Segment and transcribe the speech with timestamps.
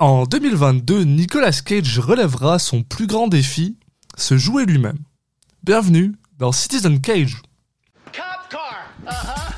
[0.00, 3.76] En 2022, Nicolas Cage relèvera son plus grand défi,
[4.16, 4.96] se jouer lui-même.
[5.62, 7.36] Bienvenue dans Citizen Cage.
[8.06, 8.86] Cop car.
[9.06, 9.52] Uh-huh.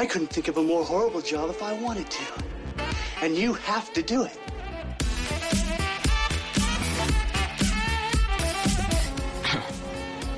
[0.00, 2.22] I couldn't think of a more horrible job if I wanted to.
[3.20, 4.38] And you have to do it.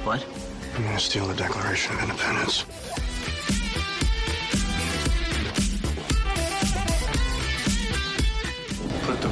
[0.03, 0.25] what?
[0.75, 2.65] I'm gonna steal the Declaration of Independence?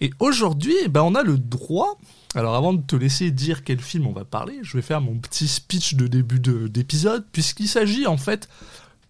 [0.00, 1.98] Et aujourd'hui, eh ben, on a le droit.
[2.34, 5.16] Alors avant de te laisser dire quel film on va parler, je vais faire mon
[5.18, 8.48] petit speech de début de- d'épisode, puisqu'il s'agit en fait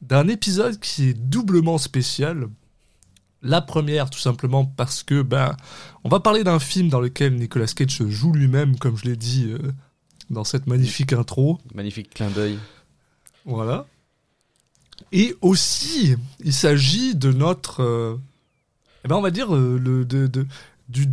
[0.01, 2.49] d'un épisode qui est doublement spécial.
[3.43, 5.55] La première, tout simplement parce que ben,
[6.05, 9.47] on va parler d'un film dans lequel Nicolas Cage joue lui-même, comme je l'ai dit
[9.49, 9.59] euh,
[10.31, 11.59] dans cette magnifique intro.
[11.75, 12.59] Magnifique clin d'œil.
[13.45, 13.87] Voilà.
[15.13, 18.17] Et aussi, il s'agit de notre, euh,
[19.05, 20.47] eh ben on va dire euh, le de, de-
[20.91, 21.07] du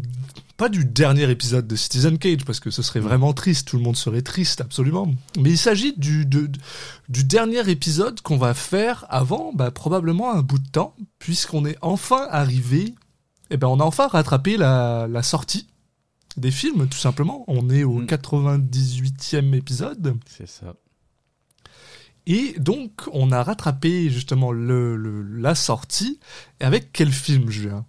[0.57, 3.83] pas du dernier épisode de Citizen Cage parce que ce serait vraiment triste, tout le
[3.83, 5.13] monde serait triste absolument.
[5.39, 6.49] Mais il s'agit du de-
[7.09, 11.77] du dernier épisode qu'on va faire avant bah, probablement un bout de temps puisqu'on est
[11.83, 12.95] enfin arrivé,
[13.51, 15.67] eh ben on a enfin rattrapé la, la sortie
[16.37, 17.43] des films tout simplement.
[17.47, 18.05] On est au Mm.
[18.07, 20.17] 98e épisode.
[20.27, 20.73] C'est ça.
[22.25, 26.19] Et donc, on a rattrapé justement le, le- la sortie.
[26.59, 27.85] Et avec quel film, Julien?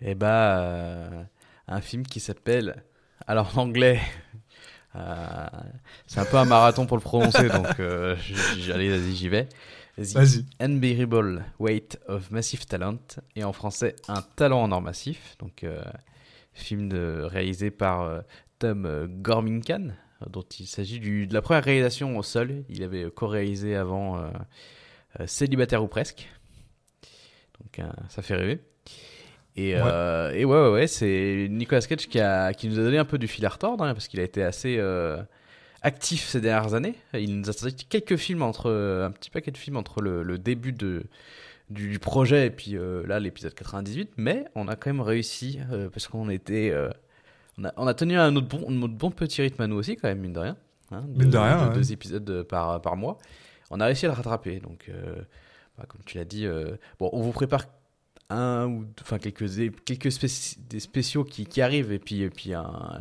[0.00, 1.22] Et bah, euh,
[1.66, 2.82] un film qui s'appelle.
[3.26, 4.00] Alors en anglais.
[4.96, 5.46] euh,
[6.06, 9.28] c'est un peu un marathon pour le prononcer, donc euh, j- j- allez, vas-y, j'y
[9.28, 9.48] vais.
[9.96, 10.46] The Vas-y.
[10.60, 12.98] Unbearable Weight of Massive Talent,
[13.34, 15.36] et en français, Un talent en or massif.
[15.40, 15.82] Donc, euh,
[16.52, 18.22] film de, réalisé par
[18.60, 19.88] Tom Gormincan,
[20.28, 22.62] dont il s'agit de la première réalisation au sol.
[22.68, 24.22] Il avait co-réalisé avant
[25.26, 26.28] Célibataire ou presque.
[27.60, 28.60] Donc, ça fait rêver.
[29.60, 29.82] Et Ouais.
[29.82, 32.96] ouais, euh, et ouais, ouais, ouais, c'est Nicolas Cage qui, a, qui nous a donné
[32.98, 35.20] un peu du fil à retordre, hein, parce qu'il a été assez euh,
[35.82, 36.94] actif ces dernières années.
[37.14, 40.38] Il nous a sorti quelques films entre un petit paquet de films entre le, le
[40.38, 41.02] début de
[41.70, 45.58] du, projet et puis euh, là l'épisode 98, mais on a quand même réussi
[45.92, 46.72] parce qu'on était
[47.58, 49.96] on, a, on a tenu un autre bon notre bon petit rythme à nous aussi
[49.96, 50.56] quand même mine de rien.
[50.92, 51.74] hein, Mine de rien, ouais.
[51.74, 53.18] deux épisodes par par mois.
[53.70, 54.90] On a réussi à le rattraper donc
[55.76, 56.46] bah, comme tu l'as dit
[56.98, 57.64] bon on vous prépare
[58.30, 59.48] un ou enfin quelques
[59.84, 62.52] quelques spéciaux qui, qui arrivent et puis et puis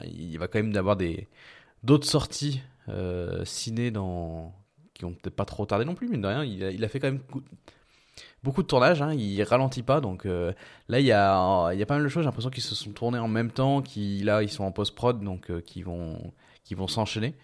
[0.05, 1.27] il va quand même y avoir des
[1.83, 4.53] d'autres sorties euh, ciné dans
[4.93, 6.43] qui ont peut-être pas trop tardé non plus mine de rien.
[6.43, 7.43] Il a, fait quand même cou-
[8.43, 10.53] beaucoup de tournages hein, il ralentit pas donc euh,
[10.88, 12.23] là il y a il y a pas mal de choses.
[12.23, 14.95] J'ai l'impression qu'ils se sont tournés en même temps qui là ils sont en post
[14.95, 16.33] prod donc euh, qui vont
[16.63, 17.35] qui vont s'enchaîner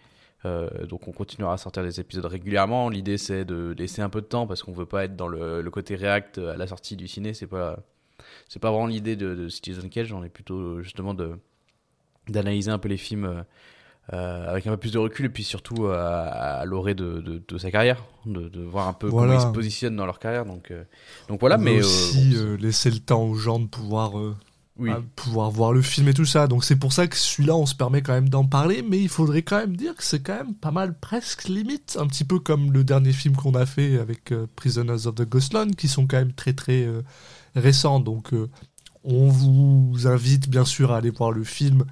[0.89, 2.89] donc on continuera à sortir des épisodes régulièrement.
[2.89, 5.61] L'idée c'est de laisser un peu de temps parce qu'on veut pas être dans le,
[5.61, 7.33] le côté react à la sortie du ciné.
[7.33, 7.79] C'est pas
[8.49, 10.11] c'est pas vraiment l'idée de, de Citizen Cage.
[10.13, 11.37] On est plutôt justement de
[12.29, 13.43] d'analyser un peu les films euh,
[14.13, 17.41] euh, avec un peu plus de recul et puis surtout euh, à, l'orée de, de,
[17.47, 19.33] de sa carrière, de, de voir un peu Voilà.
[19.35, 20.45] comment ils se positionnent dans leur carrière.
[20.45, 20.83] Donc euh,
[21.29, 21.57] donc voilà.
[21.57, 24.35] Mais euh, aussi euh, laisser le temps aux gens de pouvoir, euh,
[25.15, 26.47] pouvoir voir le film et tout ça.
[26.47, 28.81] Donc c'est pour ça que celui-là, on se permet quand même d'en parler.
[28.81, 31.97] Mais il faudrait quand même dire que c'est quand même pas mal, presque limite.
[31.99, 35.27] Un petit peu comme le dernier film qu'on a fait avec euh, Prisoners of the
[35.27, 37.01] Ghostland, qui sont quand même très très euh,
[37.55, 37.99] récents.
[37.99, 38.49] Donc euh,
[39.03, 41.85] on vous invite bien sûr à aller voir le film.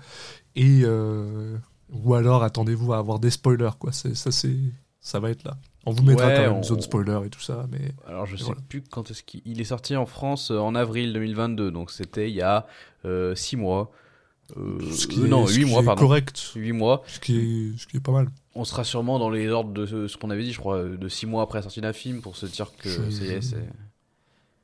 [0.56, 0.84] Et...
[0.86, 3.91] ou alors attendez-vous à avoir des spoilers, quoi.
[3.91, 4.58] Ça, c'est,
[5.00, 5.58] ça va être là.
[5.86, 8.25] On vous mettra Ouais, quand même on- une zone spoiler et tout ça, mais Alors
[8.28, 8.62] je sais voilà.
[8.69, 12.30] plus quand est-ce qu'il il est sorti en France euh, en avril 2022, donc c'était
[12.30, 12.67] il y a
[13.35, 13.91] 6 mois.
[14.58, 16.02] Euh, ce qui euh, est, non, ce 8 qui mois, est pardon.
[16.02, 17.03] correct, 8 mois.
[17.08, 18.28] ce qui est, ce qui est pas mal.
[18.53, 21.08] On sera sûrement dans les ordres de ce, ce qu'on avait dit, je crois, de
[21.08, 23.41] 6 mois après la sortie d'un film pour se dire que Je- ça y est,
[23.41, 23.55] c'est,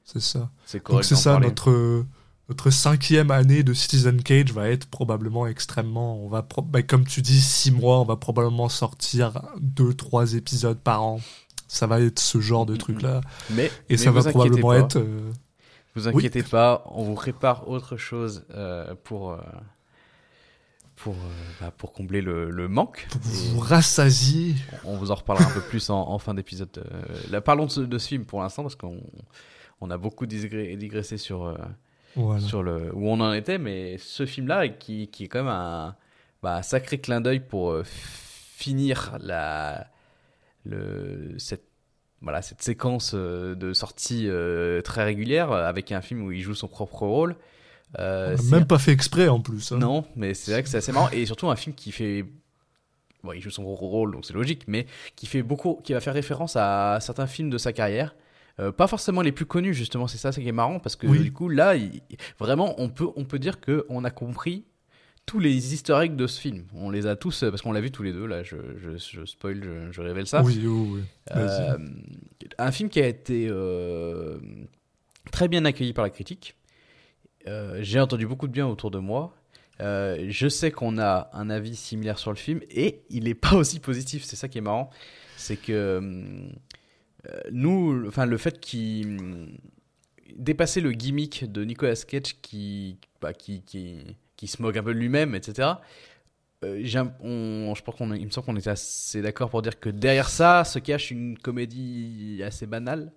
[0.03, 0.49] C'est ça.
[0.65, 1.05] c'est Donc correct.
[1.05, 1.47] c'est ça, parler.
[1.47, 2.05] notre,
[2.49, 6.17] notre cinquième année de Citizen Cage va être probablement extrêmement...
[6.23, 10.33] On va pro- bah, comme tu dis, six mois, on va probablement sortir deux, trois
[10.33, 11.19] épisodes par an.
[11.67, 12.77] Ça va être ce genre de Mhm.
[12.79, 13.21] truc-là.
[13.49, 14.95] Mais, Et mais ça va probablement pas, être...
[14.97, 15.31] euh,
[15.95, 19.37] Vous inquiétez pas, on vous prépare autre chose euh, pour, euh,
[20.95, 21.17] pour, euh,
[21.59, 23.07] bah, pour combler le, le manque.
[23.11, 24.55] pour vous rassasier.
[24.85, 26.69] on vous en reparlera un peu plus en, en fin d'épisode.
[27.29, 29.01] Là, parlons de ce, de ce film pour l'instant parce qu'on
[29.81, 31.45] on a beaucoup digressé sur,
[32.17, 32.41] Voilà.
[32.41, 35.95] sur le où on en était, mais ce film-là qui, qui est quand même un,
[36.41, 39.87] bah, sacré clin d'œil pour euh, finir la
[40.65, 41.63] le cette
[42.21, 46.55] voilà cette séquence euh, de sortie euh, très régulière avec un film où il joue
[46.55, 47.35] son propre rôle.
[47.97, 49.71] Même pas fait exprès en plus.
[49.71, 49.77] hein.
[49.77, 52.25] non, mais c'est vrai que c'est assez marrant et surtout un film qui fait
[53.23, 56.13] bon, il joue son rôle donc c'est logique, mais qui fait beaucoup, qui va faire
[56.13, 58.15] référence à certains films de sa carrière.
[58.59, 61.05] Euh, pas forcément les plus connus justement, c'est ça, c'est qui est marrant parce que
[61.07, 61.19] Oui.
[61.19, 62.01] du coup là, il-
[62.39, 64.65] vraiment on peut on peut dire que on a compris
[65.27, 66.63] tous les historiques de ce film.
[66.73, 68.41] On les a tous euh, parce qu'on l'a vu tous les deux là.
[68.43, 70.41] Je, je, je spoil, je, je révèle ça.
[70.41, 71.01] Oui, oui, oui.
[71.35, 71.77] Euh,
[72.57, 74.37] un film qui a été euh,
[75.31, 76.55] très bien accueilli par la critique.
[77.47, 79.35] Euh, J'ai entendu beaucoup de bien autour de moi.
[79.79, 83.79] Je sais qu'on a un avis similaire sur le film et il n'est pas aussi
[83.79, 84.23] positif.
[84.23, 84.89] C'est ça qui est marrant.
[85.35, 86.49] C'est que hum,
[87.51, 89.47] nous, enfin, le fait qu'il hum,
[90.37, 94.93] dépasser le gimmick de Nicolas Cage qui, bah, qui, qui, qui se moque un peu
[94.93, 95.81] de lui-même, etc.
[96.65, 96.83] Euh,
[97.21, 100.29] on- je pense qu'on, il me semble qu'on était assez d'accord pour dire que derrière
[100.29, 103.11] ça se cache une comédie assez banale.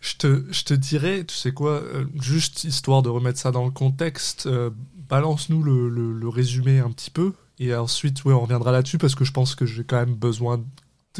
[0.00, 3.64] Je te, je te dirais, tu sais quoi, euh, juste histoire de remettre ça dans
[3.64, 4.70] le contexte, euh,
[5.08, 9.24] balance-nous le, le- résumé un petit peu, et ensuite, ouais, on reviendra là-dessus parce que
[9.24, 10.62] je pense que j'ai quand même besoin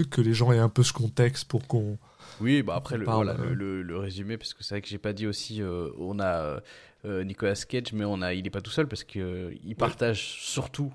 [0.02, 1.99] que les gens aient un peu ce contexte pour qu'on.
[2.41, 3.44] Oui, bah après le, voilà, euh.
[3.50, 6.19] le, le- le résumé, parce que c'est vrai que j'ai pas dit aussi, euh, on
[6.19, 6.61] a
[7.05, 9.76] euh, Nicolas Cage, mais on a, il est pas tout seul parce que euh, il
[9.76, 10.93] partage surtout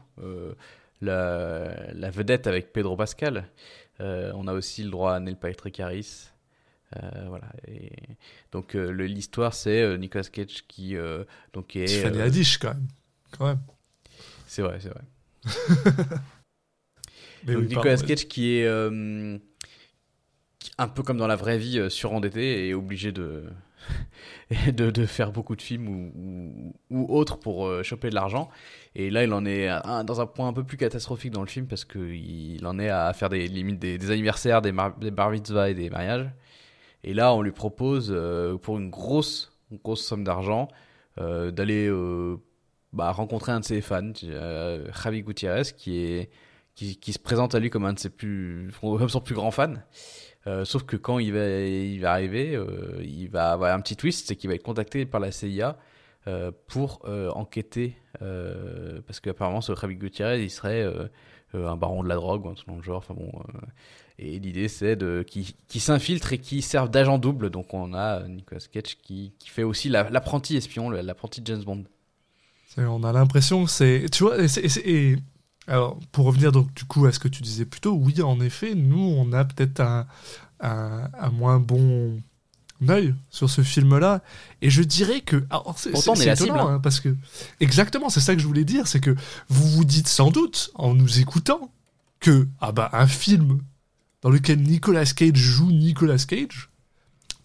[1.02, 3.50] la, la vedette avec Pedro Pascal.
[4.00, 6.30] On a aussi le droit à Neil Patrick Harris.
[7.28, 7.52] Voilà.
[7.68, 7.92] Et
[8.52, 10.96] donc l'histoire c'est Nicolas Cage qui
[11.54, 11.86] donc est.
[11.86, 12.88] Tiffany Haddish, quand même.
[13.38, 13.60] Quand même.
[14.48, 15.04] c'est vrai, c'est vrai.
[17.44, 19.38] Mais Donc oui, Nicolas pardon, Cage qui est euh,
[20.78, 23.46] un peu comme dans la vraie vie euh, surendetté et obligé de,
[24.68, 28.50] de de faire beaucoup de films ou, ou, ou autres pour euh, choper de l'argent.
[28.96, 31.48] Et là, il en est à dans un point un peu plus catastrophique dans le
[31.48, 34.98] film parce que il en est à faire des limites des, des anniversaires, des, mar-
[34.98, 36.30] des bar mitzvahs et des mariages.
[37.04, 40.68] Et là, on lui propose euh, pour une grosse une grosse somme d'argent
[41.20, 42.38] euh, d'aller euh,
[42.94, 46.30] bah, rencontrer un de ses fans, euh, Javi Gutiérrez, qui est
[46.96, 49.84] qui, se présente à lui comme un de ses plus, comme son plus grand fan.
[50.48, 53.96] Euh, sauf que quand il va, il va arriver, euh, il va avoir un petit
[53.98, 55.78] twist, c'est qu'il va être contacté par la CIA
[56.28, 57.02] euh, pour
[57.36, 60.86] enquêter, parce qu'apparemment ce Javi Gutiérrez, il serait
[61.54, 62.98] un baron de la drogue ou un truc dans le genre.
[62.98, 63.32] Enfin bon,
[64.18, 67.50] et l'idée c'est de qui, qui s'infiltre et qui servent d'agent double.
[67.50, 71.84] Donc on a Nicolas Cage qui, qui fait aussi la- l'apprenti espion, l'apprenti James Bond.
[72.78, 74.06] On a l'impression que c'est.
[74.12, 75.16] Tu vois, et-
[75.70, 78.40] alors, pour revenir donc du coup à ce que tu disais plus tôt, oui, en
[78.42, 80.08] effet, nous, on a peut-être un,
[80.60, 82.22] un, un moins bon
[82.90, 84.22] œil sur ce film-là.
[84.62, 85.46] Et je dirais que.
[85.50, 87.16] alors, c'est- Pourtant, c'est- on est la c'est étonnant, cible, hein, parce que.
[87.60, 89.16] Exactement, c'est ça que je voulais dire, c'est que
[89.50, 91.72] vous vous dites sans doute, en nous écoutant,
[92.20, 93.60] que, ah bah, un film
[94.22, 96.70] dans lequel Nicolas Cage joue Nicolas Cage.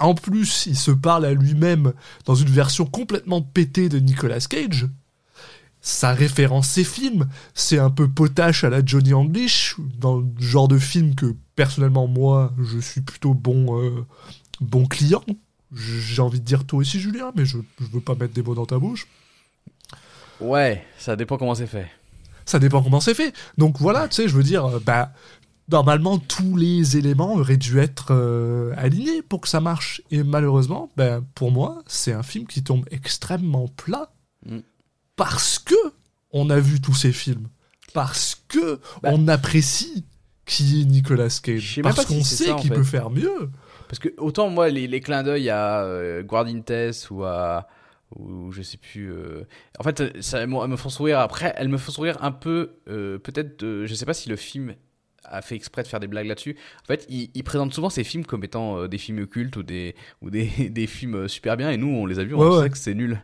[0.01, 1.93] En plus, il se parle à lui-même
[2.25, 4.89] dans une version complètement pétée de Nicolas Cage.
[5.87, 7.29] Ça référence ses films.
[7.53, 12.07] C'est un peu potache à la Johnny English, dans le genre de film que personnellement,
[12.07, 14.07] moi, je suis plutôt bon, euh,
[14.63, 15.23] bon client.
[15.75, 18.55] J'ai envie de dire toi aussi, Julien, mais je, je veux pas mettre des mots
[18.55, 19.07] dans ta bouche.
[20.41, 21.91] Ouais, ça dépend comment c'est fait.
[22.47, 23.35] Ça dépend comment c'est fait.
[23.59, 25.13] Donc voilà, tu sais, je veux dire, euh, bah,
[25.71, 30.01] normalement, tous les éléments auraient dû être euh, alignés pour que ça marche.
[30.11, 34.09] Et malheureusement, ben, pour moi, c'est un film qui tombe extrêmement plat
[34.47, 34.59] Mm.
[35.17, 35.75] Parce que
[36.31, 37.49] on a vu tous ces films.
[37.93, 39.11] Parce que Bah.
[39.13, 40.05] on apprécie
[40.47, 41.81] qui est Nicolas Cage.
[41.83, 43.51] Parce si qu'on sait qu'il peut faire mieux.
[43.89, 46.73] Parce que autant moi les, les clins d'œil à euh, Guardintes
[47.11, 47.69] ou à
[48.17, 49.45] ou je sais plus euh,
[49.79, 53.19] en fait ça elles me font sourire après elles me font sourire un peu euh,
[53.19, 54.75] peut-être de- je sais pas si le film
[55.25, 56.55] a fait exprès de faire des blagues là-dessus.
[56.83, 59.63] En fait, il, il présente souvent ces films comme étant euh, des films occultes ou
[59.63, 62.41] des ou des, des films euh, super bien et nous on les a vus on
[62.57, 63.23] Ouais, sait que c'est nul.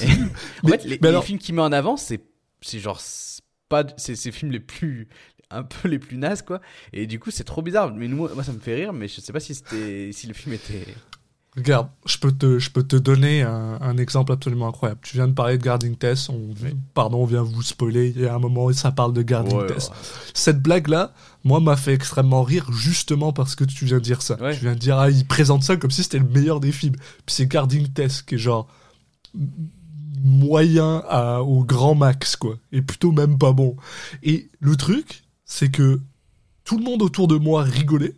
[0.00, 0.08] Et- en
[0.64, 2.20] Mais- fait, les, mais les alors- films qu'il met en avant, c'est
[2.62, 5.08] c'est genre c'est pas c'est ces films les plus
[5.50, 6.60] un peu les plus nazes quoi
[6.92, 9.20] et du coup c'est trop bizarre mais nous, moi ça me fait rire mais je
[9.20, 10.86] sais pas si c'était si le film était
[11.56, 15.00] Regarde, je peux te, je peux te donner un, un exemple absolument incroyable.
[15.02, 15.96] Tu viens de parler de Guarding.
[16.28, 16.32] On,
[16.62, 16.76] Oui.
[16.94, 18.12] Pardon, on vient vous spoiler.
[18.14, 19.88] Il y a un moment où ça parle de Guarding Ouais, Tess.
[19.88, 19.94] ouais.
[20.32, 24.36] Cette blague-là, moi, m'a fait extrêmement rire justement parce que tu viens de dire ça.
[24.40, 24.54] Ouais.
[24.54, 26.94] Tu viens de dire, ah, il présente ça comme si c'était le meilleur des films.
[26.94, 28.68] Puis c'est Guarding Tess qui est genre
[30.22, 32.56] moyen à, au grand max, quoi.
[32.72, 33.76] Et plutôt même pas bon.
[34.22, 36.00] Et le truc, c'est que
[36.64, 38.14] tout le monde autour de moi rigolait.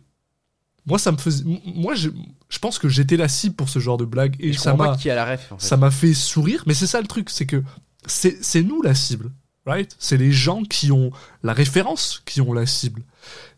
[0.85, 2.09] moi ça me faisait, moi je,
[2.49, 4.97] je pense que j'étais la cible pour ce genre de blague et ça m'a, pas
[4.97, 5.65] qui a la ref en fait.
[5.65, 6.63] ça m'a fait sourire.
[6.67, 7.63] Mais c'est ça le truc, c'est que
[8.05, 9.31] c'est nous la cible,
[9.65, 9.95] right?
[9.97, 13.01] C'est les gens qui ont la référence qui ont la cible.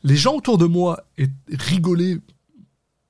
[0.04, 1.04] Les gens autour de moi
[1.50, 2.20] rigolaient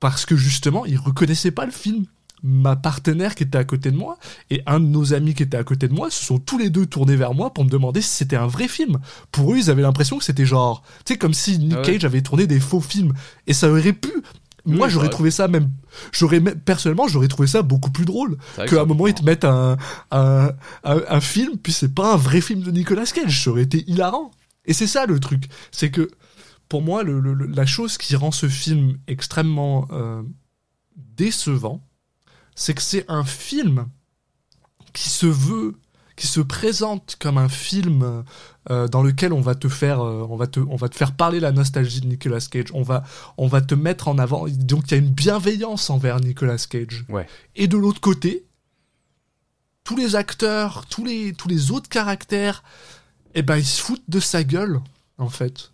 [0.00, 2.06] parce que justement ils reconnaissaient pas le film.
[2.42, 4.18] Ma partenaire qui était à côté de moi
[4.50, 6.70] et un de nos amis qui était à côté de moi se sont tous les
[6.70, 8.98] deux tournés vers moi pour me demander si c'était un vrai film.
[9.32, 11.92] Pour eux, ils avaient l'impression que c'était genre, tu sais, comme si Nick Ah ouais.
[11.92, 13.14] Cage avait tourné des faux films.
[13.46, 14.10] Et ça aurait pu.
[14.64, 15.70] Moi, j'aurais trouvé ça même.
[16.12, 19.76] J'aurais personnellement, j'aurais trouvé ça beaucoup plus drôle qu'à un moment ils te mettent un,
[20.10, 20.50] un,
[20.84, 23.44] un, un film, puis c'est pas un vrai film de Nicolas Cage.
[23.44, 24.30] Ça aurait été hilarant.
[24.64, 25.44] Et c'est ça le truc.
[25.70, 26.10] C'est que
[26.68, 30.22] pour moi, le, le- le- la chose qui rend ce film extrêmement euh,
[31.16, 31.82] décevant,
[32.56, 33.86] c'est que c'est un film
[34.92, 35.76] qui se veut,
[36.16, 38.24] qui se présente comme un film
[38.70, 41.14] euh, dans lequel on va te faire, euh, on va te, on va te faire
[41.14, 42.72] parler la nostalgie de Nicolas Cage.
[42.72, 43.04] On va,
[43.36, 44.46] on va te mettre en avant.
[44.48, 47.04] Donc il y a une bienveillance envers Nicolas Cage.
[47.10, 47.28] Ouais.
[47.54, 48.46] Et de l'autre côté,
[49.84, 52.64] tous les acteurs, tous les, tous les autres caractères,
[53.34, 54.80] eh ben, ils se foutent de sa gueule,
[55.18, 55.72] en fait.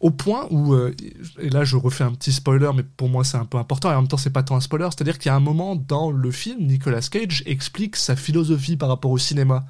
[0.00, 0.94] Au point où, euh,
[1.38, 3.94] et là je refais un petit spoiler, mais pour moi c'est un peu important, et
[3.94, 6.10] en même temps c'est pas tant un spoiler, c'est-à-dire qu'il y a un moment dans
[6.10, 9.66] le film, Nicolas Cage explique sa philosophie par rapport au cinéma.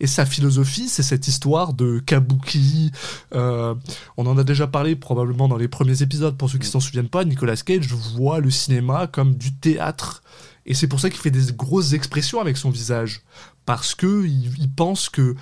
[0.00, 2.92] Et sa philosophie, c'est cette histoire de kabuki.
[3.34, 3.74] euh,
[4.16, 6.36] on en a déjà parlé probablement dans les premiers épisodes.
[6.36, 10.22] Pour ceux qui s'en souviennent pas, Nicolas Cage voit le cinéma comme du théâtre.
[10.66, 13.22] Et c'est pour ça qu'il fait des grosses expressions avec son visage.
[13.66, 15.34] Parce que il, il pense que,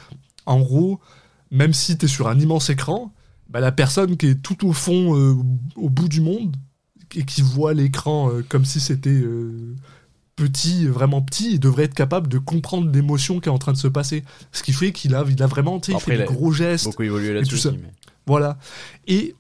[0.46, 1.00] en gros,
[1.50, 3.12] même si t'es sur un immense écran,
[3.50, 5.34] bah, la personne qui est tout au fond, euh,
[5.76, 6.56] au bout du monde,
[7.14, 9.74] et qui voit l'écran euh, comme si c'était euh,
[10.34, 13.78] petit, vraiment petit, il devrait être capable de comprendre l'émotion qui est en train de
[13.78, 14.24] se passer.
[14.52, 16.52] Ce qui fait qu'il a, il a vraiment, tu sais, il fait il des gros
[16.52, 16.84] gestes.
[16.84, 17.92] Beaucoup évolué là-dessus mais-
[18.26, 18.58] Voilà.
[19.06, 19.34] Et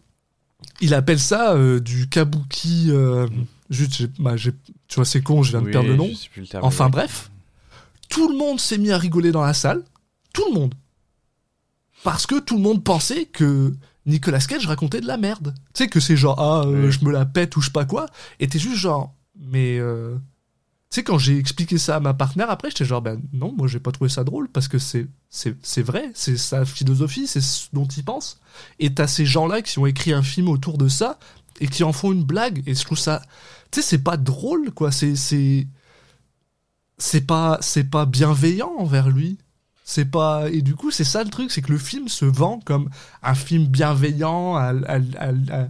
[0.80, 2.92] il appelle ça du kabuki.
[3.68, 4.52] Juste, bah, tu
[4.94, 6.08] vois, c'est con, je viens de Oui, perdre le nom.
[6.36, 7.30] le terme Enfin bref,
[8.08, 9.82] tout le monde s'est mis à rigoler dans la salle.
[10.32, 10.74] Tout le monde.
[12.04, 13.74] Parce que tout le monde pensait que
[14.06, 15.52] Nicolas Cage racontait de la merde.
[15.74, 16.92] Tu sais, que c'est genre, ah, euh, Oui.
[16.92, 18.06] je me la pète ou je sais pas quoi.
[18.40, 19.78] Et t'es juste genre, mais.
[19.78, 20.16] euh,
[20.90, 23.66] Tu sais, quand j'ai expliqué ça à ma partenaire, après, j'étais genre, ben non, moi
[23.68, 27.40] j'ai pas trouvé ça drôle parce que c'est c'est c'est vrai, c'est sa philosophie, c'est
[27.40, 28.38] ce dont il pense.
[28.78, 31.18] Et t'as ces gens-là qui ont écrit un film autour de ça
[31.60, 32.62] et qui en font une blague.
[32.66, 33.20] Et je trouve ça.
[33.72, 34.92] Tu sais, c'est pas drôle, quoi.
[34.92, 35.16] C'est.
[35.16, 35.66] c'est
[36.98, 39.36] c'est pas c'est pas bienveillant envers lui
[39.88, 42.58] c'est pas et du coup c'est ça le truc c'est que le film se vend
[42.64, 42.90] comme
[43.22, 45.28] un film bienveillant à- à- à-
[45.62, 45.68] à-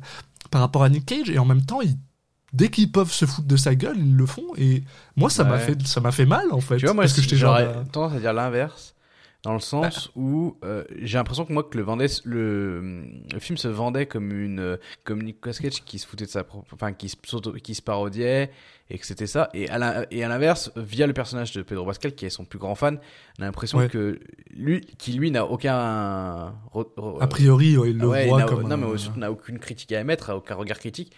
[0.51, 1.99] par rapport à Nick Cage et en même temps ils-
[2.55, 4.83] dès qu'ils peuvent se foutre de sa gueule ils le font et
[5.17, 7.21] moi ça m'a fait ça m'a fait mal en fait Tu vois, moi, parce que
[7.21, 8.95] j'étais genre bah, tendance à dire l'inverse,
[9.43, 13.59] dans le sens où euh, j'ai l'impression que moi, que le, vendait, le, le film
[13.59, 16.93] se vendait comme une, euh, comme Nicolas Cage qui se foutait de sa propre, enfin,
[16.95, 17.17] qui se,
[17.63, 18.51] qui se parodiait,
[18.89, 19.49] et que c'était ça.
[19.53, 22.99] Et à l'inverse, via le personnage de Pedro Pascal, qui est son plus grand fan,
[23.39, 23.89] on a l'impression Ouais.
[23.89, 24.21] que
[24.55, 28.69] lui, qui lui n'a aucun, re- re- a priori ouais, il le Ouais, voit comme
[28.69, 31.13] non, mais surtout n'a aucune critique à émettre, aucun regard critique.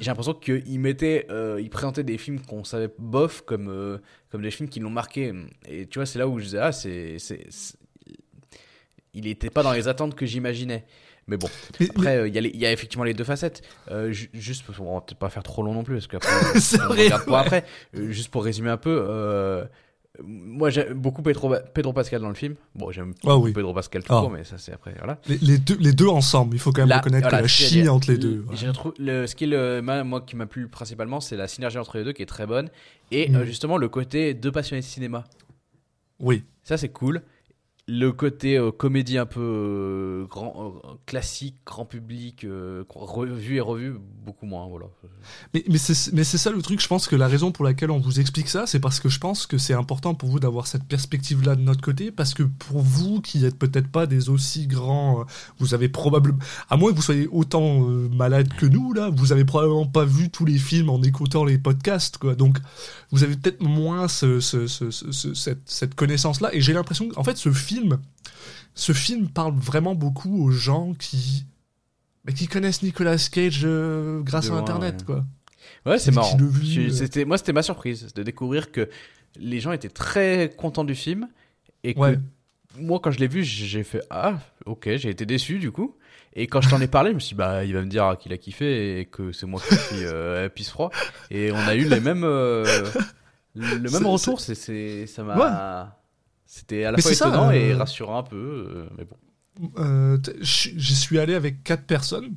[0.00, 3.98] J'ai l'impression qu'il mettait, euh, il présentait des films qu'on savait bof comme, euh,
[4.30, 5.32] comme des films qui l'ont marqué.
[5.68, 7.18] Et tu vois, c'est là où je disais, ah, c'est-
[9.14, 10.84] il n'était pas dans les attentes que j'imaginais.
[11.28, 13.62] Mais bon, Mais- après, euh, il y, a y effectivement les deux facettes.
[13.90, 16.28] Euh, ju- juste, on va peut-être pas faire trop long non plus, parce qu'après,
[16.60, 17.64] C'est vrai, regarde après.
[17.96, 19.64] Euh, juste pour résumer un peu, euh,
[20.22, 22.54] moi j'aime beaucoup Pedro, Pedro Pascal dans le film.
[22.74, 23.52] Bon, j'aime Ah oui.
[23.52, 24.20] Pedro Pascal tout Ah.
[24.20, 25.18] court, mais ça c'est après, voilà.
[25.28, 27.48] les, les deux les deux ensemble il faut quand même Là, reconnaître voilà, que la
[27.48, 28.92] chimie entre les le- deux ouais.
[28.98, 32.04] le, ce qui est le, moi qui m'a plu principalement, c'est la synergie entre les
[32.04, 32.68] deux qui est très bonne.
[33.12, 33.36] Et Mm.
[33.36, 35.24] euh, justement, le côté deux passionnés de cinéma.
[36.20, 37.22] oui Ça, c'est cool.
[37.90, 42.46] Le côté euh, comédie un peu euh, grand, euh, classique, grand public,
[42.90, 43.94] revu et revu,
[44.26, 44.66] beaucoup moins.
[44.68, 44.86] Voilà.
[45.54, 48.20] Mais, mais c'est ça le truc, je pense que la raison pour laquelle on vous
[48.20, 51.56] explique ça, c'est parce que je pense que c'est important pour vous d'avoir cette perspective-là
[51.56, 55.24] de notre côté, parce que pour vous qui êtes peut-être pas des aussi grands,
[55.58, 59.46] vous avez probablement, à moins que vous soyez autant malade que nous, là, vous avez
[59.46, 62.34] probablement pas vu tous les films en écoutant les podcasts, quoi.
[62.34, 62.58] Donc,
[63.12, 67.08] vous avez peut-être moins ce, ce- ce- ce- ce- cette, cette connaissance-là, et j'ai l'impression
[67.08, 67.98] qu'en fait, ce film,
[68.74, 71.44] ce film parle vraiment beaucoup aux gens qui,
[72.24, 75.04] bah, qui connaissent Nicolas Cage euh, grâce De à loin, Internet, ouais.
[75.04, 75.24] quoi.
[75.86, 76.36] Ouais, c'est marrant.
[76.36, 76.90] vu, euh.
[76.90, 78.88] c'était- moi, c'était ma surprise de découvrir que
[79.36, 81.28] les gens étaient très contents du film
[81.84, 82.18] et que Ouais.
[82.78, 85.94] moi, quand je l'ai vu, j'ai fait Ah, ok, j'ai été déçu du coup.
[86.34, 88.16] Et quand je t'en ai parlé, je me suis dit, bah, il va me dire
[88.20, 90.90] qu'il a kiffé et que c'est moi qui suis euh, pisse froid.
[91.30, 92.64] Et on a eu les mêmes, euh,
[93.54, 94.40] le même retour.
[94.40, 95.97] C'est, c'est, ça m'a.
[96.50, 98.36] C'était à la Mais fois ça, étonnant et euh, rassurant un peu.
[98.68, 99.70] euh, mais bon.
[99.78, 102.34] Euh, J'y suis allé avec quatre personnes.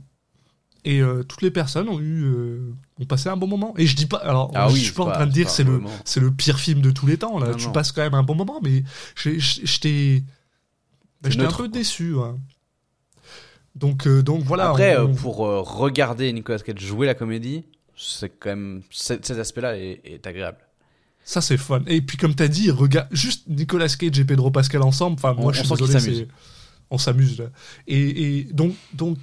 [0.84, 3.74] Et euh, toutes les personnes ont eu euh, ont passé un bon moment.
[3.78, 5.50] Et je dis pas, alors Ah je oui, suis c'est pas en train de dire
[5.50, 7.40] c'est le c'est le pire film de tous les temps.
[7.40, 7.72] Là, Non, tu non.
[7.72, 8.84] passes quand même un bon moment, mais
[9.16, 10.24] je je C'est
[11.32, 12.16] j'étais un peu déçu.
[12.16, 12.32] ouais.
[13.76, 14.70] Donc donc voilà.
[14.70, 17.64] Après, on- pour regarder Nicolas Cage jouer la comédie,
[17.96, 20.58] c'est quand même cet, cet aspect-là est, est agréable.
[21.24, 21.82] Ça, c'est fun.
[21.88, 25.16] Et puis, comme t'as dit, regarde juste Nicolas Cage et Pedro Pascal ensemble.
[25.16, 25.70] Enfin, On- moi, je suis
[26.10, 26.28] désolé,
[26.90, 27.46] On s'amuse, là.
[27.88, 29.18] Et, et donc, donc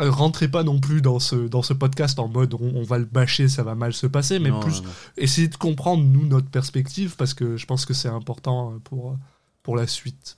[0.00, 2.98] euh, rentrez pas non plus dans ce, dans ce podcast en mode on, on va
[2.98, 4.90] le bâcher, ça va mal se passer, mais Non, plus non, non.
[5.16, 9.16] essayez de comprendre, nous, notre perspective, parce que je pense que c'est important euh, pour,
[9.62, 10.36] pour la suite.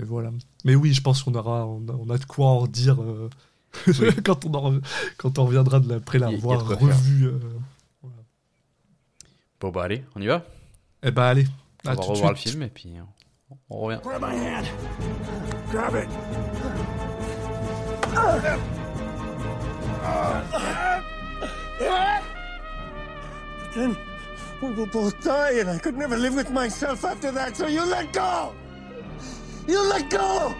[0.00, 0.30] Et voilà.
[0.64, 3.28] Mais oui, je pense qu'on aura, on a, on a de quoi en dire euh,
[4.24, 4.80] quand, on en
[5.18, 7.26] quand on reviendra de la- après la revoir revue.
[7.26, 7.38] euh.
[9.64, 10.42] Bon, bah allez, on y va
[11.02, 11.46] Eh ben, allez.
[11.86, 13.98] On À va revoir le film et puis on, on revient.
[14.02, 14.66] Grab my hand.
[15.70, 16.06] Grab it.
[23.58, 23.96] But then
[24.60, 27.86] we will both die, and I could never live with myself after that, so you
[27.86, 28.52] let go!
[29.66, 30.54] You let go!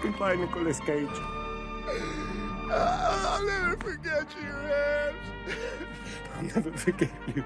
[0.00, 1.41] Goodbye, Nicolas Cage.
[2.70, 5.56] I'll never forget you, Rams.
[6.36, 7.44] I'll never forget you.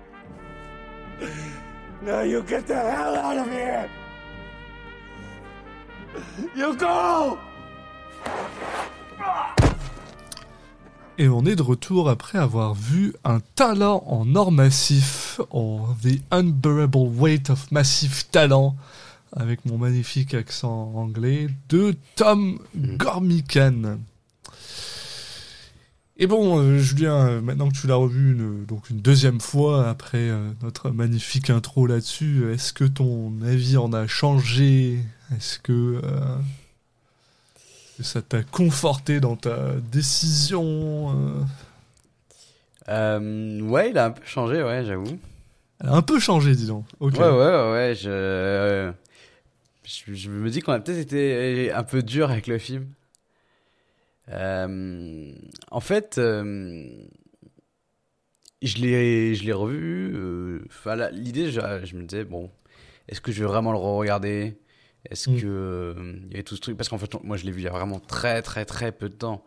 [2.03, 3.89] Now you get the hell out of here!
[6.55, 7.39] You go!
[11.19, 16.21] Et on est de retour après avoir vu un talent en or massif, en The
[16.31, 18.77] Unbearable Weight of Massive Talent,
[19.35, 23.99] avec mon magnifique accent anglais, de Tom Gormican.
[26.19, 29.89] Et bon, euh, Julien, euh, maintenant que tu l'as revu une, donc une deuxième fois
[29.89, 34.99] après euh, notre magnifique intro là-dessus, est-ce que ton avis en a changé?
[35.37, 36.37] Est-ce que, euh,
[37.99, 41.15] que ça t'a conforté dans ta décision
[42.89, 43.61] euh?
[43.61, 45.19] Ouais, il a un peu changé, ouais, j'avoue.
[45.81, 46.87] Elle a un peu changé, dis donc.
[47.01, 48.91] Ouais, ouais, ouais, ouais, je...
[49.85, 50.15] je...
[50.15, 52.87] je me dis qu'on a peut-être été un peu dur avec le film.
[54.31, 55.33] Euh,
[55.71, 56.85] en fait, euh,
[58.63, 60.13] je l'ai, je l'ai revu.
[60.15, 62.51] euh, Enfin, l'idée, je, je me disais, bon,
[63.09, 64.59] est-ce que je vais vraiment le re-regarder?
[65.11, 65.41] Est-ce Mm.
[65.41, 66.77] que euh, il y avait tout ce truc?
[66.77, 69.09] Parce qu'en fait, moi, je l'ai vu il y a vraiment très, très, très peu
[69.09, 69.45] de temps.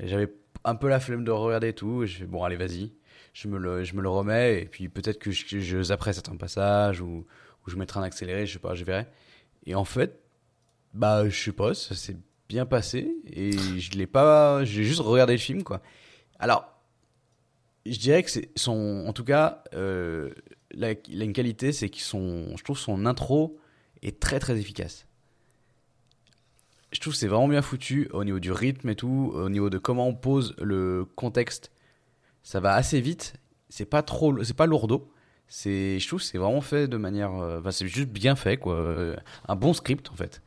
[0.00, 0.32] J'avais
[0.64, 2.02] un peu la flemme de regarder et tout.
[2.04, 2.92] Et je fais, bon, allez, vas-y.
[3.34, 4.62] Je me, le, je me le remets.
[4.62, 7.26] Et puis peut-être que je, je zapperai certains passages ou,
[7.66, 9.06] ou je mettrai un accéléré, je sais pas, je verrai.
[9.66, 10.18] Et en fait,
[10.94, 12.16] bah, je sais pas, ça s'est
[12.52, 13.16] bien passé.
[13.32, 14.62] Et je l'ai pas.
[14.64, 15.80] J'ai juste regardé le film, quoi.
[16.38, 16.66] Alors,
[17.86, 19.04] je dirais que c'est son.
[19.06, 20.30] En tout cas, euh,
[20.72, 22.54] la- une qualité, c'est qu'ils sont.
[22.56, 23.58] Je trouve son intro
[24.02, 25.06] est très très efficace.
[26.92, 29.70] Je trouve que c'est vraiment bien foutu au niveau du rythme et tout, au niveau
[29.70, 31.70] de comment on pose le contexte.
[32.42, 33.32] Ça va assez vite.
[33.70, 35.10] C'est pas trop, c'est pas lourdeau.
[35.48, 38.74] C'est, je trouve, que c'est vraiment fait de manière, euh, c'est juste bien fait quoi.
[38.74, 39.16] Euh,
[39.48, 40.42] Un bon script en fait.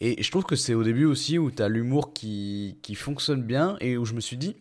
[0.00, 3.76] Et je trouve que c'est au début aussi où t'as l'humour qui qui fonctionne bien
[3.80, 4.56] et où je me suis dit,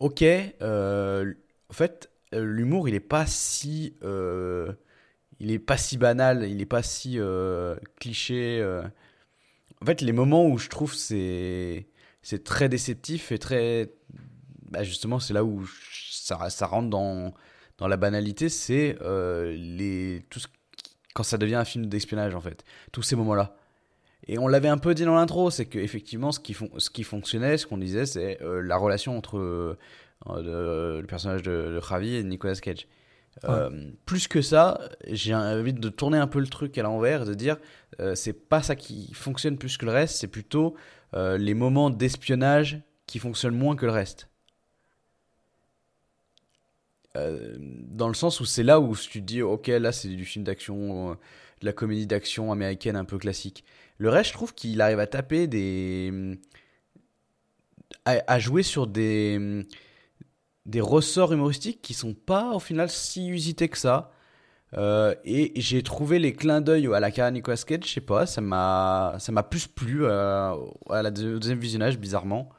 [0.00, 0.22] ok,
[0.62, 1.34] euh,
[1.70, 4.72] en fait, euh, l'humour il est pas si euh,
[5.40, 8.60] il est pas si banal, il est pas si euh, cliché.
[8.60, 8.82] euh.
[9.82, 11.86] En fait, les moments où je trouve c'est
[12.22, 13.92] c'est très déceptif et très
[14.70, 17.34] bah, justement c'est là où ça, rentre dans
[17.78, 20.48] dans la banalité, c'est euh, les tout ce
[21.14, 23.56] quand ça devient un film d'espionnage en fait, tous ces moments-là.
[24.28, 26.90] Et on l'avait un peu dit dans l'intro, c'est que effectivement ce qui fon- ce
[26.90, 29.76] qui fonctionnait, ce qu'on disait, c'est euh, la relation entre euh,
[31.00, 32.88] le personnage de, de Javi et Nicolas Cage.
[33.44, 37.26] Euh, plus que ça, j'ai envie de tourner un peu le truc à l'envers, et
[37.26, 37.58] de dire
[38.14, 40.74] c'est pas ça qui fonctionne plus que le reste, c'est plutôt
[41.14, 44.28] les moments d'espionnage qui fonctionnent moins que le reste.
[47.14, 50.44] Dans le sens où c'est là où tu te dis ok là c'est du film
[50.44, 53.64] d'action, de la comédie d'action américaine un peu classique.
[53.98, 56.38] Le reste je trouve qu'il arrive à taper des
[58.04, 59.64] à, jouer sur des
[60.66, 64.12] des ressorts humoristiques qui sont pas au final si usités que ça.
[64.76, 68.26] Euh, et j'ai trouvé les clins d'œil à la de Nicolas Cage, je sais pas,
[68.26, 70.54] ça m'a plus plu euh,
[70.90, 72.50] à la au deuxième visionnage bizarrement.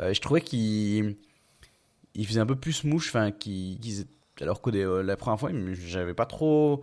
[0.00, 1.16] Euh, je trouvais qu'il
[2.14, 3.78] il faisait un peu plus mouche, enfin qu'il
[4.40, 6.80] alors que la première fois, j'avais pas trop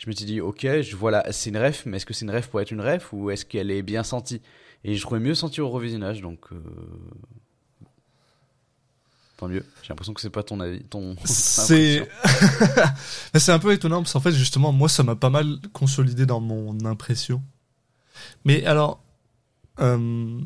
[0.00, 2.24] je me suis dit OK, je vois là, c'est une ref, mais est-ce que c'est
[2.24, 4.40] une ref pour être une ref ou est-ce qu'elle est bien sentie?
[4.82, 6.56] Et je trouvais mieux sentie au revisionnage donc euh,
[9.36, 9.64] Tant mieux.
[9.82, 11.16] J'ai l'impression que c'est pas ton avis, ton.
[11.24, 12.08] C'est
[13.34, 16.40] c'est un peu étonnant parce qu'en fait justement moi ça m'a pas mal consolidé dans
[16.40, 17.42] mon impression.
[18.46, 19.02] Mais alors
[19.80, 20.40] euh,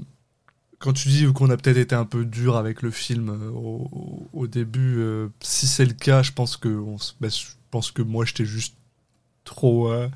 [0.81, 3.51] quand tu dis qu'on a peut-être été un peu dur avec le film euh,
[4.33, 8.03] au, début, euh, si c'est le cas, je pense que on bah, je pense que
[8.03, 8.75] moi j'étais juste
[9.45, 10.09] trop euh,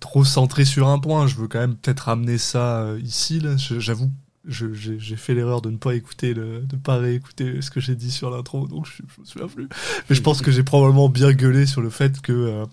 [0.00, 1.26] trop centré sur un point.
[1.26, 3.42] Je veux quand même peut-être ramener ça euh, ici
[3.78, 4.10] J'avoue.
[4.48, 8.10] J'ai fait l'erreur de ne pas écouter, le, de pas réécouter ce que j'ai dit
[8.10, 9.68] sur l'intro, donc je, je me souviens plus.
[10.08, 12.64] Mais je pense que j'ai probablement bien gueulé sur le fait que euh,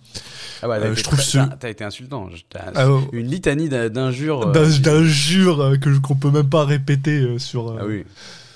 [0.64, 2.30] Ah ouais, Euh, je trouve ce- t'as- été insultant.
[2.56, 4.50] Ah, Une litanie d'in- d'injures.
[4.54, 8.06] d'injures que qu'on peut même pas répéter sur Ah oui.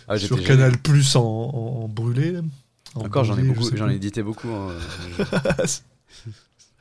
[0.08, 0.42] Ah, sur.
[0.42, 2.38] Canal Plus en, en, en brûlé.
[2.96, 4.50] En Encore, j'en ai beaucoup, j'en ai édité beaucoup.
[4.50, 4.70] hein.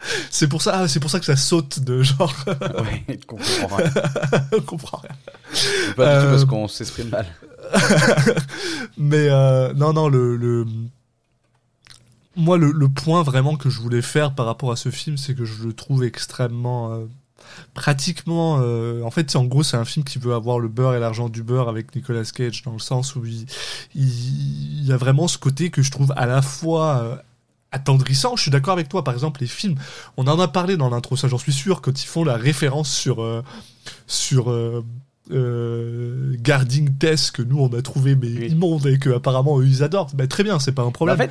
[0.31, 3.77] C'est pour ça, ah, c'est pour ça que ça saute de genre, ouais, je comprends
[3.77, 3.91] rien.
[4.57, 5.17] on comprend rien.
[5.97, 7.27] Pas du tout Euh, parce qu'on s'exprime mal.
[8.97, 10.67] Mais euh, non, non, le, le...
[12.37, 15.35] moi le, le point vraiment que je voulais faire par rapport à ce film, c'est
[15.35, 17.07] que je le trouve extrêmement euh,
[17.75, 18.59] pratiquement.
[18.61, 21.29] euh, en fait, en gros, c'est un film qui veut avoir le beurre et l'argent
[21.29, 23.47] du beurre avec Nicolas Cage dans le sens où il,
[23.95, 24.09] il,
[24.81, 27.17] il y a vraiment ce côté que je trouve à la fois euh,
[27.73, 28.37] attendrissant.
[28.37, 29.05] Je suis d'accord avec toi.
[29.05, 29.77] Par exemple, les films,
[30.17, 32.91] on en a parlé dans l'intro, ça j'en suis sûr, quand ils font la référence
[32.93, 33.43] sur euh,
[34.07, 34.85] sur euh,
[35.31, 38.47] euh, Guarding Tess que nous on a trouvé mais Oui.
[38.49, 40.09] immonde et que apparemment eux ils adorent.
[40.15, 41.15] Bah, très bien, c'est pas un problème.
[41.17, 41.31] En fait,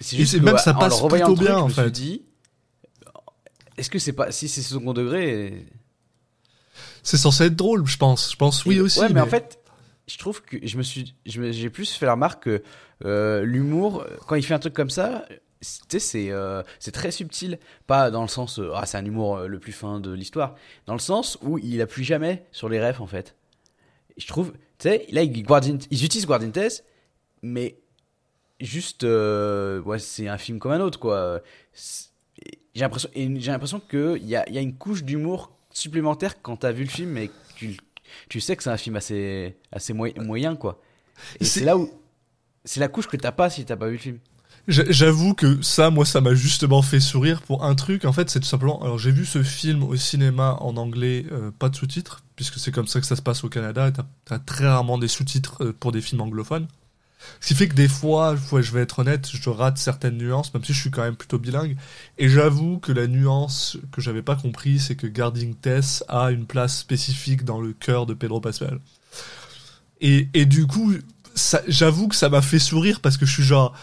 [0.00, 1.82] c'est Et juste c'est- que, même ça passe plutôt truc, bien, je en me suis
[1.82, 1.90] fait.
[1.90, 2.22] dit,
[3.76, 5.66] est-ce que c'est pas si c'est second degré
[7.02, 8.32] c'est censé être drôle, je pense.
[8.32, 9.00] Je pense oui Et- aussi.
[9.00, 9.58] Ouais, mais, en fait,
[10.08, 12.62] je trouve que je me suis, je me- j'ai plus fait la remarque que
[13.04, 15.24] euh, l'humour, quand il fait un truc comme ça,
[15.60, 18.96] c'est- tu sais, c'est euh, c'est très subtil, pas dans le sens euh, ah c'est
[18.98, 20.54] un humour euh, le plus fin de l'histoire,
[20.86, 23.34] dans le sens où il appuie jamais sur les refs en fait.
[24.16, 26.84] Et je trouve, tu sais, là ils, utilisent Guardian Test,
[27.42, 27.78] mais
[28.60, 31.40] juste, euh, ouais, c'est un film comme un autre quoi.
[32.74, 36.58] J'ai l'impression, j'ai l'impression qu'il y a, il y a une couche d'humour supplémentaire quand
[36.58, 37.76] t'as vu le film et que tu,
[38.28, 40.80] tu sais que c'est un film assez, assez moy- moyen, quoi.
[41.40, 41.90] Et C'est- c'est là où.
[42.64, 44.18] C'est la couche que t'as pas si t'as pas vu le film.
[44.68, 48.04] J'a- J'avoue que ça, moi, ça m'a justement fait sourire pour un truc.
[48.04, 48.80] En fait, c'est tout simplement.
[48.82, 52.70] Alors, j'ai vu ce film au cinéma en anglais, euh, pas de sous-titres, puisque c'est
[52.70, 53.90] comme ça que ça se passe au Canada.
[53.90, 56.68] T'as as très rarement des sous-titres euh, pour des films anglophones.
[57.40, 60.64] Ce qui fait que des fois, je vais être honnête, je rate certaines nuances, même
[60.64, 61.76] si je suis quand même plutôt bilingue.
[62.18, 66.46] Et j'avoue que la nuance que j'avais pas compris, c'est que Guarding Tess a une
[66.46, 68.78] place spécifique dans le cœur de Pedro Pascal.
[70.00, 70.92] Et, et du coup,
[71.66, 73.74] j'avoue que ça m'a fait sourire parce que je suis genre,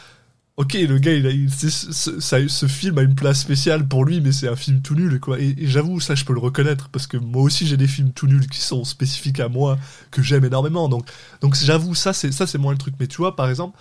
[0.58, 4.32] ok, le gars, il a, il- ce, film a une place spéciale pour lui, mais
[4.32, 5.40] c'est un film tout nul, quoi.
[5.40, 8.12] Et, et j'avoue, ça, je peux le reconnaître parce que moi aussi, j'ai des films
[8.12, 9.78] tout nuls qui sont spécifiques à moi,
[10.12, 10.88] que j'aime énormément.
[10.88, 11.08] Donc,
[11.42, 12.96] donc j'avoue, ça, c'est ça, c'est moins le truc.
[13.00, 13.78] Mais tu vois, par exemple.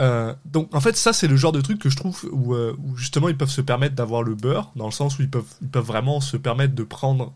[0.00, 2.76] euh, donc en fait ça c'est le genre de truc que je trouve où, euh,
[2.78, 5.44] où justement ils peuvent se permettre d'avoir le beurre dans le sens où ils peuvent,
[5.62, 7.34] ils peuvent vraiment se permettre de prendre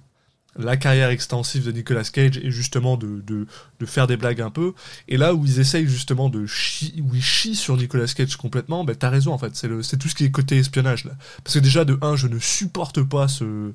[0.59, 3.47] la carrière extensive de Nicolas Cage et justement de, de,
[3.81, 4.75] de faire des blagues un peu.
[5.09, 8.85] Et là où ils essayent justement de chier, où ils chient sur Nicolas Cage complètement,
[8.85, 11.13] ben t'as raison en fait, c'est le- c'est tout ce qui est côté espionnage là.
[11.43, 13.73] Parce que déjà de un, je ne supporte pas ce,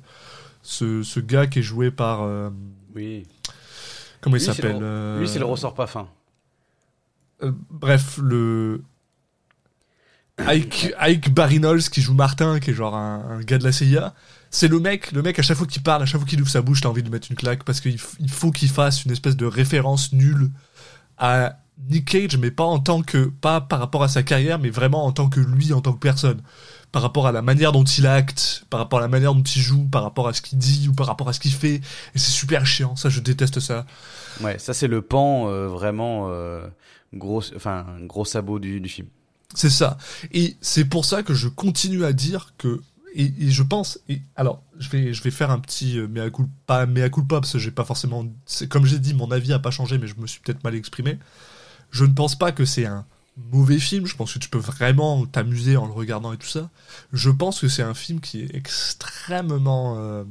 [0.62, 2.22] ce, ce gars qui est joué par...
[2.22, 2.50] euh,
[2.94, 3.26] Oui.
[4.20, 6.08] comment il Lui, s'appelle le- euh, Lui, c'est le ressort pas fin.
[7.42, 8.82] euh, bref, le...
[10.38, 11.34] Ike, Ike
[11.90, 14.14] qui joue Martin, qui est genre un, un gars de la CIA,
[14.50, 16.50] c'est le mec, le mec à chaque fois qu'il parle, à chaque fois qu'il ouvre
[16.50, 19.04] sa bouche, t'as envie de lui mettre une claque parce qu'il il faut qu'il fasse
[19.04, 20.50] une espèce de référence nulle
[21.18, 21.58] à
[21.88, 25.04] Nick Cage, mais pas en tant que, pas par rapport à sa carrière, mais vraiment
[25.04, 26.42] en tant que lui, en tant que personne.
[26.90, 29.60] Par rapport à la manière dont il acte, par rapport à la manière dont il
[29.60, 31.74] joue, par rapport à ce qu'il dit ou par rapport à ce qu'il fait.
[32.14, 33.84] Et c'est super chiant, ça je déteste ça.
[34.40, 36.66] Ouais, ça c'est le pan euh, vraiment euh,
[37.12, 39.08] gros, enfin gros sabot du, du film.
[39.54, 39.98] C'est ça.
[40.32, 42.80] Et c'est pour ça que je continue à dire que
[43.14, 43.98] et, je pense
[44.36, 47.58] alors je vais je vais faire un petit euh, mea culpa mea culpa parce que
[47.58, 48.26] j'ai pas forcément
[48.68, 51.18] comme j'ai dit mon avis a pas changé mais je me suis peut-être mal exprimé.
[51.90, 53.06] Je ne pense pas que c'est un
[53.50, 56.70] mauvais film, je pense que tu peux vraiment t'amuser en le regardant et tout ça.
[57.12, 60.24] Je pense que c'est un film qui est extrêmement euh,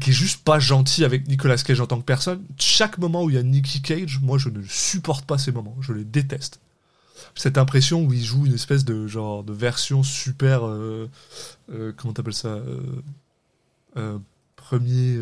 [0.00, 2.44] qui est juste pas gentil avec Nicolas Cage en tant que personne.
[2.58, 5.76] Chaque moment où il y a Nicky Cage, moi je ne supporte pas ces moments,
[5.80, 6.60] je les déteste.
[7.34, 11.08] Cette impression où il joue une espèce de genre de version super, euh,
[11.72, 12.80] euh, comment ça, euh,
[13.96, 14.18] euh,
[14.56, 15.18] premier,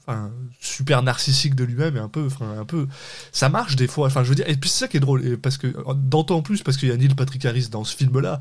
[0.00, 2.88] enfin super narcissique de lui-même et un peu, un peu,
[3.30, 4.08] ça marche des fois.
[4.08, 6.42] Enfin je veux dire, et puis c'est ça qui est drôle, et parce que d'autant
[6.42, 8.40] plus parce qu'il y a Neil Patrick Harris dans ce film-là.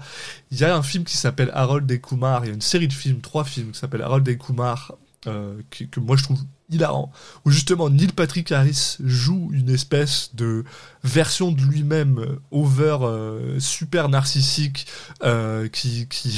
[0.49, 2.43] Il y a un film qui s'appelle Harold et Kumar.
[2.43, 4.95] Il y a une série de films, trois films qui s'appellent Harold et Kumar
[5.27, 7.11] euh, qui- que moi je trouve hilarant,
[7.45, 10.63] où justement Neil Patrick Harris joue une espèce de
[11.03, 14.87] version de lui-même euh, over euh, super narcissique,
[15.23, 16.29] euh, qui, qui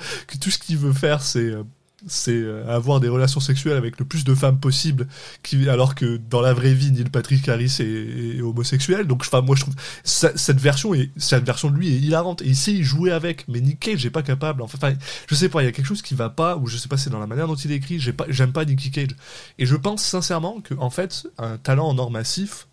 [0.28, 1.64] que tout ce qu'il veut faire c'est euh,
[2.06, 5.06] c'est euh, avoir des relations sexuelles avec le plus de femmes possible,
[5.42, 9.06] qui, alors que dans la vraie vie, Neil Patrick Harris est, homosexuel.
[9.06, 12.46] Donc, enfin, moi, je trouve cette version est, cette version de lui est hilarante et
[12.46, 13.46] il sait y jouer avec.
[13.48, 14.62] Mais Nick Cage n'est pas capable.
[14.62, 14.94] Enfin,
[15.28, 16.96] je sais pas, il y a quelque chose qui va pas, ou je sais pas,
[16.96, 18.00] c'est dans la manière dont il écrit.
[18.00, 19.16] J'ai pas, j'aime pas Nicky Cage.
[19.58, 22.66] Et je pense sincèrement que, en fait, un talent en or massif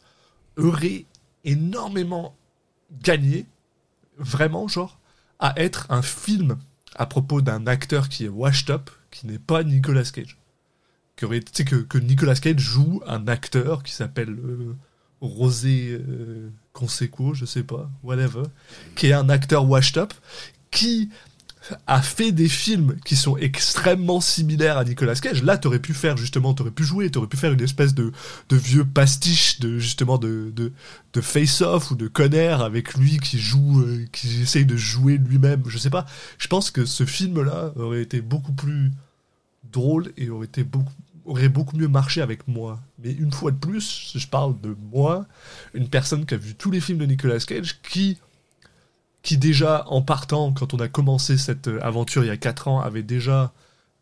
[0.57, 1.05] aurait
[1.45, 2.35] énormément
[3.03, 3.45] gagné,
[4.17, 4.99] vraiment, genre,
[5.39, 6.57] à être un film
[6.95, 10.37] à propos d'un acteur qui est washed up, qui n'est pas Nicolas Cage.
[11.15, 14.75] Que, que, que Nicolas Cage joue un acteur qui s'appelle euh,
[15.21, 18.43] Rosé euh, Conseco, je sais pas, whatever,
[18.95, 20.13] qui est un acteur washed up,
[20.71, 21.09] qui
[21.87, 25.43] a fait des films qui sont extrêmement similaires à Nicolas Cage.
[25.43, 28.11] Là, t'aurais pu faire justement, t'aurais pu jouer, t'aurais pu faire une espèce de,
[28.51, 34.05] vieux pastiche de justement de, de, face-off ou de Conner avec lui qui joue, euh,
[34.11, 35.63] qui essaye de jouer lui-même.
[35.67, 36.05] Je sais pas.
[36.37, 38.91] Je pense que ce film-là aurait été beaucoup plus
[39.71, 40.93] drôle et aurait été beaucoup
[41.25, 42.79] aurait beaucoup mieux marché avec moi.
[43.03, 45.27] Mais une fois de plus, je parle de moi,
[45.73, 48.17] une personne qui a vu tous les films de Nicolas Cage, qui
[49.21, 52.67] qui déjà, en partant, quand on a commencé cette euh, aventure il y a 4
[52.67, 53.51] ans, avait déjà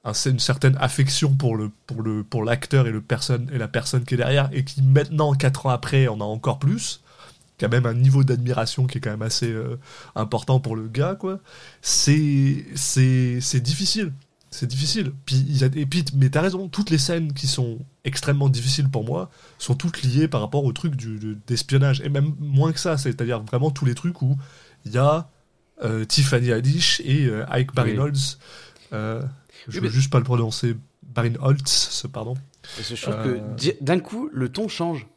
[0.05, 3.67] un- une certaine affection pour le pour le pour l'acteur et le personne et la
[3.67, 7.01] personne qui est derrière, et qui maintenant, 4 ans après, en a encore plus,
[7.57, 9.77] qui a même un niveau d'admiration qui est quand même assez euh,
[10.15, 11.39] important pour le gars, quoi.
[11.81, 14.13] C'est c'est c'est difficile.
[14.49, 15.11] C'est difficile.
[15.25, 18.89] Puis, il a- et puis, mais t'as raison, toutes les scènes qui sont extrêmement difficiles
[18.89, 22.01] pour moi sont toutes liées par rapport au truc du, de- d'espionnage.
[22.01, 24.37] Et même moins que ça, c'est-à-dire vraiment tous les trucs où
[24.87, 25.29] il y a
[25.83, 28.39] euh, Tiffany Haddish et euh, Ike Barinholtz.
[28.93, 29.21] Euh,
[29.67, 30.75] je Oui, veux mais- juste pas le prononcer.
[31.03, 32.35] Barinholtz, pardon.
[32.75, 33.23] Parce que je trouve Euh.
[33.39, 35.07] que di- d'un coup, le ton change.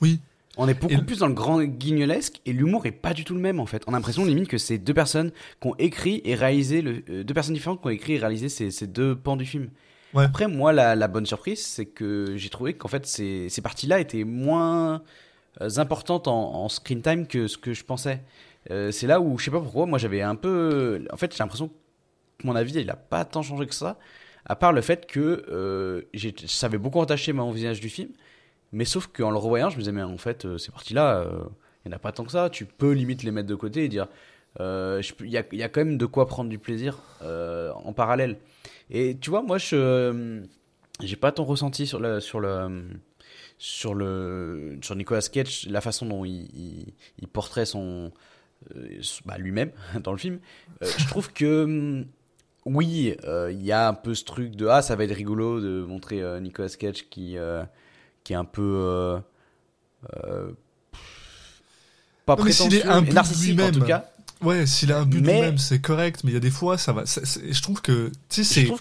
[0.00, 0.20] Oui.
[0.56, 3.34] On est beaucoup Et- plus dans le grand guignolesque et l'humour est pas du tout
[3.34, 3.82] le même en fait.
[3.88, 7.24] On a l'impression limite que c'est deux personnes qui ont écrit et réalisé le, euh,
[7.24, 9.68] deux personnes différentes qui ont écrit et réalisé ces, ces deux pans du film.
[10.12, 10.24] Ouais.
[10.24, 13.98] Après, moi, la, la bonne surprise, c'est que j'ai trouvé qu'en fait ces, ces parties-là
[13.98, 15.02] étaient moins
[15.60, 18.22] euh, importantes en, en screen time que ce que je pensais.
[18.70, 21.38] Euh, c'est là où je sais pas pourquoi, moi j'avais un peu, en fait, j'ai
[21.38, 21.74] l'impression que
[22.46, 23.98] mon avis il a pas tant changé que ça,
[24.46, 26.02] à part le fait que euh,
[26.46, 28.10] ça avait beaucoup entaché mon visage du film.
[28.72, 31.44] Mais sauf qu'en le revoyant, je me disais, mais en fait, euh, ces parties-là, euh,
[31.84, 32.50] il n'y en a pas tant que ça.
[32.50, 34.08] Tu peux limite les mettre de côté et dire,
[34.58, 38.38] je il y, a, quand même de quoi prendre du plaisir en parallèle.
[38.90, 40.42] Et tu vois, moi, je
[41.00, 42.84] j'ai pas ton ressenti sur le sur le
[43.58, 48.12] sur le sur Nicolas Cage, la façon dont il, il, il porterait son
[49.26, 49.70] bah, lui-même
[50.02, 50.38] dans le film.
[50.82, 52.06] Euh, je trouve que hum,
[52.66, 55.60] oui, euh, il y a un peu ce truc de ah ça va être rigolo
[55.60, 57.62] de montrer euh, Nicolas Cage qui euh,
[58.24, 59.18] qui est un peu euh,
[60.24, 60.50] euh,
[62.26, 64.10] pas Non, est prétentieux, mais de narcissique en lui-même, tout cas.
[64.40, 66.50] Ouais, s'il a un but Mais- de même, c'est correct, mais il y a des
[66.50, 67.04] fois, ça va.
[67.04, 68.10] je trouve que.
[68.30, 68.64] Tu sais, Je c'est.
[68.66, 68.80] trouve,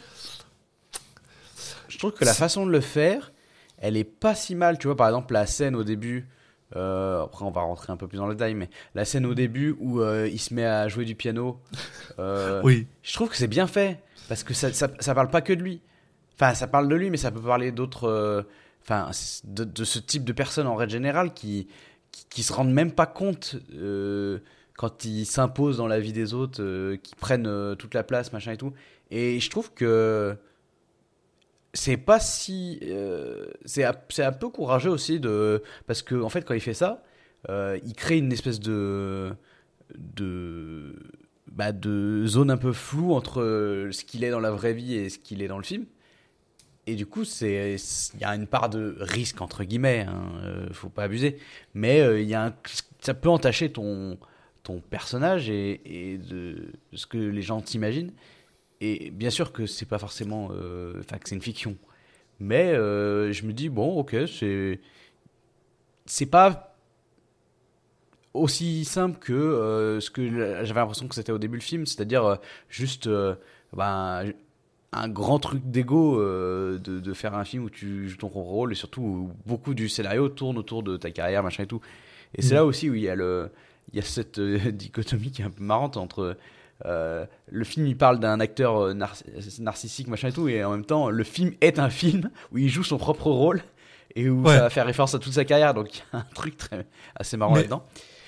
[1.90, 3.32] je trouve que la façon de le faire,
[3.78, 4.78] elle est pas si mal.
[4.78, 6.28] Tu vois, par exemple, la scène au début.
[6.76, 9.34] Euh, après, on va rentrer un peu plus dans le détail, mais la scène au
[9.34, 11.60] début où euh, il se met à jouer du piano.
[12.20, 12.88] euh, Oui.
[13.02, 15.62] Je trouve que c'est bien fait parce que ça, ça, ça parle pas que de
[15.62, 15.82] lui.
[16.36, 18.46] Enfin, ça parle de lui, mais ça peut parler d'autres.
[18.82, 19.12] Enfin,
[19.46, 21.68] de, de ce type de personnes en règle générale qui,
[22.12, 23.56] qui, qui se rendent même pas compte
[24.76, 28.58] quand ils s'imposent dans la vie des autres, qui prennent toute la place, machin et
[28.58, 28.74] tout.
[29.12, 30.36] Et je trouve que
[31.74, 32.80] c'est pas si.
[32.84, 35.64] euh, c'est un- peu courageux aussi de.
[35.88, 37.04] Parce que, en fait, quand il fait ça,
[37.50, 39.34] euh, il crée une espèce de.
[39.96, 40.96] de
[41.52, 44.96] bah, de zone un peu floue entre euh, ce qu'il est dans la vraie vie
[44.96, 45.86] et ce qu'il est dans le film.
[46.86, 47.78] Et du coup, il
[48.20, 51.38] y a une part de risque entre guillemets, hein, euh, faut pas abuser.
[51.74, 52.36] Mais euh, il y
[53.00, 54.18] ça peut entacher ton
[54.64, 56.20] ton personnage et,
[56.94, 58.14] ce que les gens t'imaginent.
[58.86, 61.78] Et bien sûr que c'est pas forcément, euh, enfin que c'est une fiction.
[62.42, 64.82] Mais euh, je me dis bon, ok, c'est
[66.06, 66.76] c'est pas
[68.34, 70.28] aussi simple que euh, ce que
[70.66, 73.10] j'avais l'impression que c'était au début le film, c'est-à-dire juste
[73.72, 74.34] ben,
[74.92, 78.76] un grand truc d'ego de, de faire un film où tu joues ton rôle et
[78.76, 81.80] surtout où beaucoup du scénario tourne autour de ta carrière, machin et tout.
[82.36, 82.56] Et c'est Mm.
[82.56, 83.50] là aussi où il y a, le,
[83.94, 84.40] il y a cette
[84.78, 86.36] dichotomie qui est un peu marrante entre
[86.86, 89.16] euh, le film, il parle d'un acteur euh, nar-
[89.60, 92.70] narcissique, machin et tout, et en même temps, le film est un film où il
[92.70, 93.62] joue son propre rôle
[94.16, 94.56] et où Ouais.
[94.56, 95.74] ça va faire référence à toute sa carrière.
[95.74, 97.84] Donc il y a un truc très, assez marrant Mais- là-dedans.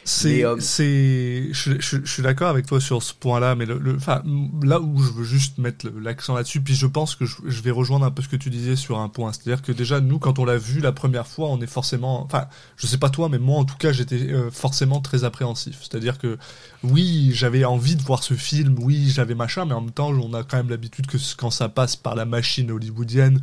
[0.07, 3.95] C'est, c'est, je, je- je suis d'accord avec toi sur ce point-là, mais le, le-
[3.95, 4.21] enfin,
[4.61, 7.71] là où je veux juste mettre l'accent là-dessus, puis je pense que je, je vais
[7.71, 10.37] rejoindre un peu ce que tu disais sur un point, c'est-à-dire que déjà nous, quand
[10.37, 12.45] on l'a vu la première fois, on est forcément, enfin,
[12.77, 16.19] je sais pas toi, mais moi en tout cas, j'étais euh, forcément très appréhensif, c'est-à-dire
[16.19, 16.37] que
[16.83, 20.35] oui, j'avais envie de voir ce film, oui, j'avais machin, mais en même temps, on
[20.35, 23.41] a quand même l'habitude que quand ça passe par la machine hollywoodienne,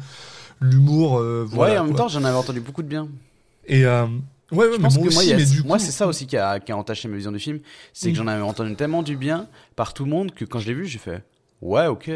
[0.60, 1.74] l'humour, euh, voilà.
[1.74, 2.02] ouais, en même quoi.
[2.04, 3.08] temps, j'en avais entendu beaucoup de bien.
[3.66, 4.06] et euh,
[4.52, 5.78] ouais, ouais, Je mais pense moi que moi, aussi, il y a- mais du moi,
[5.78, 7.58] coup- c'est ça aussi qui a, qui a entaché ma vision du film.
[7.92, 8.12] C'est Mm.
[8.12, 10.74] que j'en avais entendu tellement du bien par tout le monde que quand je l'ai
[10.74, 11.22] vu, j'ai fait
[11.60, 12.10] Ouais, ok.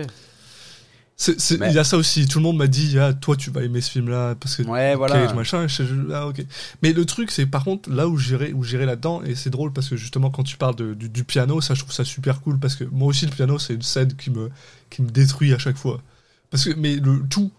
[1.58, 2.26] Mais- Il y a ça aussi.
[2.26, 4.94] Tout le monde m'a dit, ah, toi, tu vas aimer ce film-là parce que Ouais,
[4.94, 5.32] voilà.
[5.32, 5.66] machin.
[5.66, 6.44] Je- ah, ok.
[6.82, 9.72] Mais le truc, c'est par contre là où j'irai, où j'irai là-dedans, et c'est drôle
[9.72, 12.42] parce que justement quand tu parles de- du, du piano, ça, je trouve ça super
[12.42, 14.50] cool parce que moi aussi le piano, c'est une scène qui me,
[14.90, 16.02] qui me détruit à chaque fois.
[16.50, 17.50] Parce que mais le tout.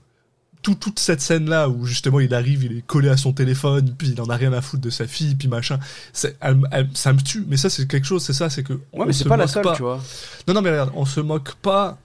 [0.68, 3.96] Tout, toute cette scène là où justement il arrive, il est collé à son téléphone,
[3.98, 5.80] puis il en a rien à foutre de sa fille, puis machin,
[6.12, 7.46] c'est- elle- elle- ça me tue.
[7.48, 9.48] Mais ça c'est quelque chose, c'est ça, c'est que Ouais, on mais c'est pas la
[9.48, 10.04] seule, tu vois.
[10.46, 11.98] non, non, mais regarde, on se moque pas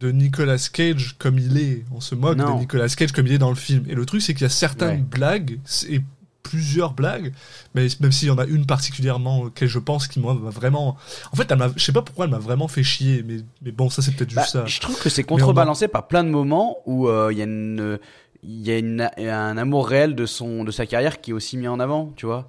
[0.00, 1.84] de Nicolas Cage comme il est.
[1.92, 2.54] On se moque Non.
[2.54, 3.84] de Nicolas Cage comme il est dans le film.
[3.88, 4.96] Et le truc, c'est qu'il y a certaines Ouais.
[5.10, 5.58] blagues,
[5.90, 6.00] et
[6.42, 7.32] plusieurs blagues,
[7.74, 10.96] mais même s'il y en a une particulièrement auquel je pense qui, moi, m'a vraiment.
[11.32, 13.90] En fait, elle je sais pas pourquoi elle m'a vraiment fait chier, mais, mais bon,
[13.90, 14.64] ça, c'est peut-être Bah, juste ça.
[14.66, 17.98] Je trouve que c'est contrebalancé par plein de moments où euh, il y a une.
[18.44, 21.56] Il y a une- un amour réel de, son, de sa carrière qui est aussi
[21.56, 22.48] mis en avant, tu vois.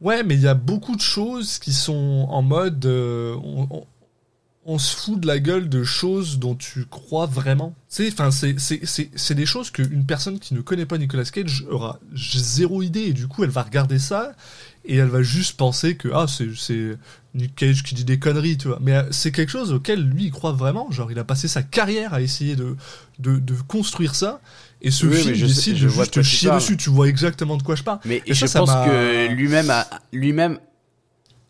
[0.00, 2.86] Ouais, mais il y a beaucoup de choses qui sont en mode.
[2.86, 3.86] euh, on, on-
[4.68, 7.72] on se fout de la gueule de choses dont tu crois vraiment.
[7.88, 11.22] Sais, enfin, c'est- c'est c'est- c'est des choses qu'une personne qui ne connaît pas Nicolas
[11.24, 14.32] Cage aura zéro idée, et du coup, elle va regarder ça,
[14.84, 16.98] et elle va juste penser que, ah, c'est- c'est
[17.34, 18.78] Nick Cage qui dit des conneries, tu vois.
[18.82, 20.90] Mais euh, c'est quelque chose auquel lui, il croit vraiment.
[20.90, 22.76] Genre, il a passé sa carrière à essayer de,
[23.20, 24.40] de, de construire ça,
[24.82, 26.76] et ce Oui, film je sais- décide je de juste te chier dessus.
[26.76, 28.00] Tu vois exactement de quoi je parle.
[28.04, 30.58] Mais Et ça, je pense que lui-même a, lui-même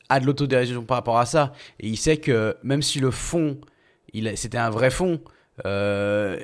[0.09, 1.53] a de l'autodérision par rapport à ça.
[1.81, 3.59] Et il sait que même si le fond,
[4.13, 5.21] il c'était un vrai fond,
[5.67, 6.39] euh,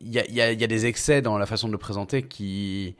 [0.00, 1.72] il y, a, il y a- il y a des excès dans la façon de
[1.72, 2.94] le présenter qui,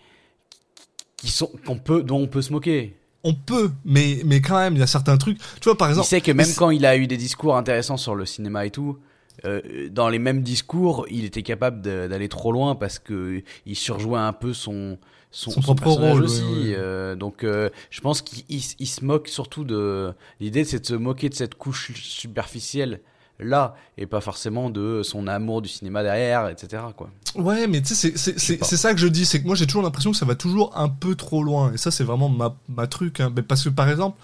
[1.16, 2.94] qui sont, qu'on peut, dont on peut se moquer.
[3.24, 5.38] On peut, mais, mais quand même, il y a certains trucs.
[5.60, 6.06] Tu vois, par Il exemple.
[6.08, 8.98] sait que même quand il a eu des discours intéressants sur le cinéma et tout,
[9.44, 14.18] euh, dans les mêmes discours, il était capable d'aller trop loin parce que il surjouait
[14.20, 14.98] un peu son
[15.30, 16.42] son, Son son propre rôle, aussi.
[16.42, 16.74] ouais, ouais.
[16.76, 20.86] euh, donc, euh, je pense qu'il il- il se moque surtout de l'idée, c'est de
[20.86, 23.00] se moquer de cette couche superficielle
[23.40, 26.82] là et pas forcément de son amour du cinéma derrière, etc.
[26.96, 27.08] Quoi.
[27.36, 30.10] Ouais, mais tu sais, c'est- ça que je dis, c'est que moi j'ai toujours l'impression
[30.10, 31.72] que ça va toujours un peu trop loin.
[31.72, 33.20] Et ça, c'est vraiment ma, ma truc.
[33.20, 33.32] Hein.
[33.36, 34.18] Mais parce que par exemple,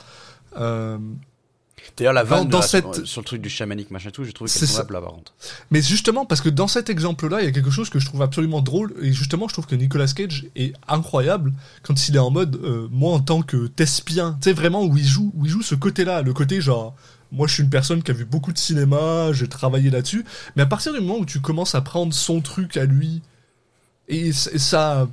[0.58, 0.98] euh,
[1.96, 4.32] D'ailleurs, la vanne dans là, cette- sur, sur le truc du chamanique machin tout, j'ai
[4.32, 4.82] trouvé C'est qu'elle ça.
[4.82, 5.16] tombait à plat par
[5.70, 8.22] mais justement, parce que dans cet exemple-là, il y a quelque chose que je trouve
[8.22, 8.94] absolument drôle.
[9.02, 12.88] Et justement, je trouve que Nicolas Cage est incroyable quand il est en mode, euh,
[12.90, 15.74] moi en tant que Tespien, tu sais, vraiment où il joue, où il joue ce
[15.74, 16.94] côté-là, le côté genre.
[17.32, 20.24] Moi, je suis une personne qui a vu beaucoup de cinéma, j'ai travaillé là-dessus.
[20.54, 23.22] Mais à partir du moment où tu commences à prendre son truc à lui,
[24.08, 25.08] et ça,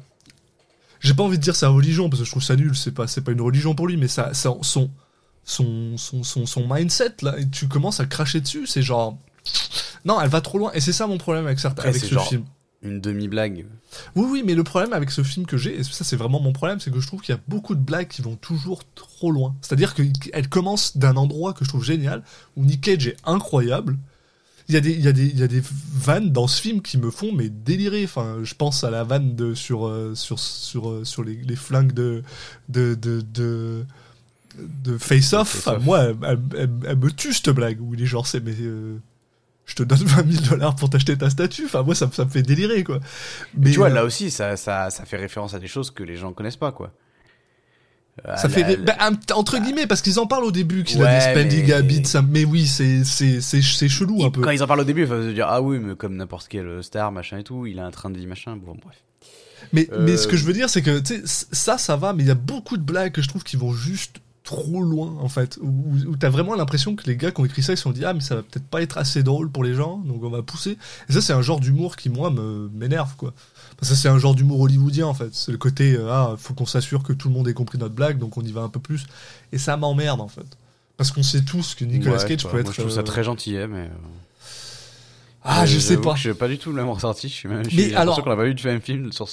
[0.99, 2.75] j'ai pas envie de dire sa religion parce que je trouve ça nul.
[2.75, 4.91] C'est pas, pas une religion pour lui, mais ça, ça- son,
[5.43, 8.67] son, son, son, son mindset là, et tu commences à cracher dessus.
[8.67, 9.17] C'est genre,
[10.05, 10.71] non, elle va trop loin.
[10.73, 12.43] Et c'est ça mon problème avec certains, Après, avec ce genre- film.
[12.83, 13.67] Une demi-blague.
[14.15, 16.51] Oui, oui, mais le problème avec ce film que j'ai, et ça c'est vraiment mon
[16.51, 19.29] problème, c'est que je trouve qu'il y a beaucoup de blagues qui vont toujours trop
[19.31, 19.55] loin.
[19.61, 22.23] C'est-à-dire qu'elles commencent d'un endroit que je trouve génial,
[22.57, 23.99] où Nick Cage est incroyable.
[24.67, 25.61] Il y, a des, il, y a des, il y a des
[25.93, 28.03] vannes dans ce film qui me font mais délirer.
[28.03, 31.55] Enfin, je pense à la vanne de, sur, euh, sur, sur, euh, sur les, les
[31.55, 32.23] flingues de,
[32.69, 33.85] de, de, de,
[34.57, 35.49] de Face Off.
[35.49, 35.83] Face Enfin, Off.
[35.83, 38.53] moi, elle, elle- elle- elle me tue cette blague où il est genre, c'est mais.
[38.61, 38.97] euh,
[39.65, 41.65] je te donne 20 000 dollars pour t'acheter ta statue.
[41.65, 42.99] Enfin, moi, ça, me- ça me fait délirer, quoi.
[43.57, 46.03] Mais tu vois, euh, là aussi, ça, ça, ça fait référence à des choses que
[46.03, 46.91] les gens connaissent pas, quoi.
[48.27, 48.97] Euh, Ça la- fait la- bah,
[49.35, 52.21] entre guillemets parce qu'ils en parlent au début qu'il a des spending mais- habits ça
[52.21, 55.23] mais oui c'est c'est chelou un peu Quand ils en parlent au début, ils vont
[55.23, 57.91] se dire Ah oui, mais comme n'importe quel star, machin et tout, il a un
[57.91, 58.57] train de vie, machin.
[58.57, 58.97] Bon, bref.
[59.71, 62.27] mais euh, mais ce que je veux dire c'est que ça ça va mais il
[62.27, 65.59] y a beaucoup de blagues que je trouve qui vont juste trop loin en fait
[65.61, 68.03] où, t'as vraiment l'impression que les gars qui ont écrit ça ils se sont dit
[68.03, 70.41] ah mais ça va peut-être pas être assez drôle pour les gens donc on va
[70.41, 70.77] pousser
[71.09, 73.33] et ça c'est un genre d'humour qui moi me m'énerve quoi
[73.77, 76.55] parce que c'est un genre d'humour hollywoodien en fait c'est le côté euh, ah faut
[76.55, 78.69] qu'on s'assure que tout le monde ait compris notre blague donc on y va un
[78.69, 79.05] peu plus
[79.51, 80.57] et ça m'emmerde en fait
[80.97, 83.01] parce qu'on sait tous que Nicolas Ouais, Cage je peut être Moi, je trouve ça
[83.01, 83.89] très gentil, mais.
[85.43, 87.27] ah je sais pas J'ai pas du tout le même ressenti.
[87.27, 87.63] Je suis même.
[87.63, 89.27] Mais J'ai l'impression alors- qu'on a pas eu de même film sur.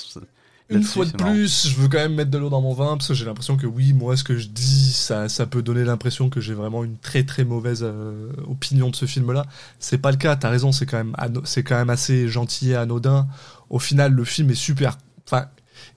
[0.70, 1.32] Une fois de marrant.
[1.32, 3.56] plus, je veux quand même mettre de l'eau dans mon vin parce que j'ai l'impression
[3.56, 6.84] que oui, moi, ce que je dis, ça, ça peut donner l'impression que j'ai vraiment
[6.84, 9.46] une très très mauvaise euh, opinion de ce film-là.
[9.78, 10.36] C'est pas le cas.
[10.36, 13.26] T'as raison, c'est quand même c'est quand même assez gentil et anodin.
[13.70, 14.98] Au final, le film est super.
[15.26, 15.46] Enfin,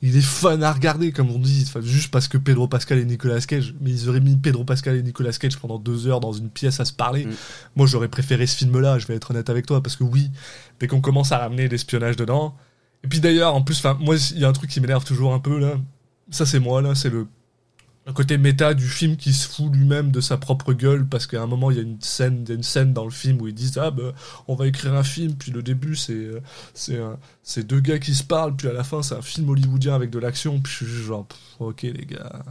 [0.02, 3.06] il est fun à regarder, comme on dit, enfin, juste parce que Pedro Pascal et
[3.06, 3.76] Nicolas Cage.
[3.82, 6.80] Mais ils auraient mis Pedro Pascal et Nicolas Cage pendant deux heures dans une pièce
[6.80, 7.26] à se parler.
[7.26, 7.32] Mm.
[7.76, 10.32] Moi, j'aurais préféré ce film-là, je vais être honnête avec toi, parce que oui,
[10.80, 12.56] dès qu'on commence à ramener l'espionnage dedans.
[13.04, 15.40] Et puis d'ailleurs, en plus, moi, il y a un truc qui m'énerve toujours un
[15.40, 15.74] peu, là.
[16.30, 17.28] Ça, c'est moi, là, c'est le,
[18.06, 21.42] le côté méta du film qui se fout lui-même de sa propre gueule, parce qu'à
[21.42, 23.48] un moment, il y a une scène, y a une scène dans le film où
[23.48, 24.14] ils disent, ah, bah,
[24.48, 28.24] on va écrire un film, puis le début, c'est, euh, c'est, deux gars qui se
[28.24, 31.04] parlent, puis à la fin, c'est un film hollywoodien avec de l'action, puis je suis
[31.04, 31.28] genre,
[31.60, 32.44] ok, les gars.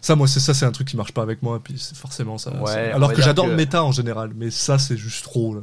[0.00, 2.54] Ça, moi, c'est ça, c'est un truc qui marche pas avec moi, puis forcément ça.
[2.62, 5.60] Ouais, Alors que j'adore que- le méta en général, mais ça, c'est juste trop, là.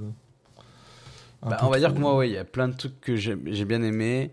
[1.42, 3.36] Bah, on va dire que moi, ouais, il y a plein de trucs que j'ai
[3.36, 4.32] bien aimé.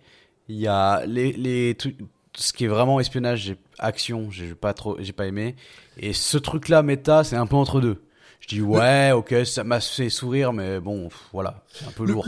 [0.48, 1.96] Il y a les, les trucs,
[2.36, 5.56] ce qui est vraiment espionnage, action, j'ai pas trop, j'ai pas aimé.
[5.98, 8.02] Et ce truc-là, méta, c'est un peu entre deux.
[8.40, 12.04] Je dis ouais, ok, ça m'a fait sourire, mais bon, pff, voilà, c'est un peu
[12.04, 12.26] Le, lourd.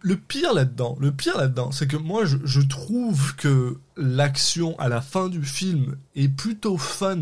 [0.00, 4.88] le pire là-dedans, le pire là-dedans, c'est que moi je, je trouve que l'action à
[4.88, 7.18] la fin du film est plutôt fun.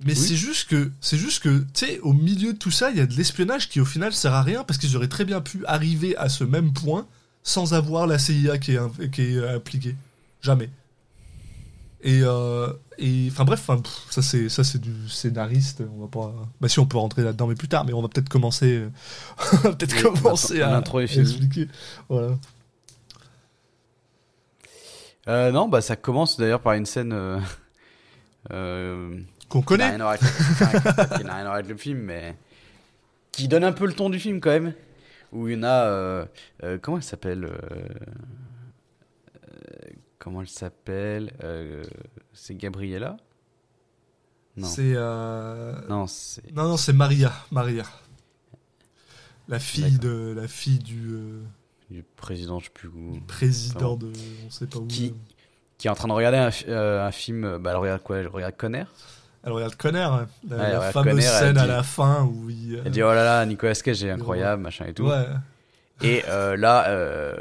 [0.00, 2.96] Mais c'est juste que, c'est juste que, tu sais, au milieu de tout ça, il
[2.96, 5.40] y a de l'espionnage qui au final sert à rien parce qu'ils auraient très bien
[5.40, 7.06] pu arriver à ce même point
[7.42, 9.96] sans avoir la CIA qui est, qui est euh, impliquée.
[10.42, 10.68] Jamais.
[12.02, 15.82] Et, euh, et enfin bref, pff, ça c'est ça c'est du scénariste.
[15.96, 16.34] On va pas.
[16.60, 17.86] Bah si on peut rentrer là-dedans, mais plus tard.
[17.86, 18.76] Mais on va peut-être commencer.
[18.76, 18.90] euh,
[19.62, 21.68] peut-être commencer à, à expliquer.
[22.10, 22.36] Voilà.
[25.28, 27.14] Euh, non, bah ça commence d'ailleurs par une scène
[28.52, 29.18] euh,
[29.54, 29.92] Qu'on connaît.
[29.92, 32.36] qui n'a rien à voir avec le film, mais
[33.32, 34.74] qui donne un peu le ton du film quand même.
[35.32, 36.24] Où il y en a, euh,
[36.64, 37.88] euh, comment elle s'appelle euh,
[40.18, 41.32] Comment elle s'appelle
[42.32, 43.16] C'est Gabriella?
[44.56, 44.94] Non, C'est
[45.88, 47.84] non, c'est non non c'est Maria Maria.
[49.48, 51.16] La fille de la fille du
[51.90, 53.20] du président, je sais plus où.
[53.26, 54.10] président de
[54.46, 54.86] on sait pas où.
[54.86, 55.14] Qui-.
[55.76, 57.58] Qui est en train de regarder un, fi- un film.
[57.58, 58.18] Bah, elle regarde quoi?
[58.18, 58.84] Elle regarde Conner?
[59.46, 60.26] Elle regarde Conner, hein.
[60.48, 62.76] la, Ouais, fameuse Conner, scène à la fin où il.
[62.76, 65.06] euh, Elle dit Oh là là, Nicolas Cage est incroyable, machin et tout.
[65.06, 65.24] Ouais.
[66.02, 67.34] Et euh, là, euh,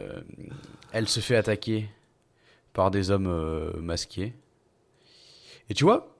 [0.91, 1.89] elle se fait attaquer
[2.73, 4.33] par des hommes euh, masqués.
[5.69, 6.13] Et tu vois,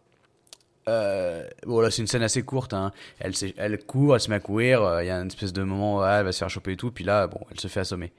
[0.88, 2.74] euh, bon là c'est une scène assez courte.
[2.74, 2.92] Hein.
[3.20, 4.82] Elle, elle court, elle se met à courir.
[4.84, 6.78] euh, Il y a une espèce de moment où elle va se faire choper et
[6.78, 6.92] tout.
[6.92, 8.14] Puis là, bon, elle se fait assommer.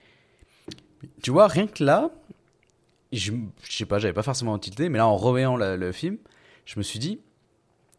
[1.22, 2.10] Tu vois, rien que là,
[3.12, 6.18] je, je sais pas, j'avais pas forcément tilté, mais là en revoyant le film,
[6.66, 7.20] je me suis dit,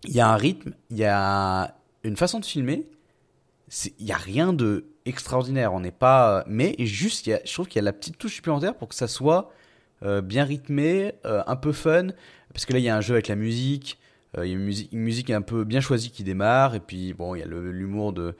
[0.03, 2.87] il y a un rythme, il y a une façon de filmer.
[3.99, 5.73] Il y a rien de extraordinaire.
[5.73, 8.35] On n'est pas, mais juste, y a, je trouve qu'il y a la petite touche
[8.35, 9.51] supplémentaire pour que ça soit
[10.03, 12.07] euh, bien rythmé, euh, un peu fun.
[12.53, 13.99] Parce que là, il y a un jeu avec la musique.
[14.37, 16.75] euh, il y a une musique, une musique un peu bien choisie qui démarre.
[16.75, 18.35] Et puis, bon, il y a l'humour de.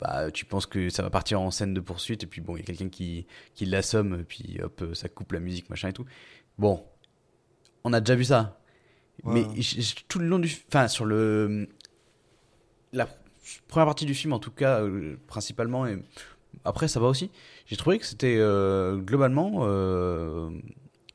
[0.00, 2.24] bah, tu penses que ça va partir en scène de poursuite.
[2.24, 4.20] Et puis, bon, il y a quelqu'un qui, qui l'assomme.
[4.20, 6.06] Et puis, hop, ça coupe la musique, machin et tout.
[6.58, 6.84] Bon,
[7.84, 8.59] on a déjà vu ça.
[9.24, 9.44] Mais
[10.08, 10.50] tout le long du.
[10.68, 11.68] Enfin, sur le.
[12.92, 13.06] La
[13.68, 15.98] première partie du film, en tout cas, euh, principalement, et
[16.64, 17.30] après, ça va aussi.
[17.66, 20.50] J'ai trouvé que c'était euh, globalement euh,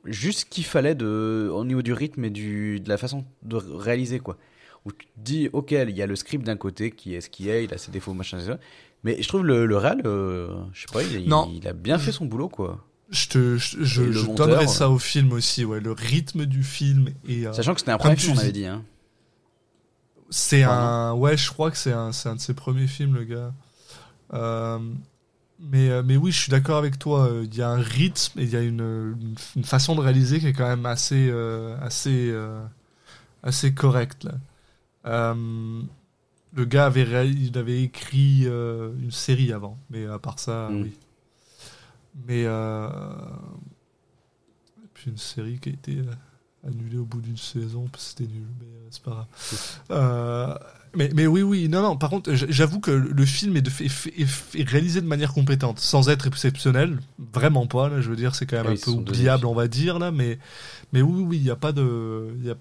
[0.06, 3.56] juste ce qu'il fallait de, au niveau du rythme et du, de la façon de
[3.58, 4.38] réaliser, quoi.
[4.86, 7.30] Où tu te dis, ok, il y a le script d'un côté qui est ce
[7.30, 8.58] qui est, il a ses défauts, machin, etc.
[9.03, 12.26] Mais je trouve le, le réal, je sais pas, il, il a bien fait son
[12.26, 12.84] boulot, quoi.
[13.12, 14.68] Je te je, je, monteur, donnerais ouais.
[14.68, 17.97] ça au film aussi ouais le rythme du film et euh, Sachant que c'était un
[17.99, 18.84] premier film, on avait dit, hein.
[20.32, 21.14] C'est un.
[21.14, 23.53] Ouais, je crois que c'est un, c'est un de ses premiers films, le gars.
[24.34, 24.80] Euh,
[25.60, 27.28] mais, euh, mais oui, je suis d'accord avec toi.
[27.28, 29.16] euh, Il y a un rythme et il y a une,
[29.56, 32.60] une, façon de réaliser qui est quand même assez, euh, assez, euh,
[33.43, 34.28] assez correcte.
[35.06, 35.82] Euh,
[36.53, 40.82] le gars avait, il avait écrit euh, une série avant, mais à part ça, Mm.
[40.82, 40.93] oui.
[42.28, 42.43] Mais.
[42.45, 42.88] Euh,
[44.84, 48.09] et puis une série qui a été euh, annulée au bout d'une saison parce que
[48.22, 49.28] c'était nul, mais euh, c'est pas grave.
[49.91, 50.55] Euh,
[50.95, 53.89] mais, mais oui, oui, non, non, par contre, j'avoue que le film est, de, est,
[53.89, 56.99] fait- est fait- est réalisé de manière compétente, sans être exceptionnel,
[57.34, 59.68] vraiment pas, là, je veux dire, c'est quand même Ah un peu oubliable, on va
[59.68, 60.39] dire, là, mais,
[60.93, 62.30] mais oui, oui, il n'y a pas de.
[62.39, 62.55] il Y a,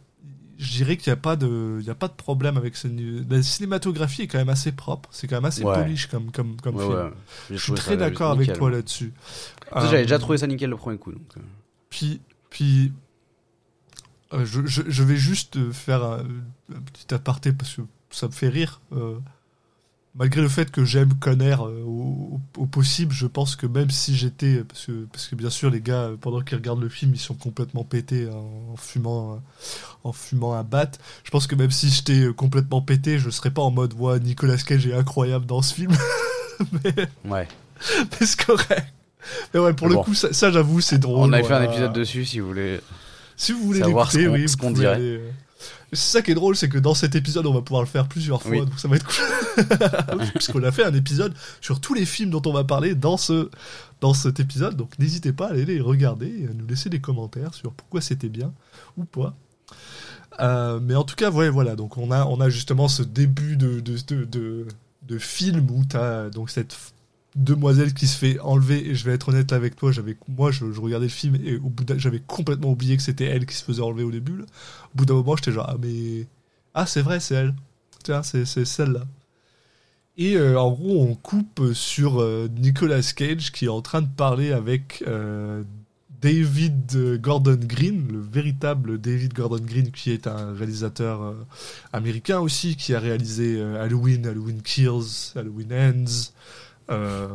[0.58, 2.86] je dirais qu'il n'y a, pas de- il y a pas de problème avec ce
[2.88, 3.24] niveau.
[3.28, 5.74] La cinématographie est quand même assez propre, c'est quand même assez Ouais.
[5.74, 6.94] polish comme, comme, comme Ouais, film.
[6.96, 7.10] ouais.
[7.50, 8.56] Je suis très d'accord avec nickel.
[8.58, 9.12] toi là-dessus.
[9.72, 11.12] Ça, J'avais Euh, déjà trouvé ça nickel le premier coup.
[11.12, 11.40] Donc, euh.
[11.90, 12.92] puis, puis
[14.32, 16.18] euh, je, je, je vais juste euh, faire un,
[16.74, 18.80] un petit aparté parce que ça me fait rire.
[18.92, 19.18] euh,
[20.16, 24.62] malgré le fait que j'aime Conner euh, au, possible, je pense que même si j'étais.
[24.64, 27.20] Parce que, parce que bien sûr, les gars, euh, pendant qu'ils regardent le film, ils
[27.20, 29.36] sont complètement pétés en, en fumant, euh,
[30.04, 30.90] en fumant un bat.
[31.24, 34.56] Je pense que même si j'étais complètement pété, je serais pas en mode, ouais, Nicolas
[34.56, 35.92] Cage est incroyable dans ce film.
[36.84, 36.94] mais
[37.24, 37.48] Ouais.
[38.20, 38.86] mais c'est correct.
[39.52, 41.28] Mais ouais, pour le coup, ça, ça, j'avoue, c'est drôle.
[41.28, 42.80] On avait fait un épisode dessus si vous voulez.
[43.36, 44.94] Si vous voulez Savoir ce qu'on- oui, pouvez dirait.
[44.94, 45.20] aller.
[45.94, 48.06] C'est ça qui est drôle, c'est que dans cet épisode, on va pouvoir le faire
[48.08, 48.60] plusieurs fois, Oui.
[48.60, 50.18] donc ça va être cool.
[50.34, 53.48] Puisqu'on a fait un épisode sur tous les films dont on va parler dans, ce,
[54.00, 57.00] dans cet épisode, donc n'hésitez pas à aller les regarder et à nous laisser des
[57.00, 58.52] commentaires sur pourquoi c'était bien
[58.96, 59.34] ou pas.
[60.40, 63.56] Euh, mais en tout cas, ouais, voilà, donc on a, on a justement ce début
[63.56, 64.66] de, de, de, de,
[65.02, 66.76] de film où tu as donc cette
[67.34, 70.64] demoiselle qui se fait enlever, et je vais être honnête avec toi, j'avais, moi je,
[70.64, 71.58] regardais le film et
[71.96, 74.38] j'avais complètement oublié que c'était elle qui se faisait enlever au début.
[74.38, 74.44] là.
[74.94, 76.26] Au bout d'un moment, j'étais genre, ah mais.
[76.74, 77.54] Ah, c'est vrai, c'est elle.
[78.02, 79.04] Tiens, c'est c'est celle-là.
[80.16, 84.08] Et euh, en gros, on coupe sur euh, Nicolas Cage qui est en train de
[84.08, 85.64] parler avec euh,
[86.20, 91.34] David Gordon Green, le véritable David Gordon Green, qui est un réalisateur
[91.92, 96.32] américain aussi, qui a réalisé Halloween, Halloween Kills, Halloween Ends.
[96.90, 97.28] Euh,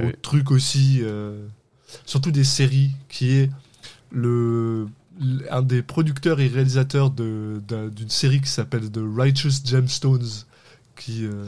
[0.00, 1.46] autre truc aussi, euh,
[2.04, 3.50] surtout des séries, qui est
[4.10, 4.88] le
[5.50, 7.60] un des producteurs et réalisateurs de-
[7.90, 10.44] d'une série qui s'appelle The Righteous Gemstones,
[10.96, 11.44] qui, euh,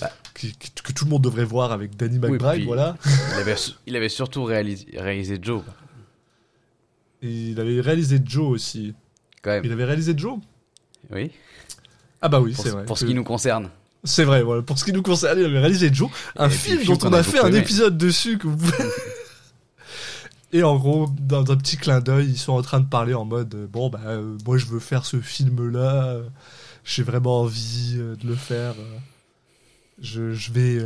[0.00, 0.10] Bah.
[0.34, 2.96] qui- qui- que tout le monde devrait voir avec Danny McBride, voilà.
[3.34, 3.54] Il avait,
[3.86, 5.62] il avait surtout réalisé, réalisé Joe,
[7.22, 8.94] Et il avait réalisé Joe aussi.
[9.42, 9.64] quand même.
[9.64, 10.38] Il avait réalisé Joe?
[11.12, 11.30] Oui,
[12.20, 12.84] Ah bah oui, c'est vrai.
[12.84, 13.70] pour ce qui nous concerne.
[14.04, 14.62] C'est vrai, voilà.
[14.62, 17.22] Pour ce qui nous concerne, il avait réalisé Joe, un film dont on a a
[17.22, 17.58] fait un aimé.
[17.58, 18.36] épisode dessus.
[18.38, 18.72] Que vous pouvez-
[20.52, 23.24] Et en gros, dans un petit clin d'œil, ils sont en train de parler en
[23.24, 26.22] mode euh, bon bah euh, moi je veux faire ce film-là, euh,
[26.84, 28.74] j'ai vraiment envie de le faire.
[30.00, 30.78] je, je vais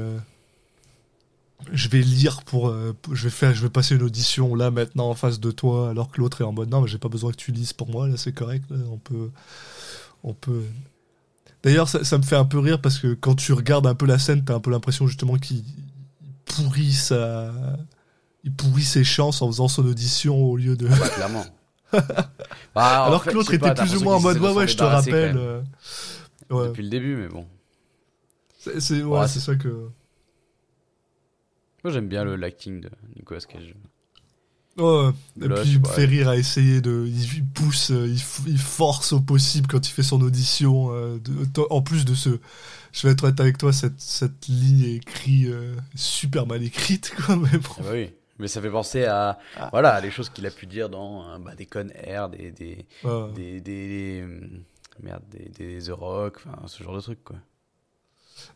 [1.73, 5.11] je vais lire pour, pour- je vais faire je vais passer une audition là maintenant
[5.11, 7.33] en face de toi alors que l'autre est en mode non mais j'ai pas besoin
[7.33, 9.31] que tu lises pour moi là c'est correct là, on peut
[10.23, 10.63] on peut
[11.63, 14.07] D'ailleurs, ça, ça me fait un peu rire parce que quand tu regardes un peu
[14.07, 15.65] la scène, t'as un peu l'impression justement qu'il
[16.23, 17.53] il pourrit sa...
[18.45, 20.89] il pourrit ses chances en faisant son audition au lieu de.
[20.99, 21.45] Bah, clairement.
[22.75, 24.85] Bah, Alors fait, que l'autre était plus ou moins en mode ouais ouais je te
[24.85, 25.37] rappelle.
[25.37, 25.63] euh,
[26.51, 26.69] ouais.
[26.69, 27.47] Depuis le début, mais bon.
[28.59, 29.89] C'est ouais, ça que.
[31.85, 33.75] Moi, j'aime bien le l'acting de Nicolas Cage.
[34.79, 35.11] Ouais.
[35.43, 37.05] Et Là, je puis il me fait rire à essayer de.
[37.07, 40.89] Il pousse, euh, il, f- il force au possible quand il fait son audition.
[40.93, 42.31] euh, de- En plus de ce.
[42.93, 47.13] Je vais être honnête avec toi, cette, cette ligne est écrite euh, super mal écrite,
[47.27, 47.69] quoi, mais bon.
[47.79, 48.11] Ah bah oui.
[48.39, 49.69] Mais ça fait penser à Ah.
[49.73, 52.53] voilà à des choses qu'il a pu dire dans euh, bah, des Con Air, des
[52.53, 53.33] des Ouais.
[53.35, 54.61] des, des, des, hum,
[55.03, 57.37] merde des, des The Rock, enfin ce genre de trucs quoi.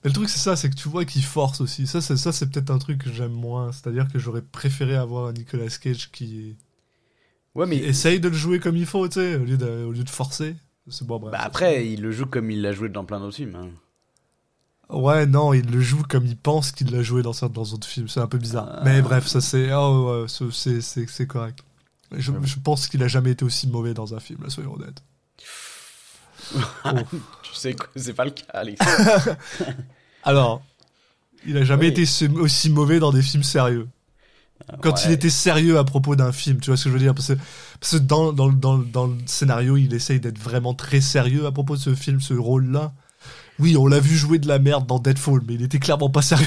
[0.02, 1.86] Mais le truc, c'est ça, c'est que tu vois qu'il force aussi.
[1.86, 3.72] Ça, c'est, ça, c'est peut-être un truc que j'aime moins.
[3.72, 6.56] C'est-à-dire que j'aurais préféré avoir un Nicolas Cage qui,
[7.54, 9.84] Ouais mais qui essaye de le jouer comme il faut, tu sais, au lieu de,
[9.84, 10.56] au lieu de forcer.
[10.88, 11.32] C'est bon, bref.
[11.32, 13.54] bah, après il le joue comme il l'a joué dans plein d'autres films.
[13.56, 13.70] hein.
[14.90, 18.08] Ouais, non, il le joue comme il pense qu'il l'a joué dans certains autres films.
[18.08, 18.68] C'est un peu bizarre.
[18.70, 18.82] Ah.
[18.84, 21.60] Mais bref, ça, c'est, oh, c'est, c'est, c'est correct.
[22.14, 25.02] Je, je pense qu'il a jamais été aussi mauvais dans un film, là, soyons honnêtes.
[27.42, 28.80] Tu sais que c'est pas le cas Alex.
[30.24, 30.62] Alors,
[31.46, 32.02] il a jamais Oui.
[32.02, 33.88] été aussi mauvais dans des films sérieux.
[34.80, 37.14] quand il était sérieux à propos d'un film, tu vois ce que je veux dire?
[37.14, 37.32] Parce que,
[37.80, 41.52] parce que dans, dans, dans, dans le scénario, il essaye d'être vraiment très sérieux à
[41.52, 42.92] propos de ce film, ce rôle-là.
[43.58, 46.22] Oui, on l'a vu jouer de la merde dans Deadfall, mais il était clairement pas
[46.22, 46.46] sérieux.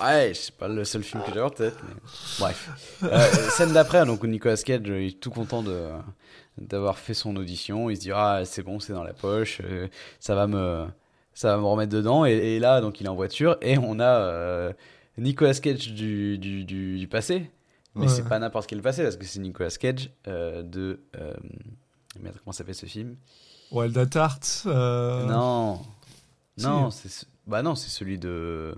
[0.00, 1.94] Ouais, c'est pas le seul film que j'ai en tête, mais
[2.38, 2.68] bref.
[3.02, 5.88] Euh, scène d'après, donc Nicolas Cage il est tout content de
[6.60, 7.90] d'avoir fait son audition.
[7.90, 9.88] Il se dit ah c'est bon, c'est dans la poche, euh,
[10.20, 10.86] ça va me
[11.34, 12.24] ça va me remettre dedans.
[12.26, 14.72] Et, et là donc il est en voiture et on a euh,
[15.16, 17.50] Nicolas Cage du du, du, du passé,
[17.94, 18.08] mais Ouais.
[18.08, 21.00] c'est pas n'importe quel passé parce que c'est Nicolas Cage euh, de
[22.20, 23.16] merde comment s'appelle ce film?
[23.70, 24.62] Wild at Heart.
[24.66, 25.80] Non,
[26.56, 26.64] si.
[26.66, 28.74] non c'est ce- bah non c'est celui de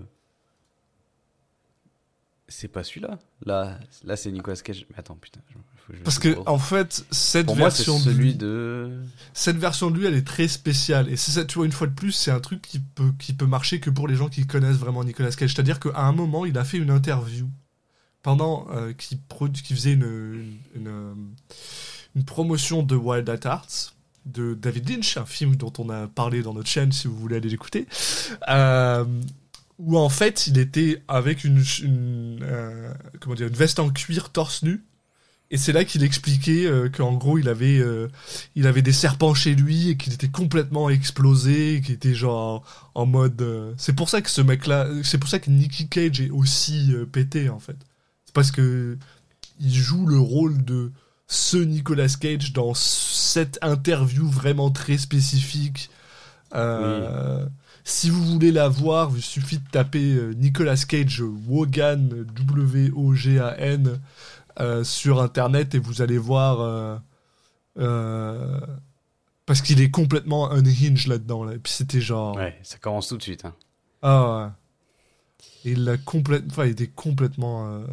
[2.47, 3.17] c'est pas celui-là.
[3.45, 4.85] Là, là c'est Nicolas Cage.
[4.89, 5.39] Mais attends, putain.
[5.49, 5.55] je-
[5.91, 8.89] que je- Parce que, en fait, cette pour moi, version de celui lui, de.
[9.33, 11.09] cette version de lui, elle est très spéciale.
[11.09, 13.33] Et c'est ça, tu vois, une fois de plus, c'est un truc qui peut, qui
[13.33, 15.53] peut marcher que pour les gens qui connaissent vraiment Nicolas Cage.
[15.53, 17.47] C'est-à-dire qu'à un moment, il a fait une interview
[18.23, 19.17] pendant euh, qu'il
[19.63, 20.03] qu'il faisait une,
[20.75, 21.15] une, une,
[22.15, 23.93] une promotion de Wild at Hearts
[24.27, 27.37] de David Lynch, un film dont on a parlé dans notre chaîne si vous voulez
[27.37, 27.87] aller l'écouter.
[28.49, 29.03] Euh,
[29.79, 34.29] où en fait, il était avec une, une, euh, comment dire, une veste en cuir
[34.29, 34.83] torse nu.
[35.53, 38.07] Et c'est là qu'il expliquait euh, qu'en gros, il avait, euh,
[38.55, 42.63] il avait des serpents chez lui et qu'il était complètement explosé, qu'il était genre
[42.95, 43.41] en mode.
[43.41, 46.93] euh, C'est pour ça que ce mec-là, c'est pour ça que Nicky Cage est aussi
[46.93, 47.75] euh, pété en fait.
[48.25, 48.97] C'est parce que
[49.59, 50.91] il joue le rôle de
[51.27, 55.89] ce Nicolas Cage dans cette interview vraiment très spécifique.
[57.83, 63.99] Si vous voulez la voir, il suffit de taper Nicolas Cage Wogan W-O-G-A-N
[64.61, 66.61] euh, sur internet et vous allez voir.
[66.61, 66.97] euh,
[67.79, 68.59] euh,
[69.45, 71.43] parce qu'il est complètement unhinged là-dedans.
[71.43, 71.55] Là.
[71.55, 72.35] Et puis c'était genre.
[72.37, 73.43] Ouais, ça commence tout de suite.
[73.45, 73.53] hein.
[74.01, 74.47] Ah ouais.
[75.65, 76.47] Il a complètement.
[76.51, 77.83] Enfin, il était complètement.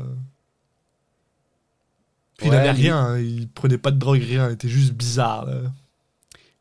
[2.36, 4.92] Puis il avait il- rien, hein, il prenait pas de drogue, rien, il était juste
[4.92, 5.46] bizarre.
[5.46, 5.60] là.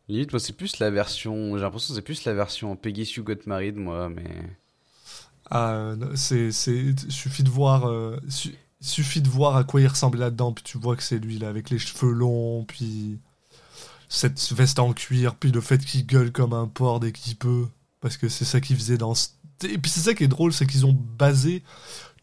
[0.10, 1.56] Limite, moi, c'est plus la version.
[1.58, 4.30] J'ai l'impression que c'est plus la version Peggy Sue Got Married, moi, mais.
[5.52, 10.20] Ah, c'est, c'est, suffit de voir, euh, su- suffit de voir à quoi il ressemble
[10.20, 13.20] là-dedans, puis tu vois que c'est lui là, avec les cheveux longs, puis
[14.10, 17.68] cette veste en cuir, puis le fait qu'il gueule comme un porc dès qu'il peut,
[18.02, 19.14] parce que c'est ça qu'il faisait dans.
[19.64, 21.64] Et puis c'est ça qui est drôle, c'est qu'ils ont basé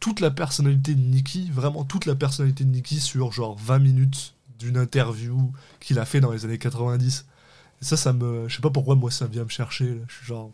[0.00, 4.34] toute la personnalité de Nicky, vraiment toute la personnalité de Nicky sur genre 20 minutes
[4.58, 7.26] d'une interview qu'il a fait dans les années 90.
[7.80, 10.00] Et ça, ça me, je sais pas pourquoi moi ça vient me chercher.
[10.08, 10.52] Je suis genre.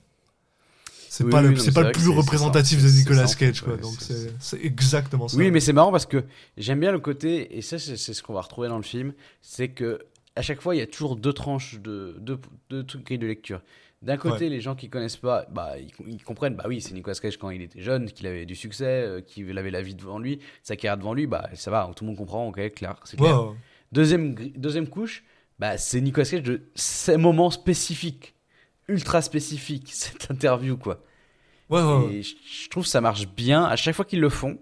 [1.12, 3.76] C'est Oui, pas, oui, le, c'est pas le plus représentatif de Nicolas Cage, quoi.
[3.76, 5.36] Donc c'est- exactement ça.
[5.36, 6.22] Oui, mais c'est marrant parce que
[6.56, 9.70] j'aime bien le côté, et ça, c'est ce qu'on va retrouver dans le film, c'est
[9.70, 9.98] que
[10.36, 12.38] à chaque fois, il y a toujours deux tranches de deux,
[12.70, 13.60] deux trucs de lecture.
[14.02, 17.16] D'un côté, les gens qui connaissent pas, bah, ils, ils comprennent, bah oui, c'est Nicolas
[17.16, 20.20] Cage quand il était jeune, qu'il avait du succès, euh, qu'il avait la vie devant
[20.20, 23.16] lui, sa carrière devant lui, bah ça va, tout le monde comprend, ok, clair, c'est
[23.16, 23.52] clair.
[23.90, 25.24] Deuxième, deuxième couche,
[25.58, 28.36] bah, c'est Nicolas Cage de ces moments spécifiques,
[28.90, 31.02] ultra spécifiques, cette interview, quoi.
[31.70, 32.14] ouais, ouais.
[32.14, 33.64] Et je trouve que ça marche bien.
[33.64, 34.58] À chaque fois qu'ils le font,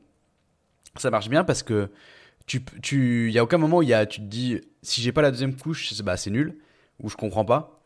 [0.96, 1.90] ça marche bien parce que
[2.46, 5.12] tu, tu, y a aucun moment où il y a, tu te dis, si j'ai
[5.12, 6.56] pas la deuxième couche, c'est bah, c'est nul,
[7.00, 7.82] ou je comprends pas,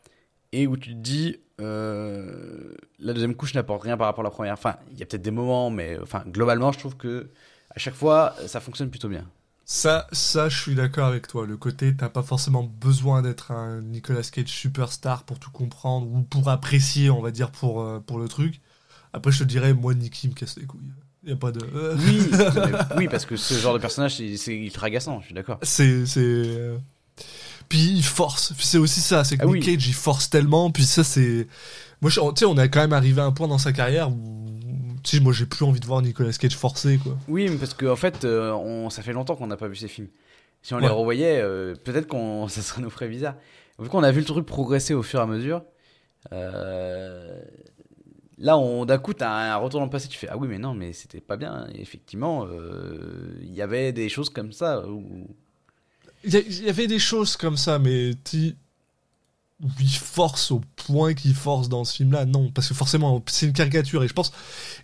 [0.51, 4.31] et où tu te dis, euh, la deuxième couche n'apporte rien par rapport à la
[4.31, 4.53] première.
[4.53, 7.29] Enfin, il y a peut-être des moments, mais enfin, globalement, je trouve que
[7.75, 9.27] à chaque fois, ça fonctionne plutôt bien.
[9.75, 11.47] Ça, ça, je suis d'accord avec toi.
[11.47, 16.21] Le côté, t'as pas forcément besoin d'être un Nicolas Cage superstar pour tout comprendre ou
[16.21, 18.61] pour apprécier, on va dire, pour, euh, pour le truc.
[19.13, 20.91] Après, je te dirais, moi, Nicky me casse les couilles.
[21.25, 21.59] Y a pas de.
[21.73, 22.21] euh, Oui,
[22.97, 25.57] oui, parce que ce genre de personnage, c'est ultra agaçant, je suis d'accord.
[25.63, 26.03] C'est.
[26.17, 26.77] euh,
[27.67, 28.53] Puis il force.
[28.59, 29.23] C'est aussi ça.
[29.23, 29.59] C'est que Ah Nick oui.
[29.61, 30.69] Cage, il force tellement.
[30.69, 31.47] Puis ça, c'est.
[31.99, 34.49] Moi, tu sais, on a quand même arrivé à un point dans sa carrière où.
[35.03, 37.17] Sais, moi, j'ai plus envie de voir Nicolas Cage forcer, quoi.
[37.27, 39.75] Oui, mais parce qu'en en fait, euh, on, ça fait longtemps qu'on n'a pas vu
[39.75, 40.07] ces films.
[40.61, 43.35] Si on les revoyait, euh, peut-être qu'on ça serait nous ferait bizarre.
[43.79, 45.63] Vu qu'on a vu le truc progresser au fur et à mesure,
[46.31, 47.37] euh,
[48.37, 50.59] là, on d'un coup, t'as un retour dans le passé, tu fais ah oui, mais
[50.59, 51.67] non, mais c'était pas bien.
[51.75, 52.47] Et effectivement,
[53.41, 54.87] il y avait des choses comme ça.
[54.87, 55.27] Où...
[56.23, 58.55] Il y, y avait des choses comme ça, mais tu
[59.79, 63.53] il force au point qu'il force dans ce film-là, non, parce que forcément, c'est une
[63.53, 64.03] caricature.
[64.03, 64.33] Et je pense,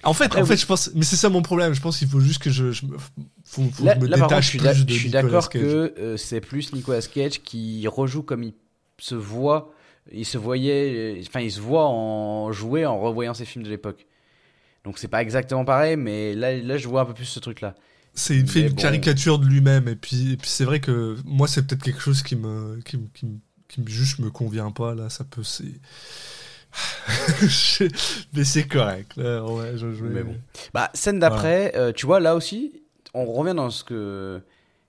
[0.04, 1.74] en fait, Après, en fait, je pense, mais c'est ça mon problème.
[1.74, 2.98] Je pense qu'il faut juste que je, je me,
[3.44, 6.18] faut, faut Là, que je me là, contre, je suis plus je d'accord que euh,
[6.18, 8.54] c'est plus Nicolas Cage qui rejoue comme il
[9.00, 9.74] se voit.
[10.12, 13.70] Il se voyait, euh, enfin, il se voit en jouer en revoyant ses films de
[13.70, 14.08] l'époque.
[14.86, 17.76] Donc c'est pas exactement pareil, mais là, là, je vois un peu plus ce truc-là.
[18.14, 18.82] C'est il fait Mais une bon.
[18.82, 22.24] caricature de lui-même et puis, et puis c'est vrai que moi c'est peut-être quelque chose
[22.24, 23.40] qui me qui, me- qui, me-
[23.70, 25.80] qui juste me convient pas là ça peut c'est
[28.34, 30.36] mais c'est correct là, ouais, je, je- Mais bon.
[30.74, 34.42] Bah, scène d'après, euh, tu vois, là aussi, on revient dans ce que.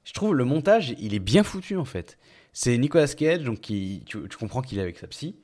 [0.05, 2.19] Je trouve le montage, il est bien foutu en fait.
[2.53, 5.37] C'est Nicolas Cage, donc qui, tu, tu comprends qu'il est avec sa psy.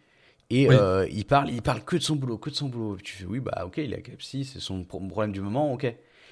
[0.51, 0.75] Et Oui.
[0.75, 2.97] euh, il, parle, il parle que de son boulot, que de son boulot.
[3.03, 5.41] Tu fais, oui, bah ok, il est avec la psy, c'est son pro- problème du
[5.41, 5.87] moment, ok.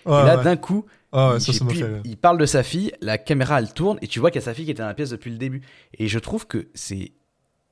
[0.07, 0.45] Et là, ouais.
[0.45, 2.03] d'un coup, ouais, il, ça ça m'a puis fait rire.
[2.05, 4.45] il parle de sa fille, la caméra elle tourne, et tu vois qu'il y a
[4.45, 5.63] sa fille qui était dans la pièce depuis le début.
[5.99, 7.13] Et je trouve que c'est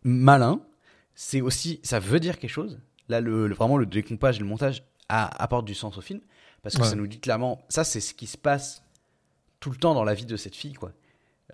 [0.03, 0.61] malin,
[1.15, 2.81] c'est aussi, ça veut dire quelque chose.
[3.09, 6.21] Là, le, le- vraiment, le découpage et le montage a- apporte du sens au film,
[6.63, 8.83] parce que ça nous dit clairement, ça c'est ce qui se passe
[9.61, 10.93] tout le temps dans la vie de cette fille, quoi.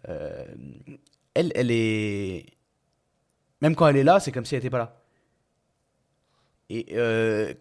[0.09, 0.45] Euh,
[1.35, 2.47] elle, elle est.
[3.61, 5.01] Même quand elle est là, c'est comme si elle n'était pas là.
[6.71, 7.53] Et euh,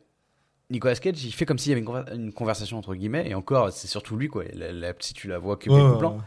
[0.69, 3.35] Nicolas Cage, il fait comme s'il y avait une, conver- une conversation entre guillemets, et
[3.35, 4.43] encore, c'est surtout lui, quoi.
[4.53, 6.17] La, la petite, tu la vois que Ouais, ouais.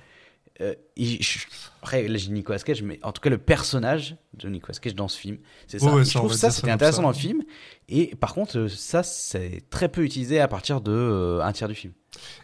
[0.62, 1.38] Euh, il- je-
[1.80, 5.08] après, là, j'ai Nicolas Cage, mais en tout cas, le personnage de Nicolas Cage dans
[5.08, 5.86] ce film, c'est ça.
[5.94, 7.02] Ouais, je trouve ça, c'était intéressant ça.
[7.02, 7.42] dans le film.
[7.88, 11.68] Et par contre, euh, ça, c'est très peu utilisé à partir de euh, un tiers
[11.68, 11.92] du film.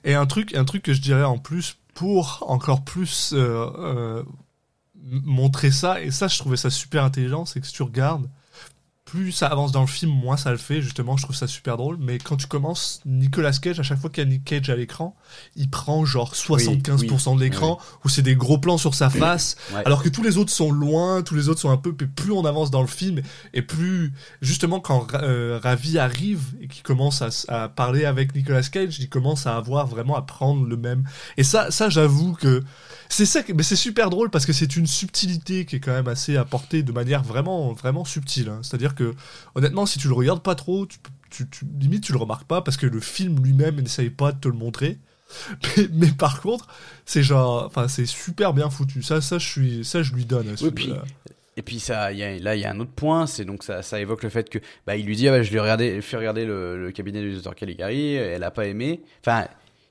[0.05, 4.23] Et un truc, un truc que je dirais en plus pour encore plus euh,
[4.95, 8.29] montrer ça, et ça je trouvais ça super intelligent, c'est que si tu regardes,
[9.07, 11.77] plus ça avance dans le film, moins ça le fait, justement, je trouve ça super
[11.77, 11.97] drôle.
[12.01, 14.75] Mais quand tu commences, Nicolas Cage, à chaque fois qu'il y a Nick Cage à
[14.77, 15.17] l'écran,
[15.55, 19.83] il prend genre 75% de l'écran, où c'est des gros plans sur sa face, Ouais.
[19.87, 22.45] alors que tous les autres sont loin, tous les autres sont un peu, plus on
[22.45, 23.23] avance dans le film,
[23.55, 27.29] et plus, justement, quand euh, Ravi arrive et qu'il commence à,
[27.65, 31.05] à parler avec Nicolas Cage, il commence à avoir vraiment à prendre le même.
[31.37, 32.65] Et ça, ça j'avoue que
[33.09, 36.09] C'est ça, mais c'est super drôle parce que c'est une subtilité qui est quand même
[36.09, 38.49] assez apportée de manière vraiment, vraiment subtile.
[38.49, 38.61] hein.
[38.63, 39.15] C'est-à-dire que,
[39.55, 40.99] honnêtement, si tu le regardes pas trop, tu,
[41.31, 44.39] tu, tu- limite tu le remarques pas parce que le film lui-même n'essaye pas de
[44.41, 44.99] te le montrer.
[45.77, 46.69] Mais, mais par contre,
[47.05, 49.03] c'est genre, enfin, c'est super bien foutu.
[49.03, 50.55] Ça, ça, je suis, ça, je lui donne.
[50.63, 50.93] Oui, puis-.
[51.57, 53.83] Et puis ça, y a- là, il y a un autre point, c'est donc ça,
[53.83, 56.01] ça évoque le fait que bah, il lui dit, ah, bah, je lui ai regardé,
[56.01, 59.01] fait regarder le, le cabinet du docteur Caligari, elle a pas aimé.
[59.21, 59.49] Enfin,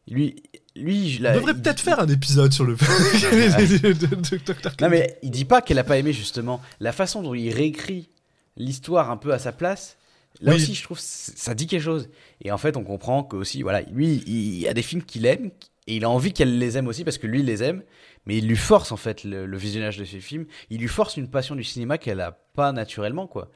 [0.08, 0.42] lui,
[0.76, 2.76] lui, je On la- devrait il- peut-être faire un épisode sur le.
[2.76, 4.72] de- de- de Dr.
[4.82, 6.62] Non mais il dit pas qu'elle a pas aimé justement.
[6.80, 8.10] La façon dont il réécrit
[8.58, 9.98] l'histoire un peu à sa place,
[10.42, 10.58] là Oui.
[10.58, 12.10] aussi je trouve ça dit quelque chose.
[12.44, 15.26] Et en fait on comprend que aussi voilà lui il y a des films qu'il
[15.26, 15.52] aime
[15.88, 17.84] et il a envie qu'elle les aime aussi parce que lui il les aime.
[18.28, 20.46] Mais il lui force en fait le, le visionnage de ces films.
[20.72, 23.52] Il lui force une passion du cinéma qu'elle a pas naturellement quoi.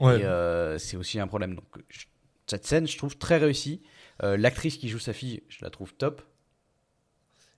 [0.00, 0.20] Ouais.
[0.20, 1.54] Et euh, c'est aussi un problème.
[1.54, 2.06] Donc je-
[2.46, 3.82] cette scène je trouve très réussie.
[4.22, 6.22] Euh, L'actrice qui joue sa fille je la trouve top.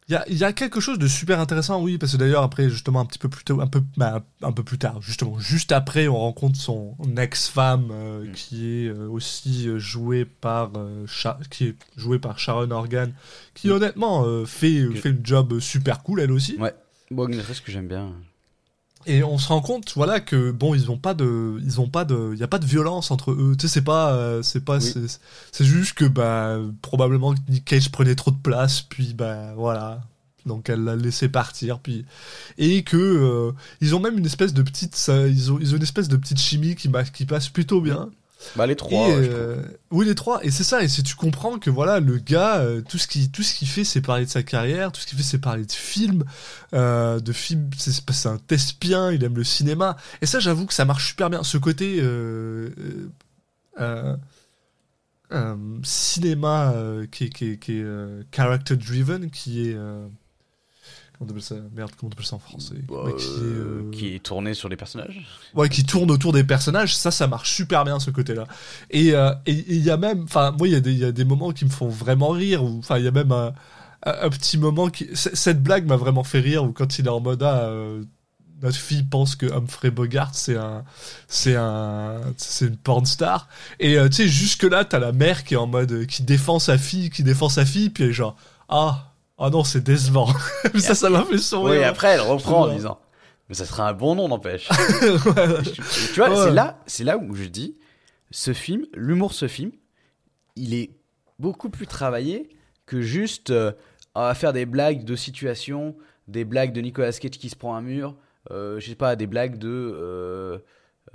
[0.09, 2.45] Il y a, il y a quelque chose de super intéressant, oui, parce que d'ailleurs
[2.45, 5.37] après, justement, un petit peu plus tôt, un peu, bah, un peu plus tard, justement,
[5.41, 8.33] juste après, on rencontre son ex-femme euh, Mm.
[8.33, 13.13] qui est euh, aussi euh, jouée par, euh, Sha- qui est jouée par Sharon Organ,
[13.55, 13.73] qui Mm.
[13.73, 16.57] honnêtement fait, Que- fait le job super cool elle aussi.
[16.57, 16.73] Ouais.
[17.11, 18.13] Bon, une actrice que j'aime bien.
[19.09, 22.05] Et on se rend compte, voilà, que bon, ils ont pas de, ils ont pas
[22.05, 23.55] de, il y a pas de violence entre eux.
[23.59, 24.95] Tu sais, c'est pas, euh, c'est pas, Oui.
[25.53, 30.01] c'est- juste que bah probablement que Nick Cage prenait trop de place, puis bah voilà,
[30.45, 32.05] donc elle l'a laissé partir, puis
[32.59, 35.77] et que euh, ils ont même une espèce de petite, ça, ils ont, ils ont
[35.77, 38.11] une espèce de petite chimie qui, qui passe plutôt bien.
[38.55, 39.09] Bah les trois.
[39.09, 40.45] Et, ouais, euh, oui, les trois.
[40.45, 40.82] Et c'est ça.
[40.82, 43.68] Et si tu comprends que voilà, le gars, euh, tout ce qui, tout ce qu'il
[43.68, 44.93] fait, c'est parler de sa carrière.
[44.93, 46.24] Tout ce qu'il fait, c'est parler de films,
[46.74, 47.70] euh, de films.
[47.76, 49.11] C'est c'est un thespien.
[49.12, 49.97] Il aime le cinéma.
[50.20, 51.43] Et ça, j'avoue que ça marche super bien.
[51.43, 52.03] Ce côté
[55.82, 56.74] cinéma
[57.11, 57.87] qui est, qui est, qui est,
[58.32, 59.76] character driven, qui est
[61.19, 63.29] comment on appelle ça Merde, comment on appelle ça en français Bah, Ouais, qui est,
[63.43, 65.27] euh, euh, qui est tourné sur les personnages.
[65.55, 68.47] ouais, qui tourne autour des personnages, ça, ça marche super bien ce côté-là.
[68.91, 70.99] Et euh, et- et il y a même, enfin, moi, il y, a des- il
[70.99, 73.33] y a des moments qui me font vraiment rire, ou enfin, il y a même
[73.33, 73.53] un,
[74.31, 75.09] petit moment qui.
[75.14, 78.05] Cette blague m'a vraiment fait rire, où quand il est en mode, ah, euh,
[78.62, 80.85] notre fille pense que Humphrey Bogart, c'est un.
[81.29, 82.21] C'est un.
[82.37, 83.49] C'est une porn star.
[83.81, 86.07] Et euh, tu sais, jusque-là, t'as la mère qui est en mode.
[86.07, 88.37] qui défend sa fille, qui défend sa fille, puis elle est genre,
[88.69, 89.06] ah.
[89.39, 90.28] Ah non, c'est décevant.
[90.78, 91.80] ça, ça m'a fait sourire.
[91.80, 92.99] Oui, après elle reprend en disant
[93.49, 94.68] Mais ça serait un bon nom, n'empêche.
[95.03, 95.62] Ouais.
[96.14, 96.37] Tu vois, Ouais.
[96.45, 97.76] c'est là, c'est là où je dis
[98.30, 99.70] ce film, l'humour de ce film,
[100.57, 100.91] il est
[101.39, 102.49] beaucoup plus travaillé
[102.87, 103.72] que juste euh,
[104.14, 105.95] à faire des blagues de situation,
[106.28, 108.16] des blagues de Nicolas Cage qui se prend un mur,
[108.51, 109.68] euh, je sais pas, des blagues de.
[109.68, 110.59] euh,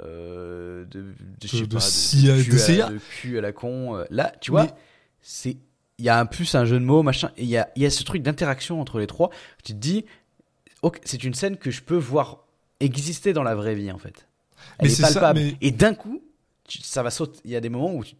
[0.01, 1.13] euh, de, de,
[1.43, 3.97] je sais De- de pas, si- de cul à, de cul à la con.
[3.97, 4.05] euh.
[4.09, 4.73] Là, tu vois, Mais-
[5.21, 5.57] c'est
[6.01, 7.89] il y a un plus un jeu de mots, machin, il y a, y a
[7.91, 9.29] ce truc d'interaction entre les trois.
[9.63, 10.03] Tu te dis,
[10.81, 12.39] ok, c'est une scène que je peux voir
[12.79, 14.27] exister dans la vraie vie, en fait.
[14.79, 15.39] Elle Mais est ça, palpable.
[15.39, 16.21] mais- Et d'un coup,
[16.67, 17.39] tu- ça va sauter.
[17.45, 18.15] Il y a des moments où, tu-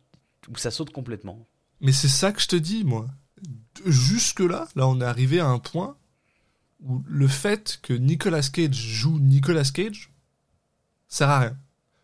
[0.50, 1.40] où ça saute complètement.
[1.82, 3.08] Mais c'est ça que je te dis, moi.
[3.86, 5.96] Jusque-là, là, on est arrivé à un point
[6.86, 10.12] où le fait que Nicolas Cage joue Nicolas Cage
[11.08, 11.58] sert à rien.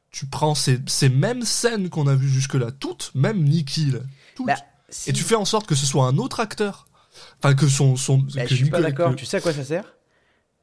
[0.09, 3.99] Tu prends ces, ces mêmes scènes qu'on a vues jusque-là, toutes, même Nicky, là,
[4.36, 4.55] toutes, Bah,
[4.89, 6.88] si- et tu fais en sorte que ce soit un autre acteur.
[7.41, 7.95] Enfin, que son.
[7.95, 9.11] son Bah, que je suis pas d'accord.
[9.11, 9.95] que- Tu sais à quoi ça sert?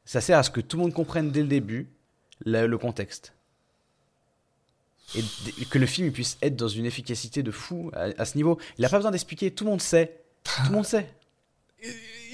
[0.04, 1.88] Ça sert à ce que tout le monde comprenne dès le début
[2.44, 3.32] la- le contexte.
[5.16, 5.22] Et,
[5.70, 8.58] que le film puisse être dans une efficacité de fou à, à ce niveau.
[8.78, 10.20] Il n'a pas besoin d'expliquer, tout le monde sait.
[10.44, 11.08] Tout le monde sait.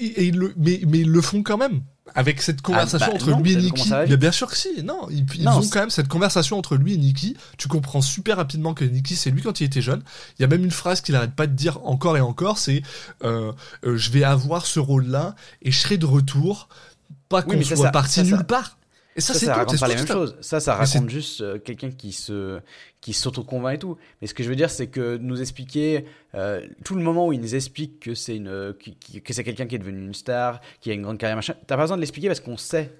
[0.01, 1.81] Et, et ils le, mais, mais ils le font quand même.
[2.13, 4.83] Avec cette conversation bah, entre non, lui et à Mais bien sûr que si.
[4.83, 7.37] Non, ils, ils Non, ont quand même cette conversation entre lui et Nicky.
[7.57, 10.01] Tu comprends super rapidement que Nicky, c'est lui quand il était jeune.
[10.37, 12.81] Il y a même une phrase qu'il arrête pas de dire encore et encore c'est
[13.23, 13.53] euh,
[13.85, 16.67] euh, Je vais avoir ce rôle-là et je serai de retour.
[17.29, 18.77] Pas qu'on soit ça- parti ça, ça- nulle part.
[19.15, 20.13] Et ça, Ça, ça raconte pas les mêmes ça.
[20.13, 20.37] choses.
[20.39, 22.59] Ça, ça raconte juste euh, quelqu'un qui se
[23.01, 23.97] qui s'auto-convainc et tout.
[24.21, 26.05] Mais ce que je veux dire, c'est que nous expliquer
[26.35, 28.73] euh, tout le moment où il nous explique que c'est une
[29.23, 31.55] que c'est quelqu'un qui est devenu une star, qui a une grande carrière machin.
[31.67, 32.93] T'as pas besoin de l'expliquer parce qu'on sait.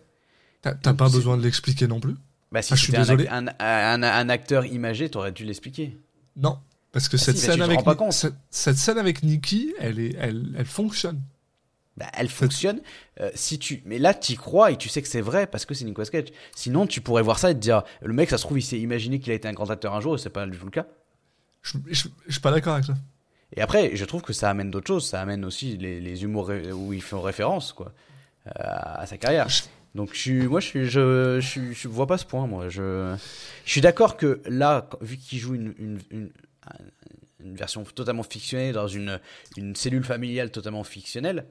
[0.61, 2.15] T'as pas besoin de l'expliquer non plus?
[2.51, 3.27] Bah si Ah, je suis un, désolé.
[3.29, 5.97] un, un- un acteur imagé, t'aurais dû l'expliquer.
[6.35, 6.59] Non.
[6.91, 7.79] Parce que Ah cette, si, bah, scène avec
[8.11, 11.21] cette, cette scène avec Nicky, elle, est, elle, elle fonctionne.
[11.97, 12.79] Bah, elle fonctionne
[13.19, 15.73] euh, si tu mais là tu crois et tu sais que c'est vrai parce que
[15.73, 18.43] c'est Nicolas Cage sinon tu pourrais voir ça et te dire le mec ça se
[18.43, 20.45] trouve il s'est imaginé qu'il a été un grand acteur un jour et c'est pas
[20.47, 20.85] du tout le cas
[21.63, 22.93] Je, je, je suis pas d'accord avec ça.
[23.55, 25.07] Et après, je trouve que ça amène d'autres choses.
[25.07, 27.93] Ça amène aussi les, les humours où ils font référence quoi,
[28.47, 29.47] euh, à sa carrière.
[29.93, 32.47] Donc, je suis, moi, je, suis, je, je, vois pas ce point.
[32.47, 33.13] Moi, je,
[33.65, 36.29] je suis d'accord que là, vu qu'il joue une, une, une,
[37.43, 39.19] une version totalement fictionnelle dans une,
[39.57, 41.45] une cellule familiale totalement fictionnelle,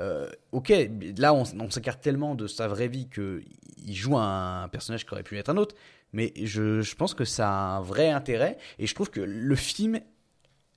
[0.00, 0.72] euh, ok,
[1.18, 3.42] là on, s'écarte tellement de sa vraie vie que
[3.84, 5.74] il joue un, personnage qui aurait pu être un autre,
[6.12, 10.00] mais je, pense que ça a un vrai intérêt et je trouve que le film,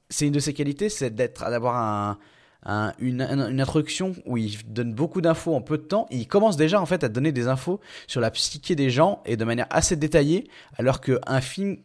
[0.09, 2.19] c'est une de ses qualités, c'est d'être d'avoir un,
[2.63, 6.07] un- une, une introduction où il donne beaucoup d'infos en peu de temps.
[6.09, 9.21] Et il commence déjà en fait à donner des infos sur la psyché des gens
[9.25, 11.77] et de manière assez détaillée, alors qu'un film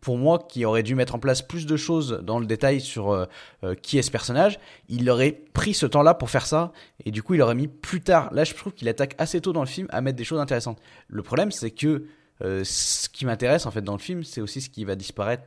[0.00, 3.10] pour moi, qui aurait dû mettre en place plus de choses dans le détail sur
[3.10, 3.26] euh,
[3.64, 4.58] euh, qui est ce personnage,
[4.88, 6.72] il aurait pris ce temps-là pour faire ça,
[7.04, 8.28] et du coup, il aurait mis plus tard.
[8.32, 10.78] Là, je trouve qu'il attaque assez tôt dans le film à mettre des choses intéressantes.
[11.08, 12.04] Le problème, c'est que
[12.42, 15.44] euh, ce qui m'intéresse en fait dans le film, c'est aussi ce qui va disparaître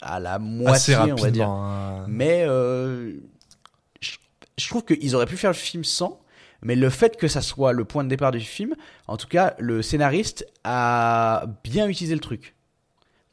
[0.00, 1.48] à la moitié, on va dire.
[1.48, 2.04] hein.
[2.08, 2.44] Mais
[4.00, 4.16] je,
[4.58, 6.20] je trouve qu'ils auraient pu faire le film sans.
[6.62, 8.74] Mais le fait que ça soit le point de départ du film,
[9.08, 12.54] en tout cas, le scénariste a bien utilisé le truc.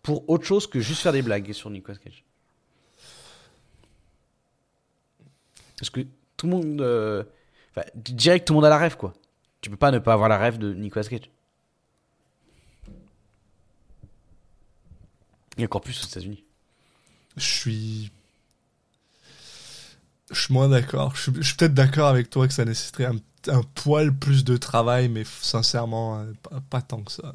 [0.07, 2.23] Pour autre chose que juste faire des blagues sur Nicolas Cage.
[5.77, 5.99] Parce que
[6.37, 6.79] tout le monde.
[6.79, 7.25] euh,
[7.75, 9.13] Enfin, que tout le monde a la rêve, quoi.
[9.59, 11.29] Tu peux pas ne pas avoir la rêve de Nicolas Cage.
[15.57, 16.45] Et encore plus aux États-Unis.
[17.35, 18.11] Je suis.
[20.31, 21.17] Je suis moins d'accord.
[21.17, 23.11] Je suis, peut-être d'accord avec toi que ça nécessiterait
[23.49, 27.33] un, poil plus de travail, mais sincèrement, euh, pas tant que ça.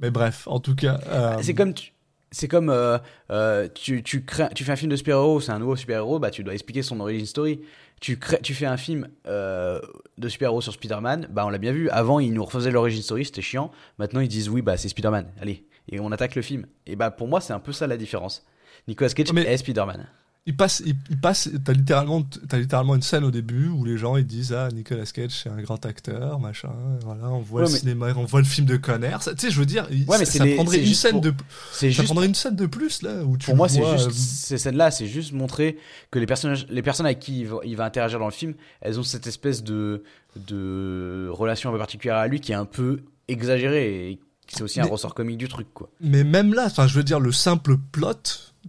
[0.00, 1.00] Mais bref, en tout cas.
[1.06, 1.92] euh, C'est comme tu,
[2.30, 2.98] c'est comme euh,
[3.30, 6.30] euh, tu, tu, crées, tu fais un film de super-héros, c'est un nouveau super-héros, bah
[6.30, 7.60] tu dois expliquer son origin story.
[7.98, 9.80] Tu, crées, tu fais un film euh,
[10.18, 11.88] de super-héros sur Spider-Man, bah on l'a bien vu.
[11.88, 13.70] Avant, ils nous refaisaient l'origin story, c'était chiant.
[13.98, 15.64] Maintenant, ils disent oui, bah c'est Spider-Man, allez.
[15.88, 16.66] Et on attaque le film.
[16.86, 18.44] Et bah pour moi, c'est un peu ça la différence.
[18.86, 20.06] Nicolas Cage Mais- est Spider-Man.
[20.48, 23.98] Il passe, il, il passe, t'as littéralement, t'as littéralement une scène au début où les
[23.98, 26.70] gens ils disent ah Nicolas Cage c'est un grand acteur machin,
[27.04, 29.50] voilà on voit Ouais, le mais- cinéma, on voit le film de Conner, tu sais
[29.50, 31.34] je veux dire, Ouais, mais ça, c'est ça les- prendrait une scène pour- de,
[31.72, 34.10] ça juste prendrait une scène de plus là où tu Pour moi, c'est juste euh,
[34.12, 35.78] ces scènes-là, c'est juste montrer
[36.12, 38.54] que les personnages, les personnes avec qui il va, il va interagir dans le film,
[38.82, 40.04] elles ont cette espèce de
[40.50, 44.18] de relation un peu particulière à lui qui est un peu exagérée et
[44.48, 45.88] c'est aussi un ressort comique du truc, quoi.
[46.00, 48.12] Mais même là, enfin, je veux dire, le simple plot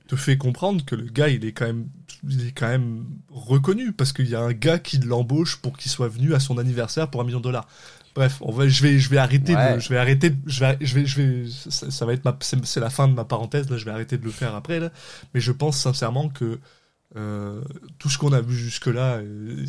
[0.08, 1.88] te fait comprendre que le gars, il est quand même,
[2.28, 5.91] il est quand même reconnu parce qu'il y a un gars qui l'embauche pour qu'il
[5.91, 7.68] soit venu à son anniversaire pour un million de dollars.
[8.16, 9.76] Bref, on va, je vais, je vais arrêter, Ouais.
[9.76, 12.36] de, je vais arrêter, je vais, je vais, je vais, ça, ça va être ma,
[12.41, 14.91] c'est la fin de ma parenthèse là, je vais arrêter de le faire après là.
[15.34, 16.60] Mais je pense sincèrement que
[17.16, 17.62] euh,
[18.00, 19.68] tout ce qu'on a vu jusque là, il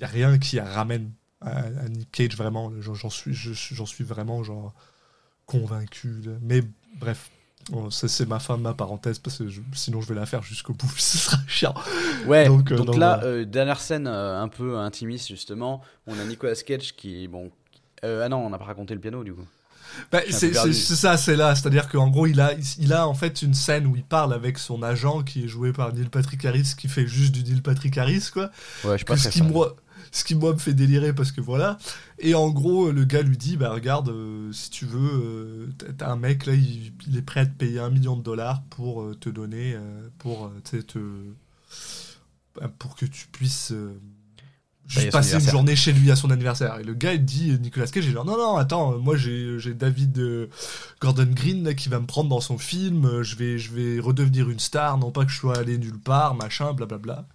[0.00, 1.10] y a rien qui ramène
[1.42, 2.72] à, à Nick Cage vraiment.
[2.80, 4.72] J'en suis, je- j'en suis vraiment genre
[5.46, 6.22] convaincu.
[6.24, 6.32] là.
[6.42, 6.62] Mais
[6.98, 7.30] bref,
[7.68, 10.42] bon, c'est ma fin de ma parenthèse parce que je- sinon je vais la faire
[10.42, 10.90] jusqu'au bout.
[10.96, 11.74] Ce sera chiant.
[12.26, 15.82] Ouais, Donc, euh, donc, là, euh, dernière scène euh, un peu intimiste, justement.
[16.06, 17.50] On a Nicolas Cage qui, bon.
[18.02, 19.46] ah non, on n'a pas raconté le piano, du coup.
[20.12, 21.54] Bah, c'est ça, c'est là.
[21.54, 24.58] C'est-à-dire qu'en gros, il a, il a en fait une scène où il parle avec
[24.58, 27.98] son agent qui est joué par Neil Patrick Harris, qui fait juste du Neil Patrick
[27.98, 28.50] Harris, quoi.
[28.84, 29.16] Ouais, je Que pas
[30.12, 31.78] ce qui moi me fait délirer parce que voilà.
[32.18, 35.10] Et en gros le gars lui dit bah regarde euh, si tu veux
[35.78, 38.22] euh, t'as- un mec là il, il est prêt à te payer un million de
[38.22, 39.76] dollars pour euh, te donner
[40.18, 40.76] pour te
[42.78, 43.72] pour que tu puisses
[44.86, 46.78] juste passer une journée chez lui à son anniversaire.
[46.80, 50.18] Et le gars il dit Nicolas Cage il dit non non attends moi j'ai David
[50.18, 50.46] euh,
[51.00, 54.50] Gordon Green là, qui va me prendre dans son film je vais je vais redevenir
[54.50, 57.28] une star non pas que je sois allé nulle part machin blablabla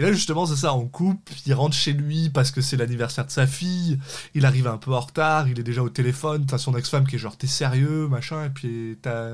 [0.00, 3.26] et là, justement, c'est ça, on coupe, il rentre chez lui parce que c'est l'anniversaire
[3.26, 3.98] de sa fille,
[4.32, 7.16] il arrive un peu en retard, il est déjà au téléphone, t'as son ex-femme qui
[7.16, 9.32] est genre, t'es sérieux, machin, et puis t'as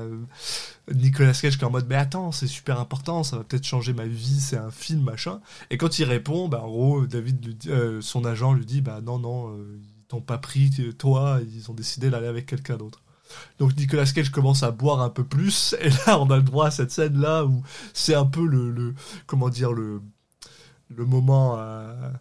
[0.93, 3.93] Nicolas Cage qui est en mode, mais attends, c'est super important, ça va peut-être changer
[3.93, 5.39] ma vie, c'est un film, machin.
[5.69, 9.19] Et quand il répond, bah, en gros, David, euh, son agent lui dit, bah non,
[9.19, 13.03] non, euh, ils t'ont pas pris, toi, ils ont décidé d'aller avec quelqu'un d'autre.
[13.57, 16.67] Donc Nicolas Cage commence à boire un peu plus, et là, on a le droit
[16.67, 17.63] à cette scène-là où
[17.93, 18.93] c'est un peu le
[19.27, 20.01] comment dire, le
[20.89, 22.11] le moment, euh,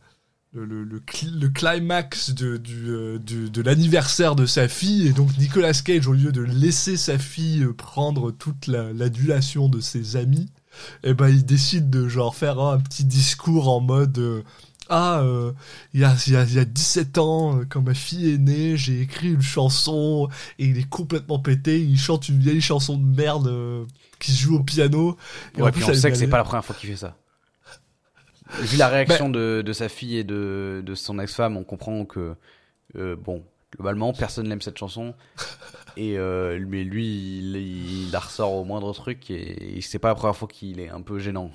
[0.53, 5.07] le, le, le cli- le climax de, du, euh, du- de l'anniversaire de sa fille.
[5.09, 9.69] Et donc Nicolas Cage, au lieu de laisser sa fille euh, prendre toute la- l'adulation
[9.69, 10.51] de ses amis,
[11.05, 14.19] eh ben, il décide de genre faire un petit discours en mode...
[14.19, 14.43] euh,
[14.89, 15.53] ah, euh,
[15.95, 18.39] il y, a, il y, a, il y a 17 ans, quand ma fille est
[18.39, 20.29] née, j'ai écrit une chanson
[20.61, 21.81] et il est complètement pété.
[21.83, 23.85] Il chante une vieille chanson de merde euh,
[24.21, 25.17] qui se joue au piano.
[25.57, 26.97] Et en Ouais, plus, puis on sait que c'est pas la première fois qu'il fait
[26.97, 27.17] ça.
[28.61, 32.35] Vu la réaction de, de sa fille et de, de son ex-femme, on comprend que,
[32.97, 33.43] euh, bon,
[33.75, 35.15] globalement, personne n'aime cette chanson.
[35.99, 40.15] Et, euh, mais lui, il, il la ressort au moindre truc et, c'est pas la
[40.15, 41.51] première fois qu'il est un peu gênant.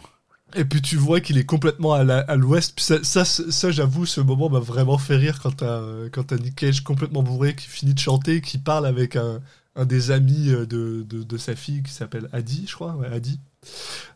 [0.55, 2.79] Et puis tu vois qu'il est complètement à l'ouest.
[2.79, 7.21] Ça, ça, ça, j'avoue, ce moment m'a vraiment fait rire quand t'as Nick Cage complètement
[7.21, 9.41] bourré qui finit de chanter, qui parle avec un,
[9.75, 13.07] un des amis euh, de, de, de sa fille qui s'appelle Adi, je crois, ouais,
[13.07, 13.39] Adi.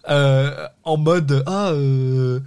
[0.10, 2.40] Euh, en mode ah euh,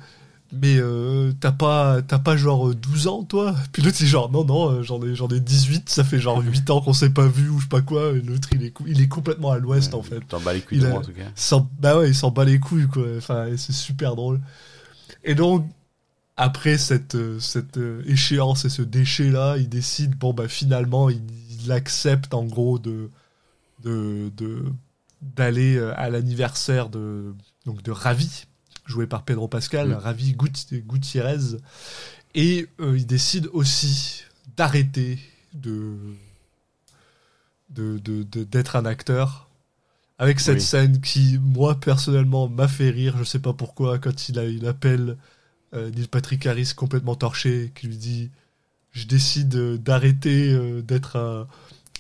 [0.53, 3.55] mais euh, t'as pas, t'as pas genre euh, 12 ans, toi?
[3.73, 6.41] Puis l'autre, c'est genre, non, non, euh, j'en ai, j'en ai 18, ça fait genre
[6.43, 8.13] 8 ans qu'on s'est pas vu ou je sais pas quoi.
[8.13, 10.21] Et l'autre, il est, il est complètement à l'ouest, en fait.
[10.29, 11.31] T'en bats les couilles de moi en tout cas.
[11.81, 13.05] Bah ouais, il s'en bat les couilles, quoi.
[13.19, 14.41] Enfin, c'est super drôle.
[15.25, 15.67] Et donc,
[16.39, 21.21] après cette, euh, cette euh, échéance et ce déchet-là, il décide, bon, bah finalement, il,
[21.61, 23.11] il accepte en gros de
[23.85, 24.31] de
[25.21, 27.35] d'aller euh, à l'anniversaire de
[27.67, 28.47] donc de Ravi,
[28.89, 29.93] joué par Pedro Pascal, Mm.
[29.95, 31.57] Ravi Gut- Gutiérrez,
[32.35, 34.25] et euh, il décide aussi
[34.57, 35.19] d'arrêter
[35.55, 35.95] de
[37.71, 39.49] de- de- de- d'être un acteur
[40.19, 40.61] avec cette Oui.
[40.63, 43.17] scène qui, moi, personnellement, m'a fait rire.
[43.19, 45.17] Je sais pas pourquoi, quand il, a, il appelle
[45.75, 48.31] euh, Neil Patrick Harris complètement torché, qui lui dit
[48.93, 51.47] Je décide euh, d'arrêter euh, d'être un,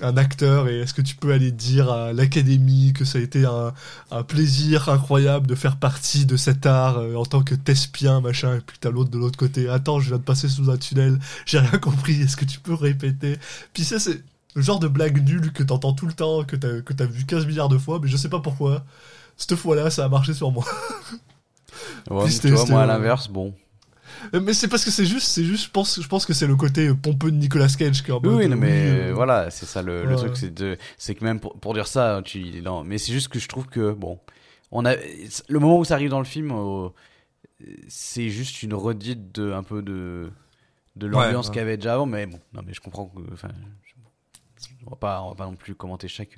[0.00, 3.44] un acteur, et est-ce que tu peux aller dire à l'académie que ça a été
[3.44, 3.72] un,
[4.10, 8.56] un plaisir incroyable de faire partie de cet art euh, en tant que thespien, machin,
[8.56, 11.18] et puis t'as l'autre de l'autre côté Attends, je viens de passer sous un tunnel,
[11.46, 13.38] j'ai rien compris, est-ce que tu peux répéter?
[13.72, 14.22] Puis ça, c'est
[14.54, 17.24] le genre de blague nulle que t'entends tout le temps, que t'as que t'as vu
[17.24, 18.84] 15 milliards de fois, mais je sais pas pourquoi.
[19.36, 20.64] Cette fois-là, ça a marché sur moi.
[22.10, 23.54] Ouais, Puis mais tu vois, moi à euh, l'inverse, bon.
[24.32, 26.56] Mais c'est parce que c'est juste, c'est juste, je pense, je pense que c'est le
[26.56, 29.50] côté pompeux de Nicolas Cage qui est en Oui, mode, oui, non, mais euh, voilà,
[29.50, 30.16] c'est ça le, le ouais.
[30.16, 33.28] truc, c'est de, c'est que même pour, pour dire ça, tu, non, mais c'est juste
[33.28, 34.18] que je trouve que bon,
[34.70, 36.88] on a le moment où ça arrive dans le film, euh,
[37.88, 40.30] c'est juste une redite de un peu de
[40.96, 41.52] de l'ambiance ouais.
[41.52, 43.48] qu'il y avait déjà avant, mais bon, non, mais je comprends que, enfin,
[44.86, 46.36] on va pas, on va pas non plus commenter chaque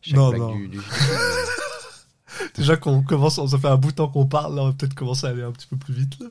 [0.00, 0.56] chaque Non, blague non.
[0.56, 0.80] du,
[2.54, 4.94] Déjà qu'on commence, ça fait un bout de temps qu'on parle, là, on va peut-être
[4.94, 6.18] commencer à aller un petit peu plus vite.
[6.20, 6.26] Là.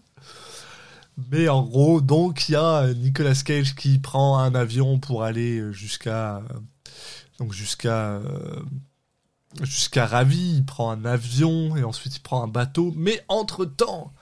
[1.32, 5.24] Mais en gros, donc il y a euh, Nicolas Cage qui prend un avion pour
[5.24, 6.42] aller euh, jusqu'à euh,
[7.40, 8.20] donc jusqu'à
[9.62, 10.56] jusqu'à Ravi.
[10.58, 12.94] Il prend un avion et ensuite il prend un bateau.
[12.96, 14.14] Mais entre temps,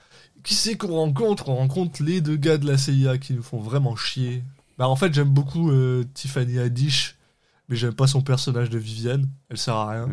[0.44, 1.48] qui c'est qu'on rencontre?
[1.48, 4.44] On rencontre les deux gars de la CIA qui nous font vraiment chier.
[4.78, 5.72] Bah en fait j'aime beaucoup
[6.14, 7.16] Tiffany Haddish,
[7.68, 9.28] mais j'aime pas son personnage de Viviane.
[9.48, 10.08] Elle sert à rien.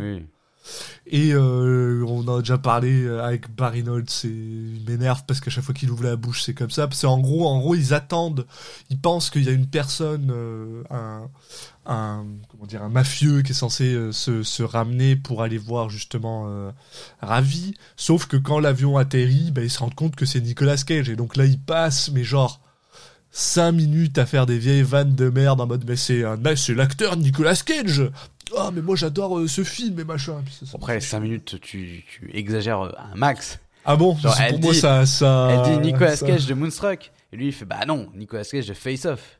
[1.08, 5.52] Et euh, on en a déjà parlé euh, avec Barry c'est il m'énerve parce qu'à
[5.52, 6.88] chaque fois qu'il ouvre la bouche, c'est comme ça.
[6.88, 8.46] Parce qu'en gros, en gros, ils attendent,
[8.90, 10.82] ils pensent qu'il y a une personne, euh,
[11.86, 16.72] un, comment dire, un mafieux qui est censé se, ramener pour aller voir justement
[17.22, 17.76] Ravi.
[17.96, 21.10] Sauf que quand l'avion atterrit, bah, ils se rendent compte que c'est Nicolas Cage.
[21.10, 22.62] Et donc là, ils passent, mais genre.
[23.38, 26.74] 5 minutes à faire des vieilles vannes de merde en mode mais c'est un c'est
[26.74, 28.10] l'acteur Nicolas Cage
[28.58, 31.60] ah mais moi j'adore euh, ce film et machin ça, ça Après fait 5 minutes,
[31.62, 33.60] tu, tu exagères un max.
[33.86, 34.18] Ah bon?
[34.18, 35.48] Genre, Pour moi, ça, ça.
[35.52, 38.68] Elle dit Nicolas Ah, Cage de Moonstruck, et lui il fait bah non, Nicolas Cage
[38.68, 39.40] de Face Off.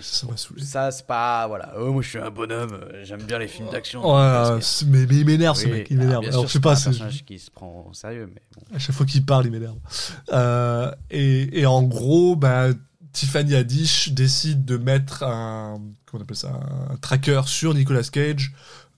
[0.00, 0.62] Ça m'a saoulé.
[0.62, 1.46] Ça, c'est pas.
[1.46, 1.74] Voilà.
[1.78, 2.72] Oh, moi, je suis un bonhomme.
[2.72, 4.00] euh, J'aime bien les films d'action.
[4.02, 6.24] Ouais, mais, mais il m'énerve ce mec, il m'énerve.
[6.24, 8.62] Alors, sûr, je sais pas, un c'est- personnage qui se prend au sérieux, mais bon.
[8.74, 9.76] à chaque fois qu'il parle, il m'énerve.
[10.32, 12.68] Euh, et, et en gros, bah,
[13.18, 16.60] Tiffany Haddish décide de mettre un, comment on appelle ça,
[16.90, 18.52] un tracker sur Nicolas Cage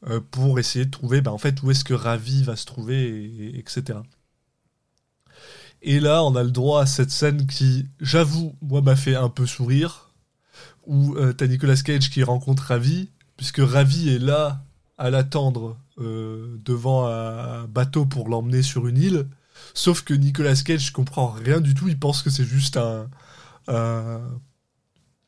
[0.08, 3.00] euh, pour essayer de trouver, bah, en fait, où est-ce que Ravi va se trouver,
[3.08, 3.98] et- et- etc.
[5.82, 9.30] Et là, on a le droit à cette scène qui, j'avoue, moi, m'a fait un
[9.30, 10.12] peu sourire,
[10.86, 13.08] où euh, t'as Nicolas Cage qui rencontre Ravi,
[13.38, 14.62] puisque Ravi est là
[14.98, 19.28] à l'attendre euh, devant un bateau pour l'emmener sur une île.
[19.72, 23.08] Sauf que Nicolas Cage comprend rien du tout, il pense que c'est juste un,
[23.68, 24.20] un,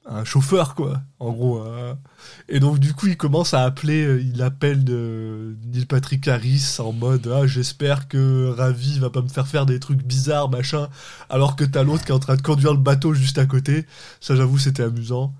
[0.04, 1.60] un chauffeur, quoi, en gros.
[1.60, 1.94] euh.
[2.48, 6.76] Et donc, du coup, il commence à appeler, euh, il appelle de Neil Patrick Harris
[6.80, 10.88] en mode Ah, j'espère que Ravi va pas me faire faire des trucs bizarres, machin,
[11.30, 13.86] alors que t'as l'autre qui est en train de conduire le bateau juste à côté.
[14.20, 15.34] Ça, j'avoue, c'était amusant.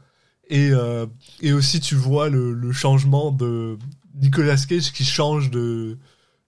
[0.49, 1.07] Et, euh,
[1.41, 3.79] et aussi, tu vois le, le changement de
[4.15, 5.99] Nicolas Cage qui change de,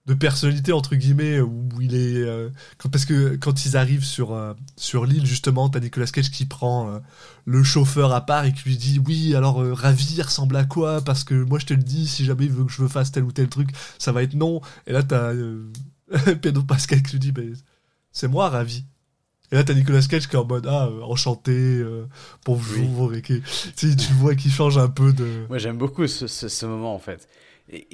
[0.05, 2.17] de personnalité, entre guillemets, où il est.
[2.23, 6.29] euh, quand- parce que quand ils arrivent sur, euh, sur l'île, justement, t'as Nicolas Cage
[6.29, 6.99] qui prend euh,
[7.45, 10.63] le chauffeur à part et qui lui dit Oui, alors euh, Ravi il ressemble à
[10.65, 11.01] quoi?
[11.01, 13.23] Parce que moi, je te le dis, si jamais il veut que je fasse tel
[13.23, 14.61] ou tel truc, ça va être non.
[14.85, 15.71] Et là, t'as euh,
[16.41, 17.55] Pedro Pascal qui lui dit Ben,
[18.11, 18.85] C'est moi, Ravi.
[19.51, 22.05] Et là, t'as Nicolas Cage qui est en mode Ah, euh, enchanté, euh,
[22.45, 23.41] bonjour, et qui,
[23.75, 23.87] tu
[24.19, 25.45] vois qu'il change un peu de.
[25.49, 27.27] Moi, j'aime beaucoup ce, ce, ce moment, en fait.
[27.71, 27.87] Et-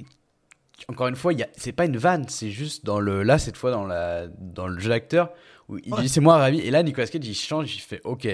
[0.90, 3.24] encore une fois, c'est pas une vanne, c'est juste dans le.
[3.24, 5.32] Là, cette fois, dans, la, dans le jeu d'acteur,
[5.70, 6.02] où il Ouais.
[6.02, 6.60] dit c'est moi, Ravi.
[6.60, 8.28] Et là, Nicolas Cage, il change, il fait ok,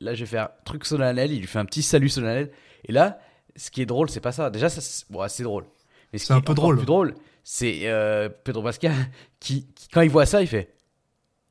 [0.00, 1.32] là, je vais faire truc solennel.
[1.32, 2.50] Il lui fait un petit salut solennel.
[2.84, 3.18] Et là,
[3.56, 4.50] ce qui est drôle, c'est pas ça.
[4.50, 5.64] Déjà, ça, c'est bon, drôle.
[6.12, 6.76] Mais ce C'est qui un est peu drôle.
[6.76, 8.92] plus drôle, c'est euh, Pedro Pascal
[9.40, 10.74] qui, qui, quand il voit ça, il fait.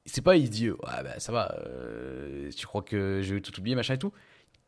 [0.06, 3.58] C'est pas, il dit, ouais, bah ça va, euh, tu crois que je vais tout
[3.60, 4.12] oublier, machin et tout.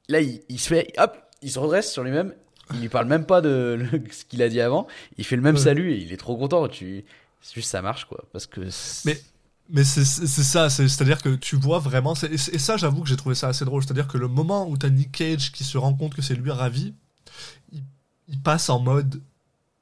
[0.09, 2.33] Là, il, il se fait, hop, il se redresse sur lui-même.
[2.73, 4.87] Il lui parle même pas de le- ce qu'il a dit avant.
[5.17, 5.61] Il fait le même Ouais.
[5.61, 6.67] salut et il est trop content.
[6.67, 7.03] Tu,
[7.41, 8.61] c'est juste ça marche quoi, parce que.
[9.05, 9.19] Mais-
[9.69, 13.15] Mais c'est ça, c'est- c'est-à-dire que tu vois vraiment, et, et ça j'avoue que j'ai
[13.15, 15.93] trouvé ça assez drôle, c'est-à-dire que le moment où t'as Nick Cage qui se rend
[15.93, 16.93] compte que c'est lui ravi,
[17.71, 17.81] il,
[18.27, 19.21] il passe en mode,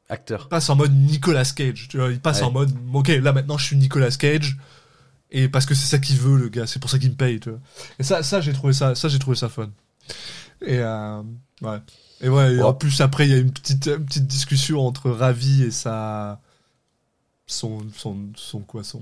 [0.07, 0.43] Acteur.
[0.45, 2.43] il passe en mode Nicolas Cage, tu vois, il passe Ouais.
[2.45, 4.55] en mode, ok là maintenant je suis Nicolas Cage,
[5.31, 7.39] et parce que c'est ça qu'il veut le gars, c'est pour ça qu'il me paye,
[7.39, 7.59] tu vois.
[7.97, 9.71] Et ça, ça j'ai trouvé ça, ça j'ai trouvé ça fun.
[10.61, 11.21] Et euh,
[11.63, 11.79] ouais,
[12.21, 15.09] et ouais, et en plus après il y a une petite, une petite discussion entre
[15.11, 16.39] Ravi et sa,
[17.47, 19.01] son, son, son quoi, son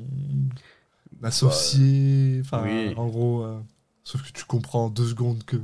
[1.23, 2.93] associé, enfin oui.
[2.95, 3.59] en gros, euh,
[4.03, 5.59] sauf que tu comprends en deux secondes que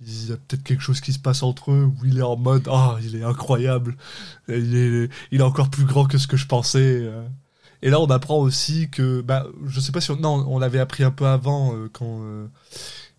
[0.00, 2.36] il y a peut-être quelque chose qui se passe entre eux où il est en
[2.36, 3.96] mode ah il est incroyable,
[4.48, 7.00] il est, il est encore plus grand que ce que je pensais.
[7.02, 7.26] euh.
[7.82, 10.78] Et là on apprend aussi que bah je sais pas si on, non on l'avait
[10.80, 12.46] appris un peu avant euh, quand euh,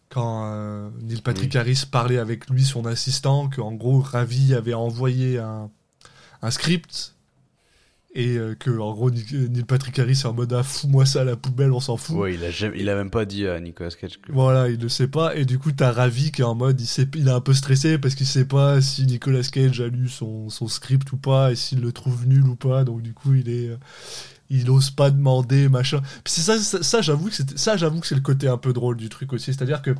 [0.09, 1.59] quand euh, Neil Patrick Oui.
[1.59, 5.69] Harris parlait avec lui son assistant que en gros Ravi avait envoyé un
[6.41, 7.15] un script
[8.15, 11.23] et euh, que en gros Neil Patrick Harris est en mode ah fous-moi ça à
[11.25, 13.91] la poubelle on s'en fout Ouais, il a, il a même pas dit à Nicolas
[13.91, 14.31] Cage que.
[14.31, 16.87] voilà il ne sait pas et du coup t'as Ravi qui est en mode il,
[16.87, 20.07] sait, il est un peu stressé parce qu'il sait pas si Nicolas Cage a lu
[20.09, 23.35] son, son script ou pas et s'il le trouve nul ou pas donc du coup
[23.35, 23.77] il est euh,
[24.49, 27.99] il ose pas demander machin Puis c'est ça, ça, ça, j'avoue que c'était- ça j'avoue
[27.99, 29.95] que c'est le côté un peu drôle du truc aussi c'est à dire que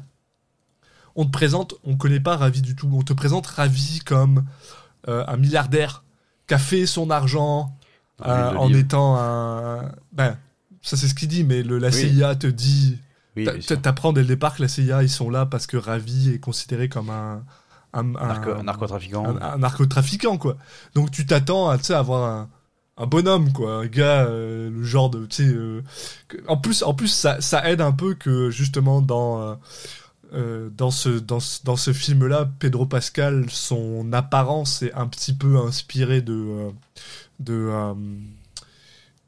[1.15, 4.45] on te présente on connaît pas Ravi du tout on te présente Ravi comme
[5.07, 6.03] euh, un milliardaire
[6.47, 7.75] qui a fait son argent
[8.25, 10.37] euh, en étant un ben
[10.81, 11.93] ça c'est ce qu'il dit mais le, la Oui.
[11.93, 12.97] CIA te dit
[13.35, 13.47] Oui.
[13.81, 16.89] T'apprends dès le départ que la CIA, ils sont là parce que Ravi est considéré
[16.89, 17.43] comme un,
[17.93, 19.25] un, un- Narco- un narcotrafiquant.
[19.25, 20.57] un- un narcotrafiquant, quoi.
[20.95, 22.49] Donc tu t'attends à, tu sais, avoir un,
[22.99, 23.77] un bonhomme, quoi.
[23.77, 25.49] Un gars, euh, le genre de, tu sais...
[25.51, 25.81] euh,
[26.47, 29.57] en plus, en plus ça, ça aide un peu que, justement, dans...
[30.33, 35.33] euh, dans ce, dans ce, dans ce film-là, Pedro Pascal, son apparence est un petit
[35.33, 36.69] peu inspirée de...
[37.39, 37.93] de euh,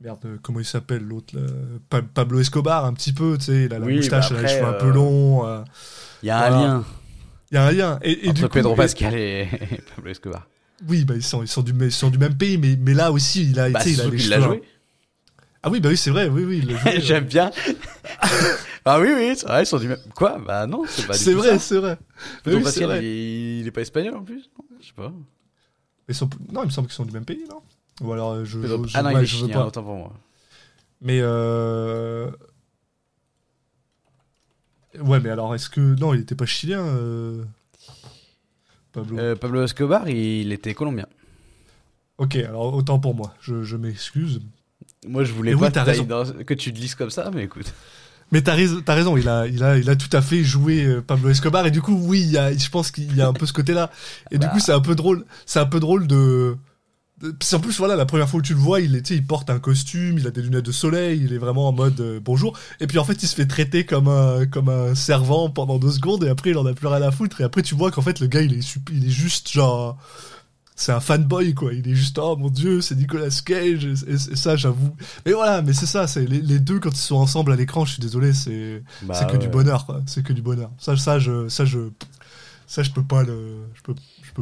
[0.02, 1.46] Merde, comment il s'appelle l'autre là
[1.90, 4.40] Pa- Pablo Escobar, un petit peu, tu sais, il a la Oui, moustache, bah il
[4.40, 5.46] a les cheveux un peu longs.
[5.48, 5.62] euh,
[6.24, 6.84] Il y a un lien
[7.52, 8.00] Il y a un lien.
[8.02, 9.48] Et, et entre du coup, Pedro et- Pascal et
[9.96, 10.48] Pablo Escobar.
[10.88, 13.12] Oui, bah, ils, sont, ils, sont du, ils sont du même pays, mais, mais là
[13.12, 14.42] aussi, il a, Bah, il a les cheveux.
[14.42, 14.64] joué.
[15.64, 17.52] Ah oui, bah oui, c'est vrai, oui, oui, joué, J'aime bien.
[18.86, 20.00] ah oui, oui, c'est vrai, ils sont du même.
[20.16, 21.60] Quoi Bah non, c'est pas C'est vrai, ça.
[21.60, 21.98] c'est vrai.
[22.48, 23.00] Oui, Pascal, vrai.
[23.00, 23.60] il, est...
[23.60, 25.14] il est pas espagnol en plus Non, Je sais pas.
[26.10, 26.30] Ils sont...
[26.52, 27.62] Non, il me semble qu'ils sont du même pays, non?
[28.02, 29.68] Ou alors, euh, je, je, je- ah non, ouais, il est je veux chilien, pas.
[29.68, 30.14] autant pour moi.
[31.02, 32.32] Mais euh...
[35.00, 35.80] Ouais, mais alors, est-ce que...
[36.00, 37.44] Non, il était pas chilien, euh...
[38.94, 39.18] Pablo.
[39.20, 41.06] Euh, Pablo Escobar, il était colombien.
[42.18, 44.42] Ok, alors autant pour moi, je, je m'excuse.
[45.08, 46.04] Moi, je voulais Mais pas oui, que t'ailles raison.
[46.04, 47.74] dans- que tu te lises comme ça, mais écoute.
[48.32, 50.86] Mais t'as raison, t'as raison, il a, il a, il a tout à fait joué
[50.86, 53.28] euh, Pablo Escobar et du coup oui, il y a, je pense qu'il y a
[53.28, 53.90] un peu ce côté-là.
[54.32, 54.54] Et du Bah.
[54.54, 56.56] coup c'est un peu drôle, c'est un peu drôle de.
[57.50, 60.18] Qu'en plus voilà, la première fois où tu le vois, il il porte un costume,
[60.18, 62.58] il a des lunettes de soleil, il est vraiment en mode euh, bonjour.
[62.80, 65.92] Et puis en fait il se fait traiter comme un, comme un servant pendant deux
[65.92, 67.42] secondes et après il en a plus rien à foutre.
[67.42, 69.98] Et après tu vois qu'en fait le gars il est, il est juste genre.
[70.76, 74.14] C'est un fanboy quoi, il est juste oh mon dieu c'est Nicolas Cage et, et-
[74.34, 74.96] et ça j'avoue.
[75.28, 77.86] Mais voilà, mais c'est ça, c'est les, les deux quand ils sont ensemble à l'écran,
[77.86, 79.38] je suis désolé, c'est Bah, que ouais.
[79.38, 80.02] du bonheur, quoi.
[80.08, 80.72] C'est que du bonheur.
[80.80, 81.90] Ça, ça, je, ça, je,
[82.66, 83.94] ça, je peux pas le, je peux.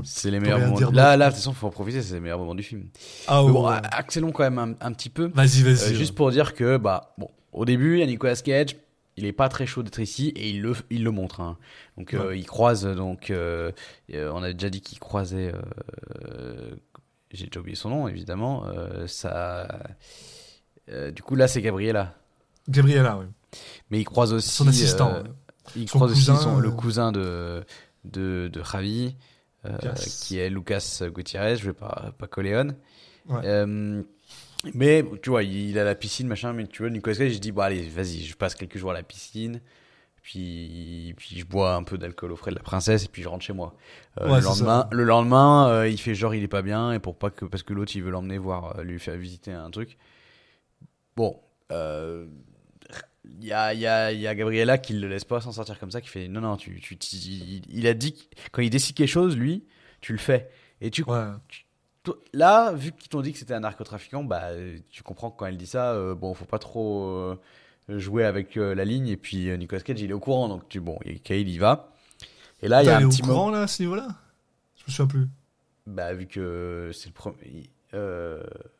[0.03, 0.79] C'est les meilleurs moments.
[0.91, 2.87] Là, là, de toute façon, faut en profiter, c'est les meilleurs moments du film.
[3.27, 3.77] Ah ouais, bon, ouais.
[3.91, 5.31] accélérons quand même un, un petit peu.
[5.33, 5.95] Vas-y, Euh, vas-y.
[5.95, 8.75] juste pour dire que, bah, bon, au début, il y a Nicolas Cage,
[9.17, 11.41] il est pas très chaud d'être ici et il le, il le montre.
[11.41, 11.57] hein.
[11.97, 13.71] Donc, euh, il croise, donc, euh,
[14.13, 16.75] euh, on a déjà dit qu'il croisait, euh,
[17.31, 19.67] j'ai déjà oublié son nom, évidemment, euh, ça.
[20.89, 22.15] euh, du coup, là, c'est Gabriella.
[22.67, 23.25] Gabriella, ouais.
[23.89, 24.49] Mais il croise aussi.
[24.49, 25.11] Son assistant.
[25.13, 25.29] euh, ouais.
[25.75, 27.63] il Son croise cousin, aussi son- le euh, cousin de,
[28.05, 29.11] de, de Javi, euh,
[29.65, 30.23] Yes.
[30.25, 32.75] qui est Lucas Gutiérrez, je vais pas, pas Coléon.
[33.27, 33.41] Ouais.
[33.45, 34.01] Euh,
[34.73, 37.51] mais tu vois, il a la piscine, machin, mais tu vois, Nicolas Cage, je dis,
[37.51, 39.61] bon, allez, vas-y, je passe quelques jours à la piscine.
[40.21, 43.29] Puis, puis je bois un peu d'alcool au frais de la princesse et puis je
[43.29, 43.73] rentre chez moi.
[44.19, 46.99] Euh, Ouais, le lendemain, le lendemain euh, il fait genre il est pas bien et
[46.99, 49.71] pour pas que parce que l'autre il veut l'emmener voir, euh, lui faire visiter un
[49.71, 49.97] truc.
[51.15, 51.39] Bon,
[51.71, 52.27] euh,
[53.41, 55.91] il y a, y, a, y a Gabriella qui le laisse pas s'en sortir comme
[55.91, 58.95] ça, qui fait non, non, tu, tu, tu- il, il a dit, quand il décide
[58.95, 59.65] quelque chose, lui,
[60.01, 60.49] tu le fais.
[60.81, 61.17] Et tu, Ouais.
[62.33, 64.49] là, vu qu'ils t'ont dit que c'était un narcotrafiquant, bah,
[64.89, 67.39] tu comprends que quand elle dit ça, euh, bon, faut pas trop euh,
[67.89, 69.07] jouer avec euh, la ligne.
[69.07, 71.53] Et puis euh, Nicolas Cage, il est au courant, donc tu, bon, et Kyle il
[71.53, 71.91] y va.
[72.61, 74.07] Et là, il y a un est petit au moment, courant là, à ce niveau-là?
[74.77, 75.27] Je me souviens plus.
[75.87, 77.69] bah, vu que c'est le premier.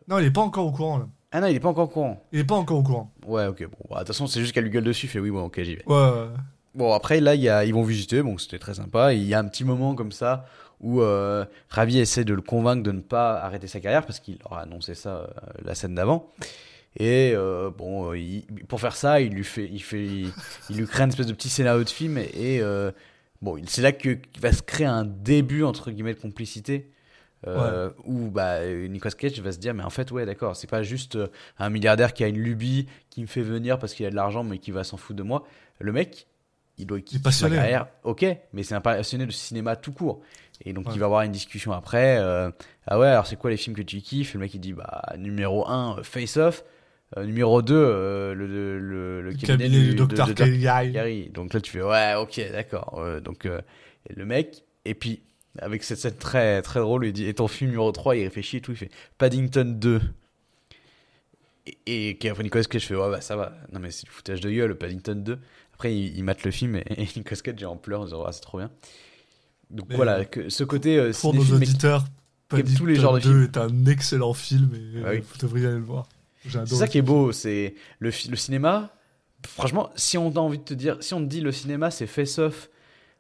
[0.08, 1.08] Non, il est pas encore au courant là.
[1.32, 2.24] Ah non, il est pas encore au courant.
[2.32, 3.14] Il est pas encore au courant.
[3.28, 5.30] Ouais, ok, bon, bah, de toute façon, c'est juste qu'elle lui gueule dessus, fait oui,
[5.30, 5.86] bon, ok, j'y vais.
[5.88, 5.96] Ouais.
[5.96, 6.28] ouais.
[6.76, 9.14] Bon, après, là, il y a, ils vont visiter, bon, c'était très sympa.
[9.14, 10.46] Il y a un petit moment comme ça
[10.80, 14.38] où euh, Ravi essaie de le convaincre de ne pas arrêter sa carrière parce qu'il
[14.40, 15.28] leur a annoncé ça euh,
[15.64, 16.32] la scène d'avant.
[16.98, 20.32] Et euh, bon, euh, il- pour faire ça, il lui fait, il fait, il,
[20.70, 22.64] il lui crée une espèce de petit scénario de film et, et,
[23.42, 26.90] bon, c'est là que qu'il va se créer un début entre guillemets de complicité.
[27.48, 30.70] Euh, Où bah, euh, Nicolas Cage va se dire mais en fait ouais d'accord c'est
[30.70, 34.06] pas juste euh, un milliardaire qui a une lubie qui me fait venir parce qu'il
[34.06, 35.46] a de l'argent mais qui va s'en foutre de moi
[35.80, 36.28] le mec
[36.78, 37.50] il doit quitter sa hein.
[37.52, 40.20] carrière ok mais c'est un passionné de cinéma tout court
[40.66, 40.92] et donc Ouais.
[40.96, 42.52] il va avoir une discussion après euh,
[42.88, 44.34] ah ouais alors c'est quoi les films que tu kiffes?
[44.34, 46.66] Le mec il dit bah numéro 1 Face Off
[47.18, 50.34] euh, numéro 2 le, le, le, le Le cabinet, cabinet du docteur.
[50.34, 51.30] Gary.
[51.30, 53.00] Donc là, tu fais ouais, ok, d'accord.
[53.00, 53.62] Euh, donc euh,
[54.16, 55.24] le mec, et puis
[55.58, 58.58] avec cette scène très très drôle, il dit et ton film numéro 3, il réfléchit
[58.58, 60.02] et tout, il fait Paddington 2.
[61.86, 63.54] Et, et après Nicolas Cage fait ouais bah ça va.
[63.72, 65.40] Non mais c'est du foutage de gueule, Paddington 2.
[65.74, 68.24] Après il, il mate le film et, et Nicolas Cage est en pleurs en disant
[68.26, 68.72] ah, c'est trop bien.
[69.70, 72.06] Donc Mais, voilà, que ce côté euh, Pour nos auditeurs,
[72.54, 75.20] aiment tous les Paddington genres de 2 est un excellent film et Ah oui.
[75.20, 76.08] vous devriez aller le voir.
[76.48, 78.94] C'est ça qui est beau, c'est le, le cinéma.
[79.48, 82.08] Franchement, si on a envie de te dire, si on te dit le cinéma c'est
[82.08, 82.70] Face Off,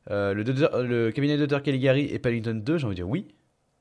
[0.09, 1.61] euh, le, Dr- le cabinet de Dr.
[1.61, 3.27] Caligari et Paddington 2, j'ai envie de dire oui.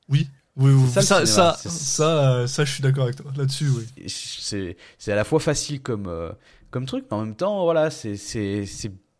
[0.09, 0.89] Oui, oui, oui.
[0.89, 3.31] Ça, Ça, ça, euh, ça, je suis d'accord avec toi.
[3.37, 4.07] Là-dessus, oui.
[4.07, 6.31] C'est à la fois facile comme, euh,
[6.71, 8.15] comme truc, mais en même temps, voilà, c'est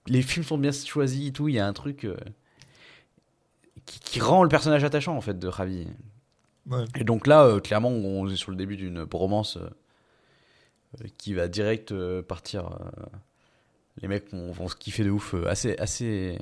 [0.07, 1.47] les films sont bien choisis et tout.
[1.49, 2.15] Il y a un truc euh,
[3.85, 5.87] qui, qui rend le personnage attachant en fait de Ravi.
[6.69, 6.83] Ouais.
[6.95, 9.69] Et donc là, euh, clairement, on est sur le début d'une bromance euh,
[11.01, 12.67] euh, qui va direct euh, partir.
[12.67, 13.05] euh,
[14.01, 16.37] les mecs vont, vont se kiffer de ouf euh, assez, assez,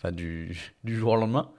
[0.00, 1.50] enfin du, du jour au lendemain.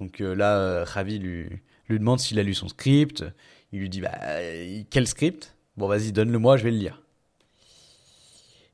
[0.00, 1.46] Donc euh, là, euh, Ravi lui,
[1.88, 3.24] lui demande s'il a lu son script.
[3.72, 5.56] Il lui dit bah euh, quel script?
[5.76, 7.02] Bon vas-y, donne-le-moi, je vais le lire.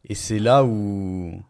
[0.09, 1.43] Et c'est là où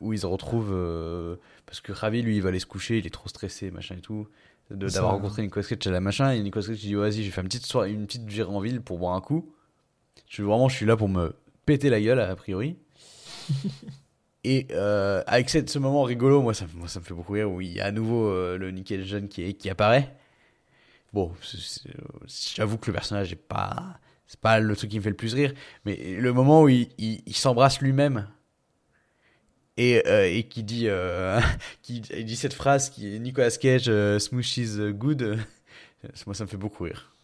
[0.00, 1.36] où ils se retrouvent euh,
[1.66, 4.00] parce que Ravi lui il va aller se coucher, il est trop stressé, machin et
[4.00, 4.28] tout
[4.70, 7.30] d'avoir rencontré Nicolas Cage à la machin et Nicolas Cage il dit vas-y, je vais
[7.30, 9.52] faire une petite soirée, une petite virée en ville pour boire un coup.
[10.28, 11.34] Je suis vraiment je suis là pour me
[11.66, 12.76] péter la gueule a priori.
[14.44, 17.50] Et euh, avec cette- ce moment rigolo, moi ça, moi ça me fait beaucoup rire,
[17.50, 20.14] où il y a à nouveau euh, le Nickel jeune qui, qui apparaît.
[21.12, 21.90] Bon, euh,
[22.54, 25.34] j'avoue que le personnage est pas, c'est pas le truc qui me fait le plus
[25.34, 25.52] rire,
[25.84, 28.28] mais le moment où il, il- il s'embrasse lui-même
[29.76, 30.88] et, euh, et qui dit,
[31.82, 35.38] qui dit cette phrase qui est Nicolas Cage, smooch is good,
[36.26, 37.14] moi ça me fait beaucoup rire.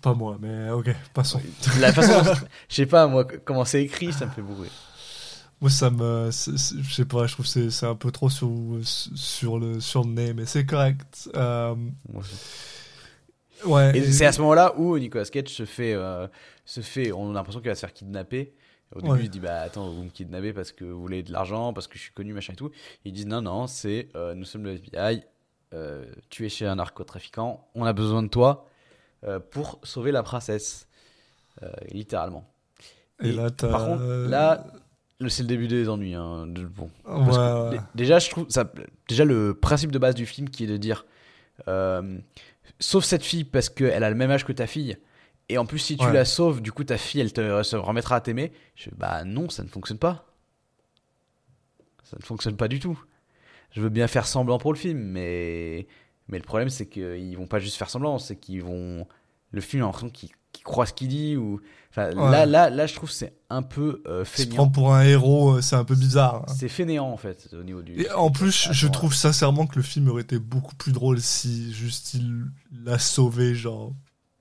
[0.00, 1.40] Pas moi, mais ok, passons.
[1.80, 2.22] La façon,
[2.68, 4.72] je sais pas moi comment c'est écrit, ça me fait beaucoup rire.
[5.64, 6.30] Moi, ça me.
[6.30, 8.50] Je sais pas, je trouve que c'est- c'est un peu trop sur,
[8.84, 11.30] sur, le, sur le nez, mais c'est correct.
[11.34, 11.74] Euh,
[13.64, 13.96] ouais.
[13.96, 16.26] Et c'est à ce moment-là où Nicolas Cage se fait, euh,
[16.66, 18.52] se fait, on a l'impression qu'il va se faire kidnapper.
[18.94, 19.20] Au début, Ouais.
[19.24, 21.96] il dit bah attends, vous me kidnappez parce que vous voulez de l'argent, parce que
[21.96, 22.70] je suis connu, machin et tout.
[23.06, 25.22] Ils disent non non, c'est euh, nous sommes le FBI,
[26.28, 28.68] tu es chez un narcotrafiquant, on a besoin de toi
[29.50, 30.86] pour sauver la princesse,
[31.90, 32.44] littéralement.
[33.22, 34.66] Et là, par contre, là,
[35.28, 36.14] c'est le début des ennuis.
[36.14, 37.78] Hein, bon, Ouais, parce que, ouais.
[37.78, 38.70] dé- déjà, je trouve ça,
[39.08, 41.04] déjà le principe de base du film qui est de dire,
[41.68, 42.18] euh,
[42.80, 44.96] sauve cette fille parce qu'elle a le même âge que ta fille,
[45.48, 46.12] et en plus si tu Ouais.
[46.12, 48.52] la sauves, du coup ta fille elle te se remettra à t'aimer.
[48.74, 50.26] Je bah non, ça ne fonctionne pas.
[52.02, 52.98] Ça ne fonctionne pas du tout.
[53.72, 55.86] Je veux bien faire semblant pour le film, mais
[56.28, 59.06] mais le problème c'est qu'ils vont pas juste faire semblant, c'est qu'ils vont
[59.50, 61.60] le film a l'impression qu'il qu'il croit ce qu'il dit ou
[61.90, 62.30] enfin Ouais.
[62.30, 65.56] là là là je trouve c'est un peu euh, Il se prend pour un héros,
[65.56, 66.44] euh, c'est un peu bizarre.
[66.48, 66.54] hein.
[66.56, 68.00] C'est fainéant en fait au niveau du.
[68.00, 71.20] Et en plus, je Attends, trouve sincèrement que le film aurait été beaucoup plus drôle
[71.20, 72.46] si juste il
[72.84, 73.92] l'a sauvée, genre,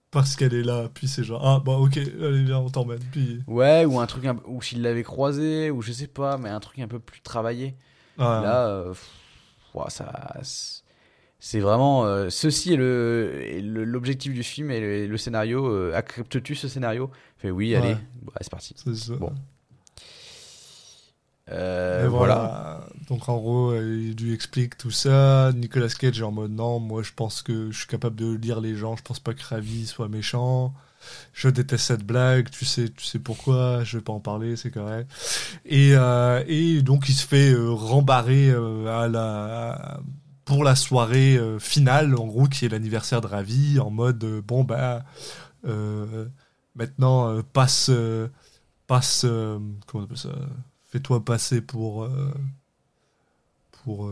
[0.10, 2.99] parce qu'elle est là, puis c'est genre, ah bah ok, allez, viens, on t'emmène.
[3.11, 4.38] Puis, Ouais, ou un truc un...
[4.48, 7.76] ou s'il l'avait croisé, ou je sais pas, mais un truc un peu plus travaillé.
[8.18, 8.23] ouais.
[8.26, 9.10] Là, euh, pff,
[9.76, 10.38] ouah, ça,
[11.45, 15.65] c'est vraiment euh, ceci est le est le- l'objectif du film et le, le scénario.
[15.68, 17.11] euh, Acceptes-tu ce scénario?
[17.38, 17.94] Fait oui, allez, Ouais.
[17.95, 18.74] ouais, c'est parti.
[18.78, 19.15] C'est ça.
[19.15, 19.34] Bon.
[21.52, 22.36] Euh, voilà.
[22.36, 22.88] voilà.
[23.10, 25.52] Donc en gros, euh, il lui explique tout ça.
[25.53, 28.61] Nicolas Cage est en mode non, moi je pense que je suis capable de lire
[28.61, 28.95] les gens.
[28.95, 30.74] Je pense pas que Ravi soit méchant.
[31.34, 32.49] Je déteste cette blague.
[32.52, 33.84] Tu sais, tu sais pourquoi.
[33.84, 35.11] Je vais pas en parler, c'est correct.
[35.65, 35.90] Et
[36.48, 38.52] et donc il se fait rembarrer
[38.88, 39.99] à la
[40.45, 44.41] pour la soirée euh, finale, en gros, qui est l'anniversaire de Ravi, en mode euh,
[44.41, 45.03] bon bah
[45.65, 46.28] euh,
[46.76, 47.90] maintenant passe
[48.88, 50.36] passe comment on appelle ça
[50.91, 52.10] fais-toi passer pour
[53.72, 54.11] pour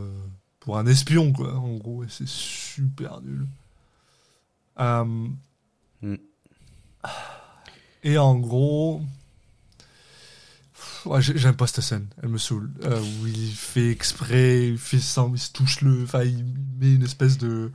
[0.60, 3.46] pour un espion quoi en gros et c'est super nul
[6.02, 6.16] Mm.
[8.02, 9.00] et en gros
[11.06, 14.78] ouais, j'ai- j'aime pas cette scène elle me saoule Euh, où il fait exprès il
[14.78, 16.44] fait ça il se touche le enfin il
[16.80, 17.70] met une espèce de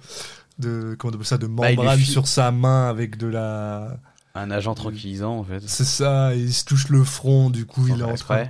[0.59, 3.99] de comment on appelle ça de Bah, membrane sur sa main avec de la
[4.33, 5.61] Un agent tranquillisant, en fait.
[5.67, 8.49] C'est ça, il se touche le front, du coup, Sans il est en train de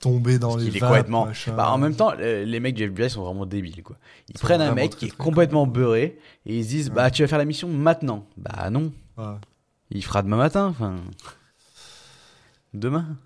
[0.00, 1.28] tomber dans Parce les vapes, complètement.
[1.56, 3.96] Bah, en même temps, les mecs du FBI sont vraiment débiles, quoi.
[4.28, 7.22] Ils prennent un mec très, qui est complètement beurré et ils se disent, bah, tu
[7.22, 8.26] vas faire la mission maintenant.
[8.36, 8.92] Bah, non.
[9.18, 9.34] Ouais.
[9.90, 10.96] Il fera demain matin, enfin.
[12.74, 13.16] Demain.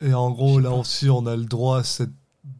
[0.00, 2.10] Et en gros, là aussi, on a le droit à cette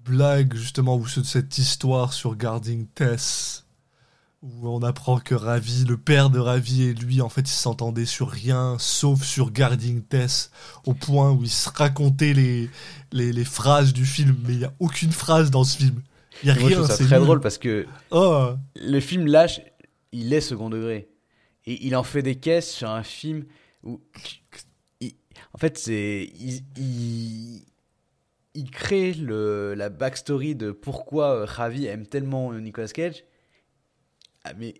[0.04, 3.64] blague, justement, ou ce- cette histoire sur Guarding Tess,
[4.42, 8.06] où on apprend que Ravi, le père de Ravi et lui, en fait, ils s'entendaient
[8.06, 10.50] sur rien, sauf sur Guarding Tess,
[10.86, 12.70] au point où ils se racontaient les,
[13.12, 16.02] les, les phrases du film, mais il n'y a aucune phrase dans ce film.
[16.42, 17.24] Il n'y a Moi, je rien, trouve ça c'est très nul.
[17.26, 19.60] drôle parce que Oh, le film lâche,
[20.12, 21.08] il est second degré.
[21.66, 23.44] Et il en fait des caisses sur un film
[23.82, 24.00] où.
[25.52, 26.30] En fait, c'est.
[28.56, 33.24] Il, crée le, la backstory de pourquoi euh, Ravi aime tellement euh, Nicolas Cage.
[34.44, 34.74] Ah, Mais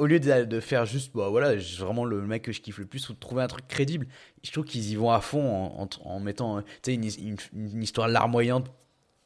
[0.00, 2.86] au lieu de, de faire juste, bah voilà, vraiment le mec que je kiffe le
[2.86, 4.06] plus, ou de trouver un truc crédible,
[4.42, 7.04] je trouve qu'ils y vont à fond en, en, en mettant euh, une,
[7.52, 8.70] une, histoire larmoyante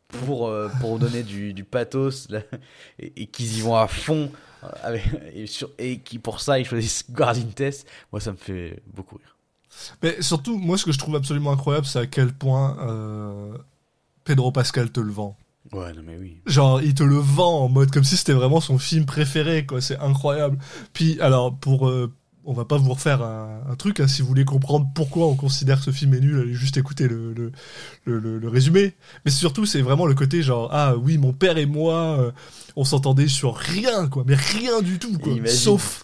[0.08, 2.28] pour, euh, pour donner du, du pathos
[2.98, 4.32] et, qu'ils y vont à fond
[4.84, 4.98] euh,
[5.32, 5.70] et, sur-
[6.04, 9.33] qui pour ça ils choisissent Guardian Test moi ça me fait beaucoup rire
[10.02, 13.56] Mais surtout, moi, ce que je trouve absolument incroyable, c'est à quel point euh,
[14.24, 15.36] Pedro Pascal te le vend.
[15.72, 18.60] ouais non mais oui Genre, il te le vend en mode comme si c'était vraiment
[18.60, 19.80] son film préféré, quoi.
[19.80, 20.58] C'est incroyable.
[20.92, 21.88] Puis, alors, pour.
[21.88, 22.12] euh,
[22.46, 25.34] on va pas vous refaire un, un truc, hein, si vous voulez comprendre pourquoi on
[25.34, 27.52] considère que ce film est nul, allez juste écouter le, le,
[28.04, 28.92] le, résumé.
[29.24, 32.32] Mais surtout, c'est vraiment le côté genre, ah oui, mon père et moi, euh,
[32.76, 34.24] on s'entendait sur rien, quoi.
[34.26, 35.32] Mais rien du tout, quoi.
[35.46, 36.03] Sauf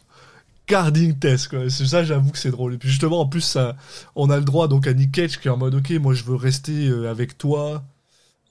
[0.70, 1.68] Guarding Test, quoi.
[1.68, 2.74] Ça, j'avoue que c'est drôle.
[2.74, 3.76] Et puis justement, en plus, ça,
[4.14, 6.22] on a le droit donc à Nick Cage qui est en mode, ok, moi je
[6.24, 7.84] veux rester euh, avec toi.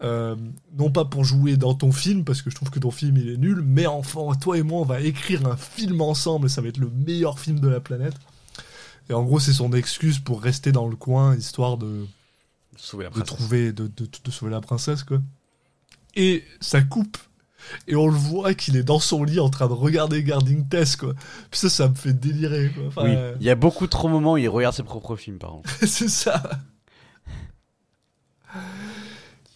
[0.02, 0.36] Euh,
[0.78, 3.30] non pas pour jouer dans ton film, parce que je trouve que ton film il
[3.30, 6.62] est nul, mais enfin, toi et moi, on va écrire un film ensemble et ça
[6.62, 8.16] va être le meilleur film de la planète.
[9.10, 12.06] Et en gros, c'est son excuse pour rester dans le coin, histoire de,
[12.78, 15.20] sauver la de princesse trouver, de, de, de sauver la princesse, quoi.
[16.16, 17.18] Et ça coupe.
[17.88, 20.96] Et on le voit qu'il est dans son lit en train de regarder Guarding Tess,
[20.96, 21.14] quoi.
[21.52, 22.84] Puis ça, ça me fait délirer, quoi.
[22.88, 25.16] Enfin, oui euh, il y a beaucoup trop de moments où il regarde ses propres
[25.16, 26.42] films par contre c'est ça.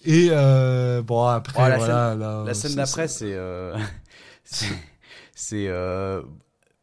[0.05, 2.15] Et euh, bon, après, Oh, la voilà.
[2.15, 3.77] là, la scène d'après c'est euh,
[4.43, 4.67] c'est
[5.33, 6.21] c'est euh,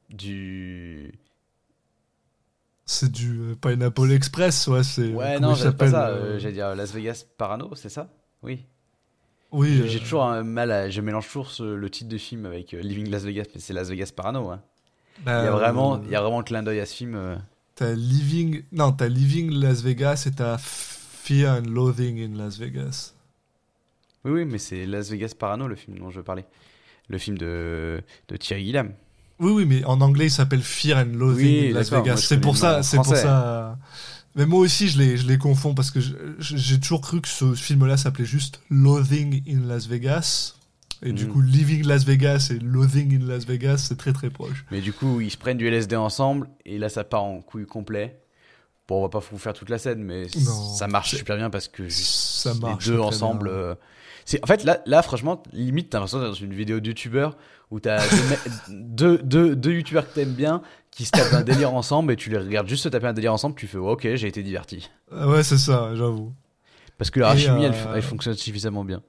[0.09, 1.13] du
[2.87, 4.81] C'est du Pineapple Express, ouais.
[5.13, 8.09] Ouais non j'aime pas ça j'allais dire Las Vegas Parano c'est ça?
[8.43, 8.65] Oui
[9.53, 10.91] Oui, J'ai- euh, toujours un mal à.
[10.91, 13.73] Je mélange toujours ce- le titre de film avec euh, Living Las Vegas, mais c'est
[13.73, 14.51] Las Vegas Parano.
[14.51, 14.61] Hein.
[15.25, 16.95] bah, Il y a vraiment, euh, il y a vraiment un clin d'œil à ce
[16.95, 17.39] film.
[17.75, 23.15] T'as Living, non, t'as Living Las Vegas et t'as Fear and Loathing in Las Vegas.
[24.25, 26.45] Oui, oui, mais c'est Las Vegas Parano, le film dont je parlais.
[27.09, 28.93] Le film de, de Thierry Gilliam.
[29.41, 32.17] Oui, oui, mais en anglais, il s'appelle Fear and Loathing Oui, in Las Vegas.
[32.19, 33.79] C'est pour ça, c'est pour ça.
[34.37, 35.99] Mais moi aussi, je les, je les confonds parce que
[36.39, 40.55] j'ai toujours cru que ce film-là s'appelait juste Loathing in Las Vegas.
[41.03, 41.31] Et du Mhm.
[41.33, 44.65] coup, Living Las Vegas et Loathing in Las Vegas, c'est très très proche.
[44.71, 47.65] Mais du coup, ils se prennent du LSD ensemble, et là, ça part en couille
[47.67, 48.21] complet.
[48.87, 51.49] Bon, on va pas vous faire toute la scène, mais Non, ça marche super bien
[51.49, 53.49] parce que Ça les marche deux très ensemble.
[53.49, 53.75] euh,
[54.27, 57.37] c'est en fait là, là franchement, limite t'as l'impression d'être dans une vidéo de youtubeur
[57.71, 58.27] où t'as deux,
[58.69, 62.31] deux, deux, deux youtubeurs que t'aimes bien qui se tapent un délire ensemble et tu
[62.31, 64.91] les regardes juste se taper un délire ensemble, tu fais ok, j'ai été diverti.
[65.15, 66.33] Ah Ouais, c'est ça, j'avoue.
[66.99, 69.03] Parce que la chimie, elle, euh, elle fonctionne suffisamment bien.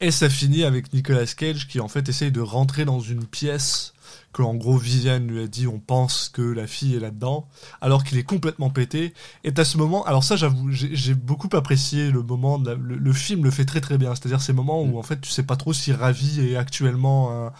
[0.00, 3.94] Et ça finit avec Nicolas Cage qui en fait essaye de rentrer dans une pièce
[4.32, 7.48] que en gros Viviane lui a dit on pense que la fille est là-dedans
[7.80, 9.14] alors qu'il est complètement pété
[9.44, 12.96] et à ce moment alors ça j'avoue j'ai beaucoup apprécié le moment de la- le,
[12.96, 14.98] le film le fait très très bien c'est-à-dire ces moments où Mm.
[14.98, 17.52] en fait tu sais pas trop si Ravi est actuellement un,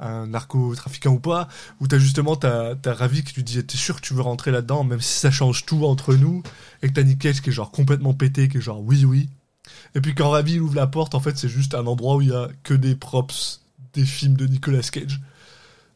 [0.00, 1.48] un narcotrafiquant ou pas
[1.80, 4.84] où t'as justement t'as Ravi qui lui dit t'es sûr que tu veux rentrer là-dedans
[4.84, 6.42] même si ça change tout entre nous
[6.82, 9.28] et que t'as Nick Cage qui est genre complètement pété qui est genre oui oui
[9.94, 12.28] et puis quand Ravi ouvre la porte, en fait, c'est juste un endroit où il
[12.28, 13.60] y a que des props
[13.92, 15.20] des films de Nicolas Cage.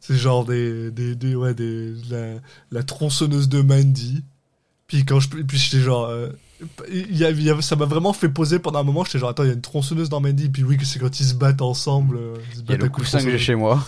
[0.01, 2.35] C'est genre des, des, des ouais, des, la,
[2.71, 4.23] la tronçonneuse de Mandy.
[4.87, 6.29] Puis quand je, puis j'étais genre, euh,
[6.91, 9.05] il y a, il y a- ça m'a vraiment fait poser pendant un moment.
[9.05, 10.49] J'étais genre, attends, il y a une tronçonneuse dans Mandy.
[10.49, 12.17] Puis oui, que c'est quand ils se battent ensemble.
[12.17, 13.85] euh, ils se Il y a le coussin que j'ai chez moi.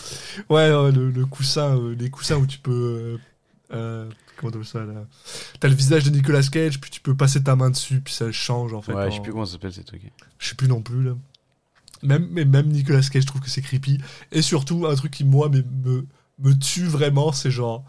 [0.51, 2.73] Ouais, ouais, le, le coussin, euh, les coussins où tu peux.
[2.73, 3.19] euh,
[3.75, 5.07] euh, comment on appelle ça là?
[5.61, 8.31] T'as le visage de Nicolas Cage, puis tu peux passer ta main dessus, puis ça
[8.33, 8.93] change en fait.
[8.93, 10.03] Ouais, je sais plus comment ça s'appelle ces trucs.
[10.39, 11.13] je sais plus non plus là.
[12.03, 13.99] Même, mais même Nicolas Cage, je trouve que c'est creepy.
[14.31, 16.05] Et surtout, un truc qui, moi, me,
[16.39, 17.85] me tue vraiment, c'est genre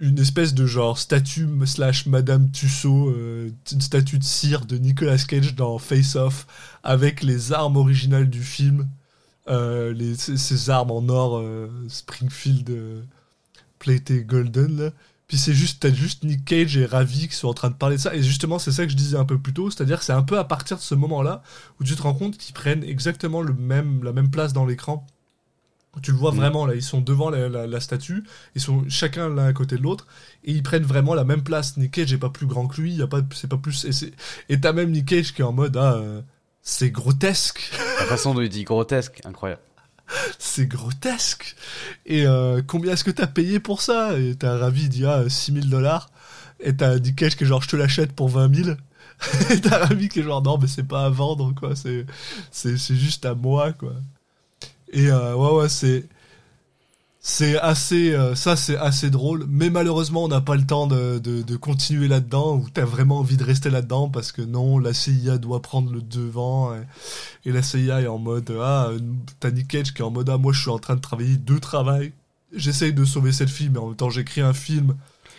[0.00, 5.18] une espèce de genre statue slash Madame Tussaud, euh, une statue de cire de Nicolas
[5.18, 6.46] Cage dans Face Off,
[6.82, 8.88] avec les armes originales du film,
[9.48, 13.02] euh, ces, armes en or euh, Springfield euh,
[13.78, 14.92] plated golden.
[15.26, 18.00] Puis c'est juste, juste Nick Cage et Ravi qui sont en train de parler de
[18.00, 18.14] ça.
[18.14, 19.70] Et justement, c'est ça que je disais un peu plus tôt.
[19.70, 21.42] C'est-à-dire c'est un peu à partir de ce moment-là
[21.80, 25.06] où tu te rends compte qu'ils prennent exactement le même, la même place dans l'écran.
[26.02, 26.36] Tu le vois Mm.
[26.36, 29.76] vraiment, là, ils sont devant la, la- la statue, ils sont chacun l'un à côté
[29.76, 30.06] de l'autre,
[30.44, 31.76] et ils prennent vraiment la même place.
[31.76, 33.84] Nick Cage est pas plus grand que lui, y a pas, c'est pas plus.
[33.84, 34.12] Et c'est-
[34.48, 36.20] Et t'as même Nick Cage qui est en mode, ah, euh,
[36.62, 37.70] c'est grotesque.
[38.00, 39.60] La façon dont il dit grotesque, incroyable.
[40.38, 41.56] c'est grotesque.
[42.06, 44.18] Et euh, combien est-ce que t'as payé pour ça?
[44.18, 46.10] Et t'as Ravi, il dit ah, 6000 dollars.
[46.60, 48.76] Et t'as Nick Cage qui est genre je te l'achète pour 20 000.
[49.50, 52.04] Et t'as Ravi qui est genre non, mais c'est pas à vendre quoi, c'est,
[52.50, 53.92] c'est juste à moi quoi.
[54.94, 56.08] Et euh, ouais, ouais, c'est.
[57.26, 61.18] C'est assez, euh, ça c'est assez drôle, mais malheureusement on n'a pas le temps de,
[61.18, 64.92] de, de continuer là-dedans, ou t'as vraiment envie de rester là-dedans parce que non, la
[64.92, 66.82] CIA doit prendre le devant, et,
[67.48, 68.90] et la CIA est en mode, ah,
[69.40, 71.38] t'as Nick Cage qui est en mode, ah, moi je suis en train de travailler
[71.38, 72.12] deux travails,
[72.54, 74.94] j'essaye de sauver cette fille, mais en même temps j'écris un film,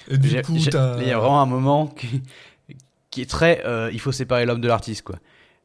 [0.10, 0.99] et du coup t'as...
[1.03, 2.23] Il y a vraiment un moment qui,
[3.11, 3.61] qui est très.
[3.64, 5.18] euh, il faut séparer l'homme de l'artiste, quoi.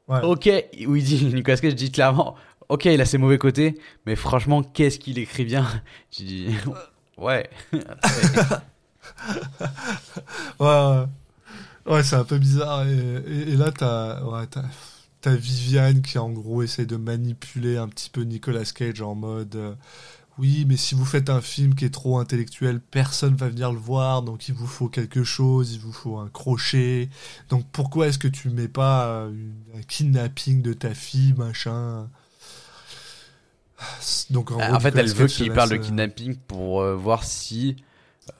[0.06, 0.20] Ouais.
[0.22, 0.50] Ok,
[0.86, 2.34] où il dit, Nicolas Cage dit clairement,
[2.70, 3.76] ok, il a ses mauvais côtés,
[4.06, 5.66] mais franchement, qu'est-ce qu'il écrit bien
[6.10, 6.46] Tu dis,
[7.18, 7.50] ouais.
[10.58, 11.04] Ouais,
[11.86, 12.02] ouais.
[12.02, 12.86] C'est un peu bizarre.
[12.86, 18.64] Et, là, t'as ouais, Viviane qui, en gros, essaye de manipuler un petit peu Nicolas
[18.64, 19.74] Cage en mode euh,
[20.38, 23.78] Oui, mais si vous faites un film qui est trop intellectuel, personne va venir le
[23.78, 27.10] voir, donc il vous faut quelque chose, il vous faut un crochet.
[27.50, 29.32] Donc pourquoi est-ce que tu mets pas euh,
[29.76, 32.08] un kidnapping de ta fille, machin?
[34.30, 37.24] Donc, en, gros, en fait, elle veut qu'il parle de euh, kidnapping pour euh, voir
[37.24, 37.76] si.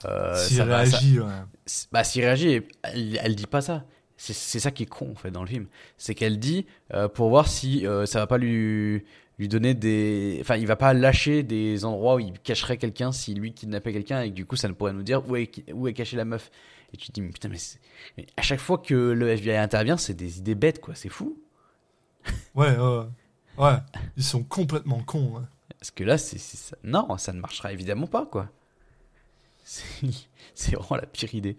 [0.05, 1.25] Euh, S'il va- ça- réagit, ouais.
[1.91, 3.83] Bah, s'il réagit, elle, elle dit pas ça.
[4.17, 5.65] C'est ça qui est con, en fait, dans le film.
[5.97, 9.03] C'est qu'elle dit euh, pour voir si euh, ça va pas lui,
[9.39, 10.37] lui donner des.
[10.41, 14.21] Enfin, il va pas lâcher des endroits où il cacherait quelqu'un si lui kidnappait quelqu'un
[14.21, 16.25] et que du coup, ça ne pourrait nous dire où est, où est cachée la
[16.25, 16.51] meuf.
[16.93, 17.57] Et tu te dis, mais putain, mais,
[18.17, 20.93] mais à chaque fois que le FBI intervient, c'est des idées bêtes, quoi.
[20.93, 21.39] C'est fou.
[22.53, 23.03] Ouais, ouais,
[23.61, 23.77] ouais.
[24.17, 25.37] Ils sont complètement cons.
[25.37, 25.45] ouais.
[25.79, 26.75] Parce que là, c'est ça.
[26.83, 28.49] Non, ça ne marchera évidemment pas, quoi.
[30.55, 31.57] C'est vraiment la pire idée.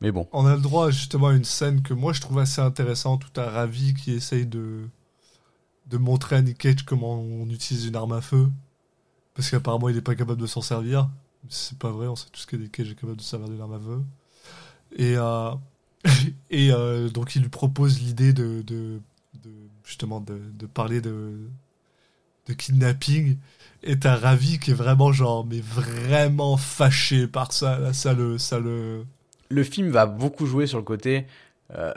[0.00, 0.28] Mais bon.
[0.32, 3.28] On a le droit justement à une scène que moi je trouve assez intéressante où
[3.32, 4.88] t'as Ravi qui essaye de,
[5.86, 8.50] de montrer à Nick Cage comment on utilise une arme à feu.
[9.34, 11.08] Parce qu'apparemment il est pas capable de s'en servir.
[11.48, 13.60] C'est pas vrai, on sait tous que Nick Cage est capable de se servir d'une
[13.60, 14.02] arme à feu.
[14.96, 15.50] Et, euh,
[16.50, 19.00] et euh, donc il lui propose l'idée de, de-
[19.86, 21.32] justement de, de parler de,
[22.48, 23.38] de kidnapping.
[23.82, 27.78] Et t'as Ravi qui est vraiment genre, mais vraiment fâché par ça.
[27.78, 29.04] Là, ça le, ça le,
[29.48, 31.26] le film va beaucoup jouer sur le côté.
[31.74, 31.94] euh,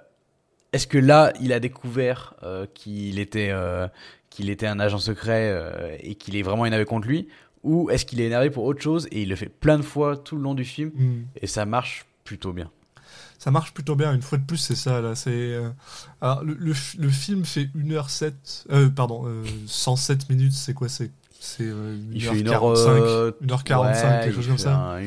[0.74, 3.88] Est-ce que là, il a découvert euh, qu'il était, euh,
[4.30, 7.28] qu'il était un agent secret et qu'il est vraiment énervé contre lui
[7.64, 10.16] Ou est-ce qu'il est énervé pour autre chose et il le fait plein de fois
[10.16, 11.24] tout le long du film Hmm.
[11.41, 12.70] et ça marche plutôt bien?
[13.40, 14.14] Ça marche plutôt bien.
[14.14, 14.99] Une fois de plus, c'est ça.
[15.02, 15.70] Là, c'est euh,
[16.22, 18.34] alors le, le, f- le film fait 1h07
[18.72, 20.52] euh, pardon, euh, 107 minutes.
[20.53, 21.10] C'est quoi C'est
[21.40, 22.52] c'est euh, Il fait 1h45,
[22.99, 23.34] 1h,
[23.64, 24.98] 1h45, quelque chose comme ça.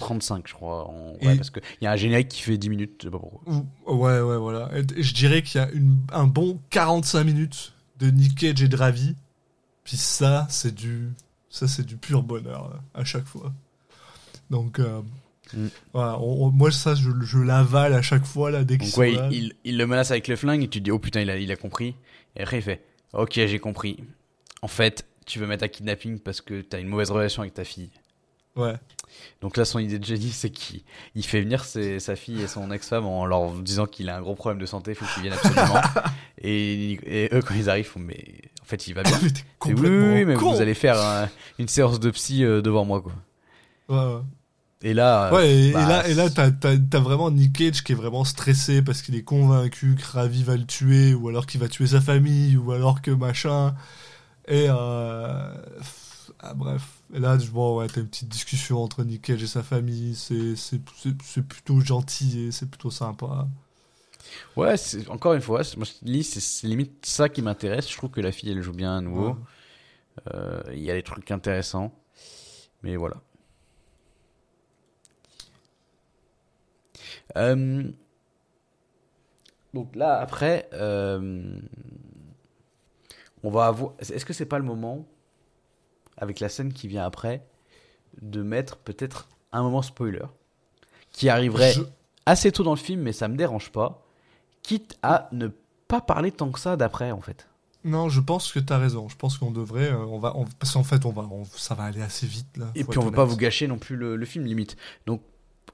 [0.00, 0.88] 1h35, je crois.
[0.88, 3.10] en- Et- Ouais, parce qu'il y a un générique qui fait 10 minutes, je sais
[3.10, 3.40] pas pourquoi.
[3.52, 4.70] Ou- Ouais, ouais, voilà.
[4.78, 8.68] Et, je dirais qu'il y a une, un bon 45 minutes de Nick Cage et
[8.68, 9.16] de Ravi.
[9.82, 11.08] Puis ça, c'est du,
[11.48, 13.52] ça c'est du pur bonheur là, à chaque fois.
[14.48, 15.00] Donc, euh,
[15.54, 15.66] Mm.
[15.92, 19.28] voilà, on- on- moi ça, je, je l'avale à chaque fois là dès ouais, là.
[19.32, 21.36] il, il- le menace avec le flingue et tu te dis oh putain il a,
[21.38, 21.94] il a compris.
[22.36, 22.82] Et après il fait
[23.12, 23.98] ok j'ai compris.
[24.62, 27.64] En fait tu veux mettre un kidnapping parce que t'as une mauvaise relation avec ta
[27.64, 27.90] fille.
[28.56, 28.74] Ouais.
[29.40, 30.82] Donc là son idée de génie c'est qu'il
[31.14, 34.20] il fait venir ses- sa fille et son ex-femme en leur disant qu'il a un
[34.20, 35.80] gros problème de santé, il faut qu'ils viennent absolument.
[36.42, 36.92] et,
[37.24, 38.24] et eux quand ils arrivent ils font mais
[38.60, 39.18] en fait il va bien.
[39.66, 40.52] Mais oui, mais con.
[40.52, 41.28] vous allez faire un-
[41.58, 43.12] une séance de psy euh, devant moi quoi.
[43.88, 44.20] Ouais, ouais.
[44.82, 47.84] Et là, Ouais, et, et bah, là, et là t'as, t'as, t'as vraiment Nick Cage
[47.84, 51.46] qui est vraiment stressé parce qu'il est convaincu que Ravi va le tuer, ou alors
[51.46, 53.74] qu'il va tuer sa famille, ou alors que machin.
[54.48, 55.54] Et euh,
[56.40, 56.82] ah, bref.
[57.14, 60.14] Et là, je vois, ouais, t'as une petite discussion entre Nick Cage et sa famille.
[60.14, 63.46] C'est, c'est, c'est, c'est plutôt gentil et c'est plutôt sympa.
[64.56, 67.42] Ouais, c'est- encore une fois, c'est- moi, je te dis, c'est c'est limite ça qui
[67.42, 67.90] m'intéresse.
[67.90, 69.30] Je trouve que la fille, elle joue bien à nouveau.
[69.30, 69.34] Ouais.
[70.34, 71.92] Euh, Il y a des trucs intéressants.
[72.82, 73.16] Mais voilà.
[77.36, 77.84] Euh,
[79.74, 81.58] Donc là, après, euh,
[83.42, 83.92] on va avoir.
[84.00, 85.06] Est-ce que c'est pas le moment,
[86.16, 87.46] avec la scène qui vient après,
[88.20, 90.24] de mettre peut-être un moment spoiler
[91.12, 91.82] qui arriverait Je-
[92.26, 94.04] assez tôt dans le film, mais ça me dérange pas,
[94.62, 95.48] quitte à ne
[95.88, 97.46] pas parler tant que ça d'après, en fait.
[97.82, 99.08] Non, je pense que t'as raison.
[99.08, 101.74] Je pense qu'on devrait, euh, on va, on- parce qu'en fait, on va, on- ça
[101.74, 102.66] va aller assez vite là.
[102.74, 104.76] Et puis on veut pas vous gâcher non plus le, le film, limite.
[105.06, 105.22] Donc,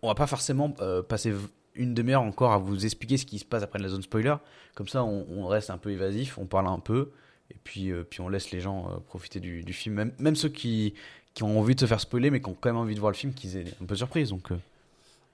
[0.03, 1.33] on va pas forcément euh, passer
[1.75, 4.35] une demi-heure encore à vous expliquer ce qui se passe après la zone spoiler.
[4.75, 7.11] Comme ça, on, on reste un peu évasif, on parle un peu,
[7.51, 9.95] et puis, euh, puis on laisse les gens euh, profiter du, du film.
[9.95, 10.95] Même, même ceux qui,
[11.35, 13.13] qui ont envie de se faire spoiler, mais qui ont quand même envie de voir
[13.13, 14.31] le film, qu'ils aient un peu surprise.
[14.31, 14.49] Donc,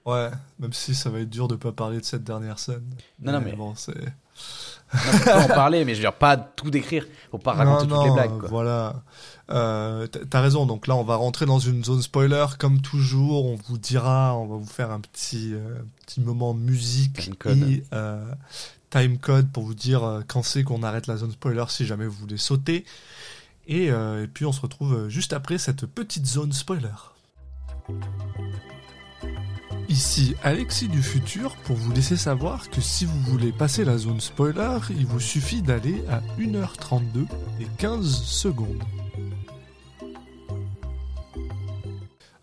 [0.05, 0.29] Ouais,
[0.59, 2.83] même si ça va être dur de pas parler de cette dernière scène.
[3.21, 3.93] Non, non, mais- bon, c'est.
[4.93, 7.05] On peut en parler, mais je veux dire, pas tout décrire.
[7.31, 8.39] Faut pas raconter non, toutes les non, blagues.
[8.39, 8.49] Quoi.
[8.49, 9.03] Voilà.
[9.49, 10.65] Euh, T'as raison.
[10.65, 12.45] Donc là, on va rentrer dans une zone spoiler.
[12.59, 16.59] Comme toujours, on vous dira, on va vous faire un petit, euh, petit moment de
[16.59, 17.69] musique Time code.
[17.69, 18.23] et euh,
[18.89, 22.17] time code pour vous dire quand c'est qu'on arrête la zone spoiler si jamais vous
[22.17, 22.85] voulez sauter.
[23.67, 26.89] Et, et puis, on se retrouve juste après cette petite zone spoiler.
[29.93, 34.19] Ici Alexis du futur pour vous laisser savoir que si vous voulez passer la zone
[34.19, 37.27] spoiler, il vous suffit d'aller à 1h32
[37.59, 38.81] et 15 secondes.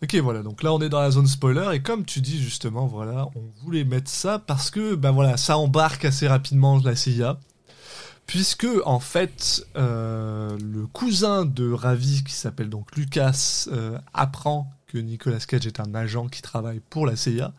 [0.01, 2.87] Ok voilà, donc là on est dans la zone spoiler et comme tu dis justement,
[2.87, 7.37] voilà, on voulait mettre ça parce que ben voilà, ça embarque assez rapidement la CIA.
[8.27, 14.99] Puisque en fait, euh, le cousin de Ravi, qui s'appelle donc Lucas, euh, apprend que
[14.99, 17.53] Nicolas Cage est un agent qui travaille pour la CIA,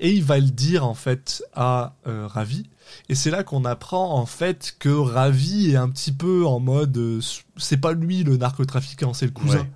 [0.00, 2.68] et il va le dire en fait à euh, Ravi.
[3.08, 6.96] Et c'est là qu'on apprend en fait que Ravi est un petit peu en mode,
[6.96, 7.20] euh,
[7.56, 9.58] c'est pas lui le narcotrafiquant, c'est le cousin.
[9.58, 9.70] Ouais.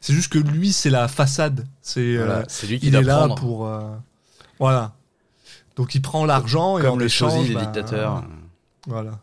[0.00, 1.66] C'est juste que lui c'est la façade.
[1.82, 3.80] C'est euh, Voilà, c'est lui qui il est là prendre, pour euh,
[4.58, 4.94] voilà.
[5.76, 8.24] Donc il prend l'argent et en comme le échange, des bah, dictateurs.
[8.86, 9.18] voilà.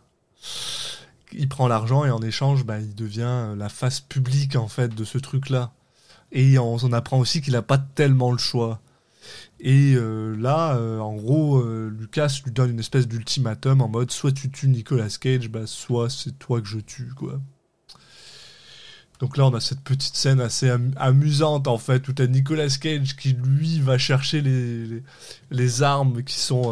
[1.33, 4.93] Il prend l'argent et en échange, bah, il devient euh, la face publique en fait
[4.93, 5.71] de ce truc-là.
[6.31, 8.81] Et on, apprend aussi qu'il n'a pas tellement le choix.
[9.59, 14.11] Et euh, là, euh, en gros, euh, Lucas lui donne une espèce d'ultimatum en mode
[14.11, 17.39] soit tu tues Nicolas Cage, bah, soit c'est toi que je tue, quoi.
[19.19, 22.69] Donc là, on a cette petite scène assez am- amusante en fait, où t'as Nicolas
[22.69, 25.01] Cage qui lui va chercher les,
[25.49, 26.71] les, armes qui sont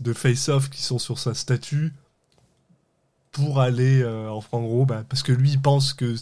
[0.00, 1.94] de face-off qui sont sur sa statue
[3.32, 6.16] pour aller en en gros, bah, parce que lui il pense que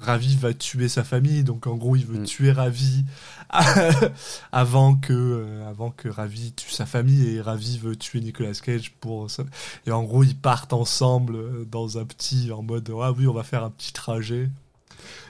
[0.00, 2.24] Ravi va tuer sa famille, donc en gros il veut Mm.
[2.24, 3.04] tuer Ravi
[4.52, 8.92] avant que euh, avant que Ravi tue sa famille et Ravi veut tuer Nicolas Cage
[9.00, 9.44] pour ça.
[9.86, 13.32] Et en gros ils partent ensemble euh, dans un petit en mode ah oui on
[13.34, 14.48] va faire un petit trajet.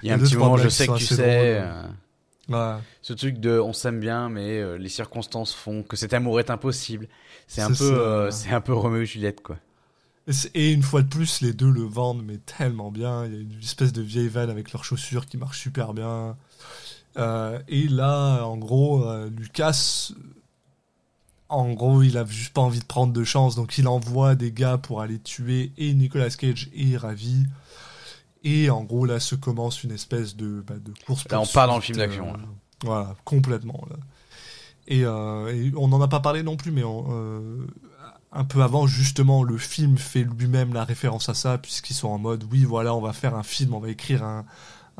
[0.03, 1.61] Il y a un deux, petit moment, je sais que tu sais.
[1.61, 1.83] euh,
[2.49, 2.77] Ouais.
[3.03, 6.49] Ce truc de on s'aime bien, mais euh, les circonstances font que cet amour est
[6.49, 7.07] impossible.
[7.47, 9.59] C'est un peu, euh, c'est un peu Roméo et Juliette, quoi.
[10.55, 13.25] Et une fois de plus, les deux le vendent, mais tellement bien.
[13.25, 16.37] Il y a une espèce de vieille vanne avec leurs chaussures qui marche super bien.
[17.17, 20.13] Euh, et là, en gros, euh, Lucas,
[21.49, 24.53] en gros, il a juste pas envie de prendre de chance, donc il envoie des
[24.53, 27.47] gars pour aller tuer et Nicolas Cage et Ravi.
[28.45, 31.27] Et en gros, là se commence une espèce de, bah, de course.
[31.31, 32.41] Là, on part dans le film d'action, là.
[32.85, 33.85] Voilà, complètement.
[33.91, 33.97] Là.
[34.87, 37.67] Et, euh, et on n'en a pas parlé non plus, mais on, euh,
[38.33, 42.19] un peu avant, justement, le film fait lui-même la référence à ça, puisqu'ils sont en
[42.19, 44.45] mode, oui, voilà, on va faire un film, on va écrire un,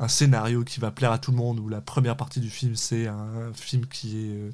[0.07, 3.07] scénario qui va plaire à tout le monde, où la première partie du film, c'est
[3.07, 4.51] un, film qui est, euh,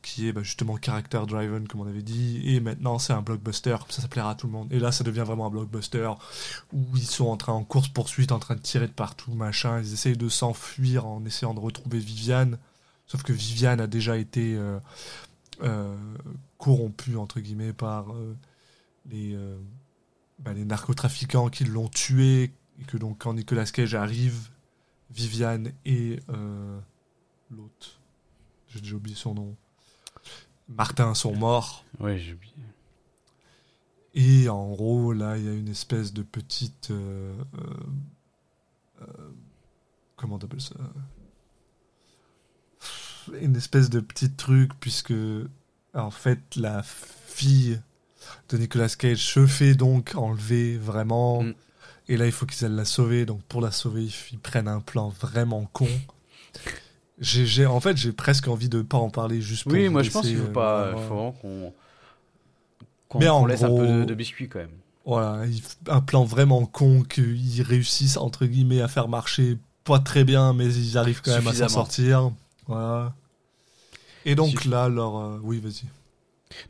[0.00, 3.76] qui est bah, justement character driven, comme on avait dit, et maintenant c'est un blockbuster,
[3.78, 4.72] comme ça, ça plaira à tout le monde.
[4.72, 6.10] Et là, ça devient vraiment un blockbuster,
[6.72, 9.92] où ils sont en train, en course-poursuite, en train de tirer de partout, machin, ils
[9.92, 12.58] essayent de s'enfuir en essayant de retrouver Viviane,
[13.06, 14.56] sauf que Viviane a déjà été...
[14.56, 14.80] euh,
[15.62, 15.94] euh,
[16.64, 18.34] corrompu entre guillemets par euh,
[19.10, 19.58] les, euh,
[20.38, 24.48] bah, les narcotrafiquants qui l'ont tué et que donc quand Nicolas Cage arrive,
[25.10, 26.80] Viviane et euh,
[27.50, 28.00] l'autre,
[28.68, 29.56] j'ai déjà oublié son nom,
[30.68, 31.84] Martin sont morts.
[32.00, 32.54] Oui, j'ai oublié.
[34.14, 36.90] Et en gros, là, il y a une espèce de petite.
[36.90, 37.34] euh,
[39.02, 39.30] euh,
[40.16, 40.76] comment t'appelles ça?
[43.40, 45.12] Une espèce de petit truc, puisque.
[45.94, 47.80] En fait, la fille
[48.48, 51.42] de Nicolas Cage se fait donc enlever vraiment.
[51.42, 51.54] Mm.
[52.08, 53.24] Et là, il faut qu'ils aillent la sauver.
[53.26, 55.88] Donc, pour la sauver, ils prennent un plan vraiment con.
[57.20, 59.72] J'ai, en fait, j'ai presque envie de pas en parler juste pour.
[59.72, 61.32] Oui, moi je pense qu'il faut euh, pas, voir.
[61.34, 61.72] faut
[63.08, 64.70] qu'on, Mais en laisse un peu de, gros- de biscuit quand même.
[65.06, 65.44] Voilà,
[65.88, 70.66] un plan vraiment con qu'ils réussissent entre guillemets à faire marcher pas très bien, mais
[70.66, 72.32] ils arrivent quand même à s'en sortir.
[72.66, 73.14] Voilà.
[74.24, 75.84] Et donc là, leur, euh, oui, vas-y.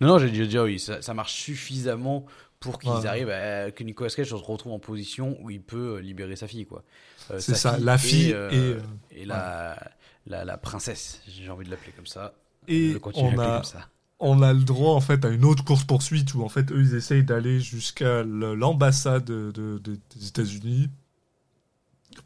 [0.00, 2.24] Non, non, j'ai dit déjà oui, ça, ça marche suffisamment
[2.60, 3.06] pour qu'ils Ouais.
[3.06, 6.48] arrivent à que Nicolas Cage se retrouve en position où il peut euh, libérer sa
[6.48, 6.82] fille, quoi.
[7.30, 9.78] Euh, C'est ça, la fille et, euh, et la,
[10.26, 12.34] la, la princesse, j'ai envie de l'appeler comme ça.
[12.66, 13.88] Et on a, comme ça.
[14.20, 16.80] on a le droit en fait à une autre course poursuite où en fait eux
[16.80, 20.88] ils essayent d'aller jusqu'à l'ambassade de, de- de- des États-Unis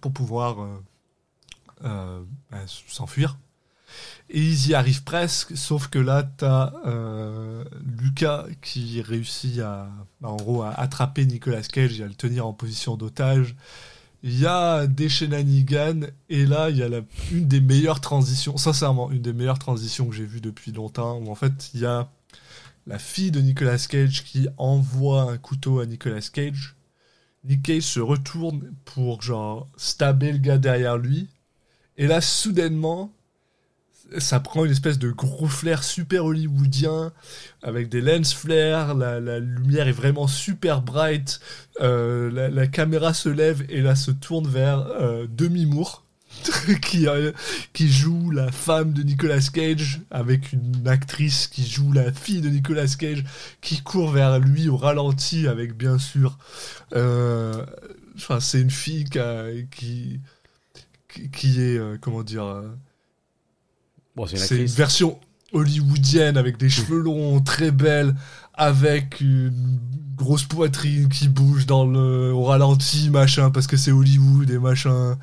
[0.01, 0.61] pour pouvoir
[1.85, 3.37] euh, bah, s'enfuir.
[4.31, 7.65] Et ils y arrivent presque, sauf que là, t'as euh,
[7.99, 9.89] Lucas qui réussit à,
[10.23, 13.57] en gros, à attraper Nicolas Cage et à le tenir en position d'otage.
[14.23, 16.89] Il y a des shenanigans, et là, il y a
[17.31, 21.31] une des meilleures transitions, sincèrement, une des meilleures transitions que j'ai vues depuis longtemps, où
[21.31, 22.11] en fait, il y a
[22.87, 26.75] la fille de Nicolas Cage qui envoie un couteau à Nicolas Cage.
[27.45, 31.29] Nick Cage se retourne pour, genre, stabber le gars derrière lui.
[31.97, 33.13] Et là, soudainement,
[34.17, 37.13] ça prend une espèce de gros flair super hollywoodien
[37.63, 41.41] avec des lens flares, la, la lumière est vraiment super bright,
[41.81, 46.05] euh, la, caméra se lève et là se tourne vers euh, Demi Moore
[46.83, 47.33] qui, euh,
[47.73, 52.49] qui joue la femme de Nicolas Cage avec une actrice qui joue la fille de
[52.49, 53.25] Nicolas Cage
[53.61, 56.39] qui court vers lui au ralenti avec bien sûr
[56.93, 59.19] enfin c'est une fille qui,
[59.71, 60.21] qui
[61.33, 62.63] qui, est comment dire
[64.19, 65.17] Bon, c'est une version
[65.53, 68.17] hollywoodienne avec des cheveux longs, très belle,
[68.53, 69.79] avec une
[70.17, 75.17] grosse poitrine qui bouge dans le au ralenti, machin, parce que c'est Hollywood et machin.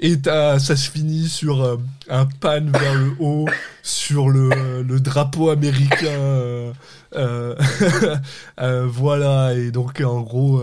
[0.00, 1.76] Et ça se finit sur euh,
[2.08, 3.46] un pan vers le haut,
[3.84, 6.08] sur le, le drapeau américain.
[6.08, 6.72] euh,
[7.14, 10.60] euh, voilà, et donc en gros,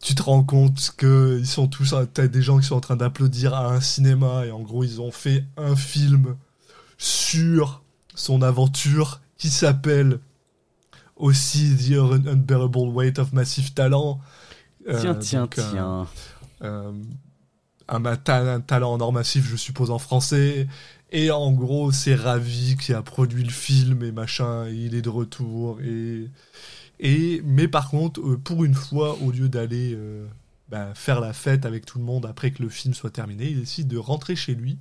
[0.00, 2.96] tu te rends compte que ils sont tous, t'as des gens qui sont en train
[2.96, 6.34] d'applaudir à un cinéma, et en gros, ils ont fait un film
[6.98, 7.82] sur
[8.14, 10.20] son aventure qui s'appelle
[11.16, 14.20] aussi The Un- Unbearable Weight of Massive Talent.
[14.88, 16.06] Euh, Tiens, tiens, donc, un- tiens.
[16.62, 16.92] euh,
[17.88, 20.66] un, un talent en or massif, je suppose, en français.
[21.12, 25.02] Et en gros, c'est Ravi qui a produit le film et machin, et il est
[25.02, 25.80] de retour.
[25.82, 26.28] Et,
[26.98, 30.26] et, mais par contre, euh, pour une fois, au lieu d'aller euh,
[30.68, 33.60] bah, faire la fête avec tout le monde après que le film soit terminé, il
[33.60, 34.78] décide de rentrer chez lui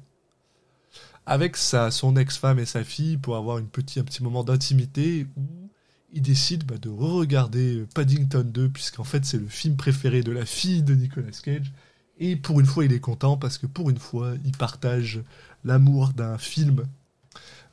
[1.25, 5.27] avec sa, son ex-femme et sa fille pour avoir une petit, un petit moment d'intimité
[5.37, 5.69] où
[6.11, 10.45] il décide bah, de re-regarder Paddington 2 puisqu'en fait c'est le film préféré de la
[10.45, 11.71] fille de Nicolas Cage
[12.19, 15.21] et pour une fois il est content parce que pour une fois il partage
[15.63, 16.85] l'amour d'un film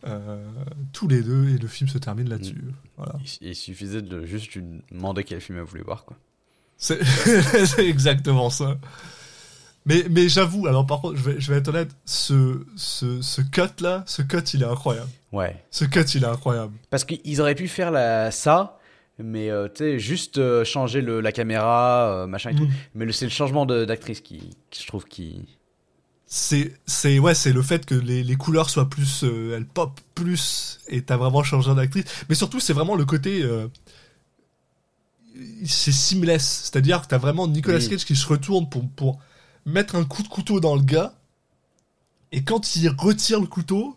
[0.06, 0.42] euh,
[0.92, 2.64] tous les deux et le film se termine là-dessus.
[2.96, 3.16] Voilà.
[3.40, 6.16] Il, suffisait de juste lui demander quel film elle voulait voir, quoi.
[6.78, 6.98] C'est
[7.78, 8.78] exactement ça.
[9.86, 13.40] Mais, mais j'avoue, alors par contre, je vais, je vais être honnête, ce, ce, ce
[13.40, 15.08] cut-là, ce cut, il est incroyable.
[15.32, 15.64] Ouais.
[15.70, 16.72] Ce cut, il est incroyable.
[16.90, 18.78] Parce qu'ils auraient pu faire la, ça,
[19.18, 22.66] mais euh, tu sais, juste euh, changer le, la caméra, euh, machin et tout.
[22.66, 22.72] Mm.
[22.94, 25.46] Mais c'est le changement d'actrice qui, qui, je trouve, qui.
[26.26, 30.78] C'est, c'est, ouais, c'est le fait que les, les couleurs soient plus, elles pop plus,
[30.88, 32.04] et t'as vraiment changé d'actrice.
[32.28, 33.44] Mais surtout, c'est vraiment le côté,
[35.64, 36.70] c'est seamless.
[36.70, 37.88] C'est-à-dire que t'as vraiment Nicolas Oui.
[37.88, 39.18] Cage qui se retourne pour, pour
[39.66, 41.14] mettre un coup de couteau dans le gars,
[42.32, 43.96] et quand il retire le couteau,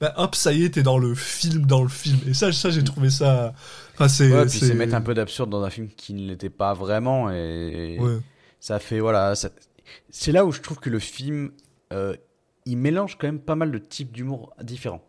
[0.00, 2.18] bah hop, ça y est, t'es dans le film, dans le film.
[2.26, 3.54] Et ça, ça j'ai trouvé ça,
[3.94, 6.50] enfin, c'est, Ouais, puis c'est mettre un peu d'absurde dans un film qui ne l'était
[6.50, 7.30] pas vraiment.
[7.30, 8.18] Et Ouais.
[8.60, 9.34] ça fait, voilà.
[9.34, 9.50] ça-
[10.10, 11.50] C'est là où je trouve que le film,
[11.92, 12.16] euh,
[12.66, 15.02] il mélange quand même pas mal de types d'humour différents.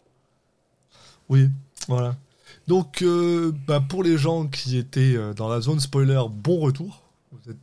[1.30, 1.50] Oui,
[1.88, 2.16] voilà.
[2.68, 7.05] Donc, euh, bah, pour les gens qui étaient euh, dans la zone spoiler, bon retour.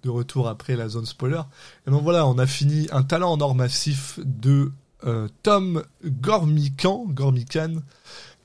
[0.03, 1.43] De retour après la zone spoiler.
[1.87, 4.71] Et donc voilà, on a fini un talent en or massif de
[5.05, 7.83] euh, Tom Gormican, Gormican.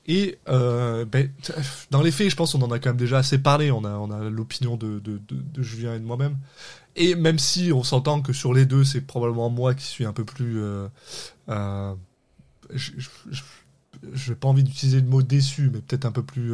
[0.06, 1.30] Et euh, ben,
[1.90, 3.70] dans les faits, je pense qu'on en a quand même déjà assez parlé.
[3.70, 5.00] On a, on a l'opinion de,
[5.58, 6.36] Julien et de moi-même.
[6.96, 10.12] Et même si on s'entend que sur les deux, c'est probablement moi qui suis un
[10.12, 10.60] peu plus...
[10.60, 10.88] Euh,
[12.74, 13.00] je,
[14.28, 16.52] n'ai pas envie d'utiliser le mot déçu, mais peut-être un peu plus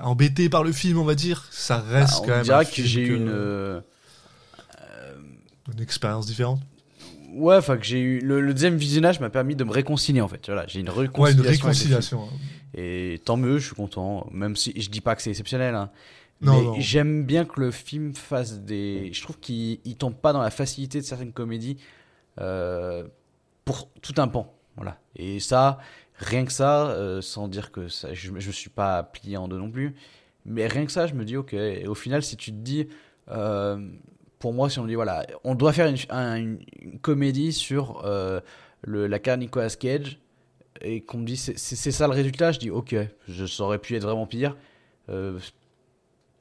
[0.00, 1.46] embêté par le film, on va dire.
[1.50, 3.28] Ça reste Ah, quand on même dira un que j'ai eu une.
[3.28, 3.80] euh,
[5.72, 6.60] une expérience différente.
[7.34, 10.28] Ouais, enfin que j'ai eu le, le deuxième visionnage m'a permis de me réconcilier en
[10.28, 10.46] fait.
[10.46, 11.22] Voilà, j'ai une réconciliation.
[11.22, 12.22] Ouais, une réconciliation.
[12.24, 12.36] hein.
[12.76, 14.28] Et tant mieux, je suis content.
[14.30, 15.90] Même si je dis pas que c'est exceptionnel, hein.
[16.40, 19.10] Non, mais j'aime bien que le film fasse des.
[19.12, 21.78] Je trouve qu'il il tombe pas dans la facilité de certaines comédies
[22.40, 23.04] euh,
[23.64, 24.52] pour tout un pan.
[24.76, 24.98] Voilà.
[25.16, 25.78] Et ça,
[26.16, 29.70] rien que ça, euh, sans dire que je, me suis pas plié en deux non
[29.70, 29.94] plus,
[30.44, 31.54] mais rien que ça, je me dis ok.
[31.54, 32.88] Et au final, si tu te dis,
[33.30, 33.88] euh,
[34.38, 37.52] pour moi, si on me dit voilà, on doit faire une, un- une- une comédie
[37.52, 38.40] sur euh,
[38.82, 40.18] le, la carrière Nicolas Cage
[40.80, 41.56] et qu'on me dit c'est
[41.92, 42.94] ça le résultat, je dis ok,
[43.28, 44.56] je ça aurait pu être vraiment pire.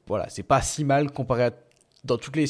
[0.07, 1.51] Voilà, c'est pas si mal comparé à
[2.03, 2.45] dans toutes les,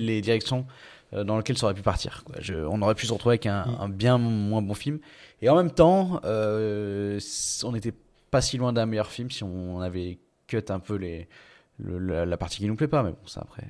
[0.00, 0.66] les, directions
[1.12, 2.24] dans lesquelles ça aurait pu partir.
[2.24, 2.36] quoi.
[2.40, 3.76] Je- on aurait pu se retrouver avec un, Mm.
[3.80, 4.98] un bien moins bon film.
[5.40, 7.18] Et en même temps, euh,
[7.64, 7.94] on n'était
[8.30, 11.28] pas si loin d'un meilleur film si on avait cut un peu les,
[11.78, 13.02] le- la, la partie qui nous plaît pas.
[13.02, 13.66] Mais bon, ça après.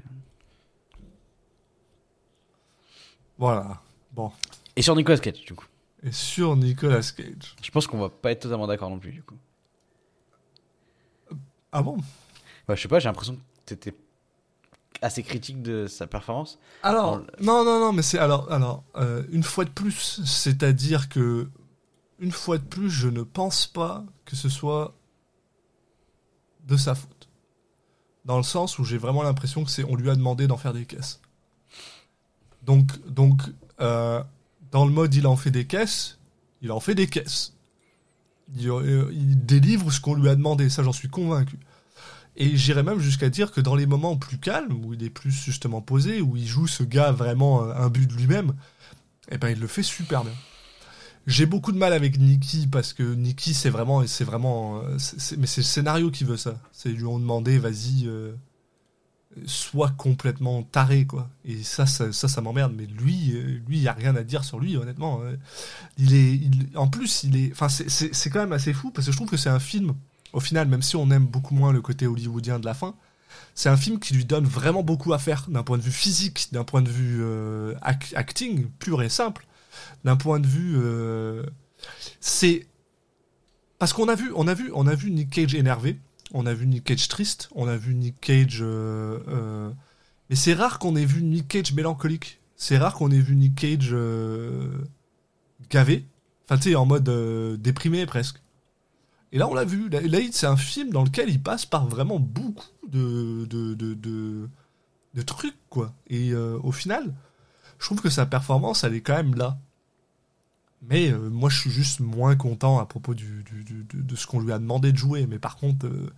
[3.39, 3.81] Voilà.
[4.13, 4.31] Bon.
[4.77, 5.67] Et sur Nicolas Cage, du coup.
[6.03, 7.57] Et sur Nicolas Cage.
[7.63, 9.37] Je pense qu'on va pas être totalement d'accord non plus, du coup.
[11.73, 11.97] Ah bon?
[12.69, 13.95] Bah, je sais pas, j'ai l'impression que t'étais
[15.03, 16.59] assez critique de sa performance.
[16.83, 21.49] Alors, non, non, non, mais c'est alors, alors euh, une fois de plus, c'est-à-dire que
[22.19, 24.95] une fois de plus, je ne pense pas que ce soit
[26.67, 27.29] de sa faute.
[28.25, 30.73] Dans le sens où j'ai vraiment l'impression que c'est on lui a demandé d'en faire
[30.73, 31.21] des caisses.
[32.63, 33.43] Donc, donc,
[33.81, 34.23] euh,
[34.71, 36.19] dans le mode il en fait des caisses,
[36.61, 37.55] il en fait des caisses.
[38.55, 41.59] Il, euh, il délivre ce qu'on lui a demandé, ça j'en suis convaincu.
[42.37, 45.31] Et j'irais même jusqu'à dire que dans les moments plus calmes, où il est plus
[45.33, 48.55] justement posé, où il joue ce gars vraiment euh, imbu de lui-même,
[49.31, 50.33] eh ben il le fait super bien.
[51.27, 54.97] J'ai beaucoup de mal avec Nicky parce que Nicky c'est vraiment, c'est vraiment, euh,
[55.39, 56.55] mais c'est le scénario qui veut ça.
[56.73, 58.33] C'est lui ont demandé, vas-y, euh,
[59.47, 61.29] sois complètement taré quoi.
[61.45, 62.73] Et ça, ça, ça, m'emmerde.
[62.77, 63.35] Mais lui,
[63.69, 65.21] lui, il y a rien à dire sur lui, honnêtement.
[65.99, 69.13] Il est, il- en plus, il est, enfin, c'est quand même assez fou parce que
[69.13, 69.95] je trouve que c'est un film.
[70.33, 72.95] Au final, même si on aime beaucoup moins le côté hollywoodien de la fin,
[73.55, 76.49] c'est un film qui lui donne vraiment beaucoup à faire d'un point de vue physique,
[76.53, 79.47] d'un point de vue euh, ac- acting pur et simple,
[80.05, 81.45] d'un point de vue, euh,
[82.21, 82.67] c'est
[83.79, 85.99] parce qu'on a vu, on a vu, on a vu Nick Cage énervé,
[86.33, 89.71] on a vu Nick Cage triste, on a vu Nick Cage, euh, euh,
[90.31, 92.39] mais c'est rare qu'on ait vu Nick Cage mélancolique.
[92.57, 93.95] C'est rare qu'on ait vu Nick Cage
[95.69, 96.07] gavé,
[96.45, 97.11] enfin tu sais en mode
[97.61, 98.41] déprimé presque.
[99.33, 99.89] Et là, on l'a vu.
[99.89, 104.49] Là, c'est un film dans lequel il passe par vraiment beaucoup de, de, de, de,
[105.15, 105.95] de trucs, quoi.
[106.09, 107.15] Et euh, au final,
[107.79, 109.59] je trouve que sa performance, elle est quand même là.
[110.83, 114.17] Mais euh, moi, je suis juste moins content à propos du, du- du- de, de
[114.17, 115.27] ce qu'on lui a demandé de jouer.
[115.27, 116.11] Mais par contre, euh,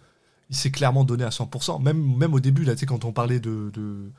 [0.50, 1.82] il s'est clairement donné à 100%.
[1.82, 4.10] Même, même au début, là, tu sais, quand on parlait de, de,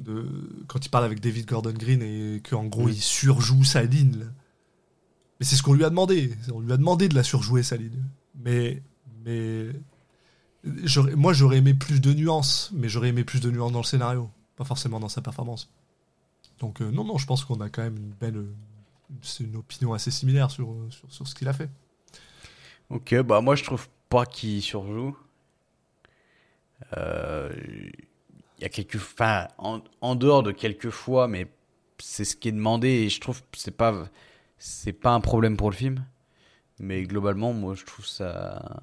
[0.00, 2.94] de- Quand il parle avec David Gordon Green et qu'en gros, Oui.
[2.96, 4.18] il surjoue sa ligne.
[4.18, 4.26] là.
[5.38, 6.34] Mais c'est ce qu'on lui a demandé.
[6.52, 8.02] On lui a demandé de la surjouer, sa ligne.
[8.34, 8.82] Mais.
[9.24, 9.68] mais
[11.16, 12.70] moi, j'aurais aimé plus de nuances.
[12.74, 14.30] Mais j'aurais aimé plus de nuances dans le scénario.
[14.56, 15.68] Pas forcément dans sa performance.
[16.60, 18.46] Donc, euh, non, non, je pense qu'on a quand même une belle.
[19.22, 21.68] C'est une opinion assez similaire sur, sur, sur ce qu'il a fait.
[22.90, 25.16] Ok, bah moi je trouve pas qu'il surjoue.
[26.96, 27.50] Euh,
[28.58, 28.98] Il y a quelques,
[29.58, 31.50] en, en dehors de quelques fois, mais
[31.98, 34.08] c'est ce qui est demandé et je trouve que c'est pas,
[34.58, 36.04] c'est pas un problème pour le film.
[36.78, 38.80] Mais globalement, moi je trouve ça.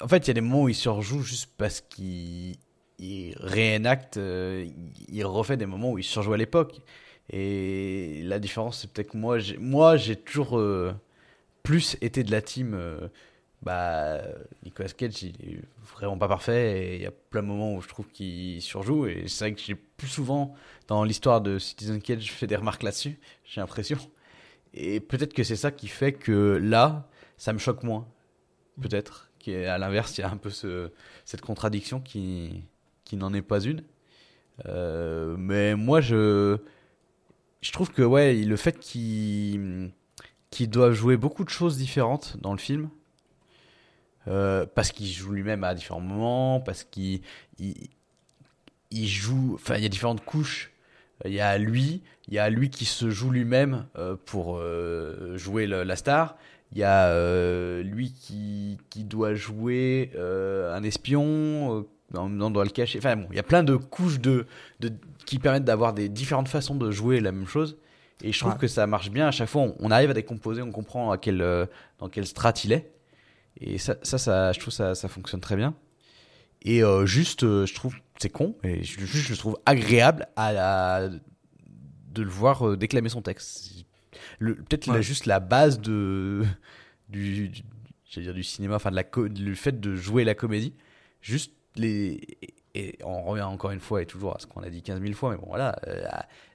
[0.00, 2.56] En fait, il y a des moments où il surjoue juste parce qu'il
[2.98, 4.66] il réénacte, euh,
[5.08, 6.80] il refait des moments où il surjoue à l'époque.
[7.30, 10.92] Et la différence, c'est peut-être que moi, j'ai, moi, j'ai toujours euh,
[11.62, 12.74] plus été de la team.
[12.74, 13.08] euh,
[13.62, 14.20] bah,
[14.64, 15.60] Nicolas Cage, il est
[15.96, 16.96] vraiment pas parfait.
[16.96, 19.06] Il y a plein de moments où je trouve qu'il surjoue.
[19.06, 20.54] Et c'est vrai que j'ai plus souvent,
[20.88, 23.18] dans l'histoire de Citizen Cage, fait des remarques là-dessus.
[23.44, 23.98] J'ai l'impression.
[24.74, 28.06] Et peut-être que c'est ça qui fait que là, ça me choque moins.
[28.80, 29.30] Peut-être.
[29.38, 30.90] qu'à l'inverse, il y a un peu ce,
[31.24, 32.64] cette contradiction qui,
[33.04, 33.84] qui n'en est pas une.
[34.66, 36.58] Euh, mais moi, je,
[37.60, 39.90] je trouve que ouais, le fait qu'il
[40.50, 42.88] qu'il doit jouer beaucoup de choses différentes dans le film,
[44.28, 47.22] euh, parce qu'il joue lui-même à différents moments, parce qu'il
[47.58, 47.88] il,
[48.92, 50.70] il joue, enfin il y a différentes couches.
[51.24, 55.36] Il y a lui, il y a lui qui se joue lui-même euh, pour euh,
[55.36, 56.36] jouer le- la star.
[56.72, 62.38] Il y a euh, lui qui, qui doit jouer euh, un espion, euh, en même
[62.40, 62.98] temps doit le cacher.
[62.98, 64.46] Enfin bon, il y a plein de couches de,
[64.80, 64.92] de,
[65.24, 67.76] qui permettent d'avoir des différentes façons de jouer la même chose.
[68.22, 68.58] Et je trouve Ouais.
[68.58, 69.28] que ça marche bien.
[69.28, 71.66] À chaque fois, on, on arrive à décomposer, on comprend à quel, euh,
[71.98, 72.90] dans quelle strate il est.
[73.60, 75.74] Et ça, ça, ça je trouve ça, ça fonctionne très bien.
[76.64, 81.08] Et euh, juste, euh, je trouve, c'est con, mais je, juste, je trouve agréable à,
[81.08, 83.84] de le voir euh, déclamer son texte.
[84.38, 85.02] Peut-être Ouais.
[85.02, 86.44] juste la base de,
[87.08, 87.62] du, du-
[88.16, 90.72] dire du cinéma, enfin de la le fait de jouer la comédie.
[91.20, 92.20] Juste les.
[92.76, 95.12] Et on revient encore une fois et toujours à ce qu'on a dit 15 000
[95.14, 96.04] fois, mais bon voilà, euh,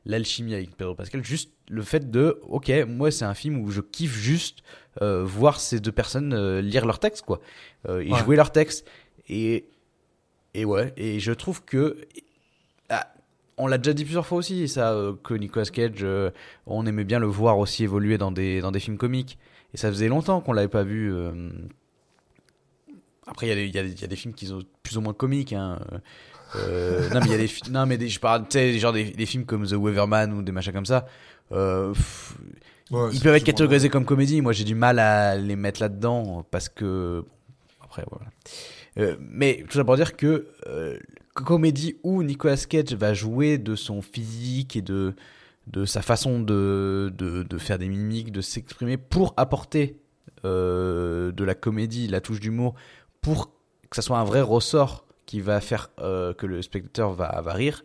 [0.06, 3.80] l'alchimie avec Pedro Pascal, juste le fait de, ok, moi c'est un film où je
[3.80, 4.60] kiffe juste
[5.02, 7.40] euh, voir ces deux personnes euh, lire leur texte, quoi,
[7.88, 8.20] euh, et Ouais.
[8.20, 8.86] jouer leur texte.
[9.30, 9.70] Et,
[10.54, 11.98] et ouais, et je trouve que.
[12.90, 13.08] ah,
[13.58, 16.32] on l'a déjà dit plusieurs fois aussi, ça, euh, que Nicolas Cage, euh,
[16.66, 19.38] on aimait bien le voir aussi évoluer dans des, dans des films comiques.
[19.74, 21.14] Et ça faisait longtemps qu'on l'avait pas vu.
[21.14, 21.32] euh,
[23.28, 25.54] Après, il y, a des- y, y a films qui sont plus ou moins comiques.
[25.54, 25.80] Hein.
[26.56, 29.12] Non, mais il y a des, non, mais des, je parle, tu sais, genre des,
[29.12, 31.06] des films comme The Weatherman ou des machins comme ça.
[31.50, 32.36] Pff,
[32.92, 34.42] Ouais, ils peuvent être catégorisés comme comédie.
[34.42, 37.24] Moi, j'ai du mal à les mettre là-dedans parce que.
[37.24, 38.26] bon, après, voilà.
[39.00, 40.98] Euh, mais tout ça dire que euh,
[41.34, 45.16] comédie où Nicolas Cage va jouer de son physique et de,
[45.68, 49.98] de sa façon de, de, de faire des mimiques, de s'exprimer pour apporter
[50.46, 52.76] euh, de la comédie, la touche d'humour,
[53.22, 53.52] pour
[53.90, 57.54] que ça soit un vrai ressort qui va faire euh, que le spectateur va, va
[57.54, 57.84] rire.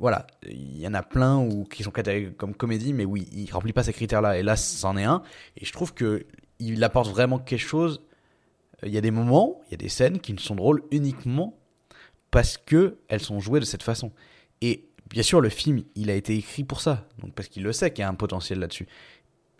[0.00, 3.50] Voilà, il y en a plein où, qui sont catalogués comme comédie, mais oui, il
[3.50, 4.38] remplit pas ces critères-là.
[4.38, 5.22] Et là, c'en est un.
[5.56, 6.24] Et je trouve que
[6.60, 8.00] il apporte vraiment quelque chose.
[8.84, 11.58] Il y a des moments, il y a des scènes qui ne sont drôles uniquement
[12.30, 14.12] parce que elles sont jouées de cette façon.
[14.60, 17.72] Et bien sûr, le film, il a été écrit pour ça, donc parce qu'il le
[17.72, 18.86] sait qu'il y a un potentiel là-dessus.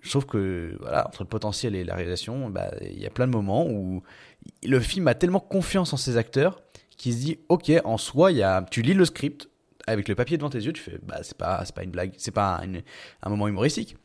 [0.09, 3.33] Trouve que voilà, entre le potentiel et la réalisation, bah, il y a plein de
[3.33, 4.03] moments où
[4.65, 6.63] le film a tellement confiance en ses acteurs
[6.97, 9.49] qu'il se dit ok, en soi, il y a, tu lis le script
[9.87, 12.31] avec le papier devant tes yeux, tu fais bah c'est pas pas une blague, c'est
[12.31, 12.61] pas
[13.23, 13.97] un moment humoristique.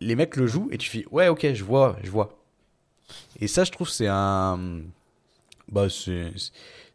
[0.00, 2.41] Les mecs le jouent et tu fais ouais ok, je vois, je vois.
[3.40, 4.58] Et ça, je trouve, c'est un
[5.70, 6.32] bah c'est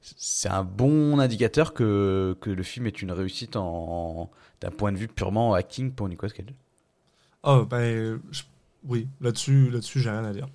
[0.02, 4.30] c'est un bon indicateur que, que le film est une réussite en,
[4.62, 6.54] d'un point de vue purement acting pour Nicolas Cage.
[7.44, 8.44] Oh, ben, je-
[8.86, 10.48] oui, là-dessus, là-dessus, j'ai rien à dire.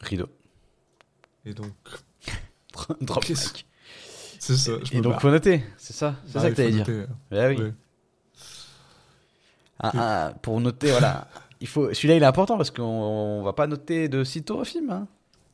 [0.00, 0.28] Rideau.
[1.46, 1.72] Et donc,
[3.00, 4.72] Drop c'est ça.
[4.84, 5.22] je Et donc barre.
[5.22, 6.86] faut noter, c'est ça, c'est Ah, ça il que t'allais dire.
[6.88, 7.06] noter.
[7.32, 7.56] Ah oui.
[7.56, 7.72] Ouais.
[9.80, 11.28] Un- un- pour noter, voilà.
[11.60, 14.64] Il faut, celui-là il est important parce qu'on on va pas noter de sitôt au
[14.64, 14.90] film.
[14.90, 15.06] Hein.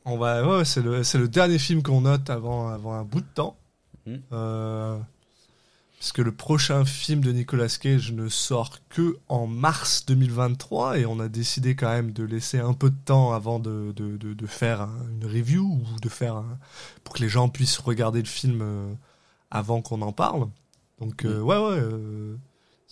[0.05, 3.21] On va, ouais, c'est le, c'est le dernier film qu'on note avant, avant un bout
[3.21, 3.55] de temps.
[4.33, 4.97] Euh,
[5.99, 11.05] parce que le prochain film de Nicolas Cage ne sort que en mars 2023 et
[11.05, 14.33] on a décidé quand même de laisser un peu de temps avant de, de, de,
[14.33, 16.57] de faire un- une review ou de faire un-
[17.03, 18.91] pour que les gens puissent regarder le film euh,
[19.51, 20.47] avant qu'on en parle.
[20.99, 22.35] Donc euh, ouais ouais, euh,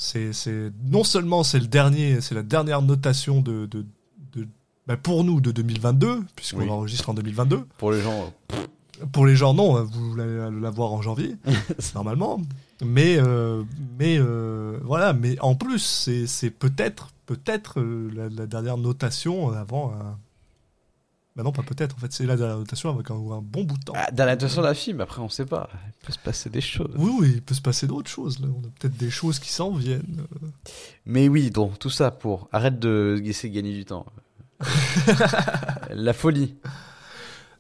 [0.02, 3.86] c'est c'est non seulement c'est le dernier, c'est la dernière notation de, de,
[4.34, 4.48] de
[4.88, 6.70] bah, pour nous de 2022 puisqu'on Oui.
[6.70, 7.66] enregistre en 2022.
[7.78, 8.34] Pour les gens,
[9.12, 11.36] Pour les gens, non, vous allez la voir en janvier,
[11.96, 12.40] normalement.
[12.84, 13.64] Mais, euh,
[14.00, 19.52] mais euh, voilà, mais en plus, c'est c'est peut-être peut-être euh, la, la dernière notation
[19.52, 20.18] avant un.
[21.40, 23.84] Bah non, pas peut-être, en fait, c'est la notation avec un, un bon bout de
[23.86, 23.94] temps.
[23.96, 26.92] ah, dans l'attention d'un film, après on sait pas, il peut se passer des choses.
[26.98, 28.50] Oui, oui, il peut se passer d'autres choses, là.
[28.54, 30.26] On a peut-être des choses qui s'en viennent.
[31.06, 34.06] Mais oui, donc tout ça pour arrête de essayer de gagner du temps.
[35.94, 36.56] La folie.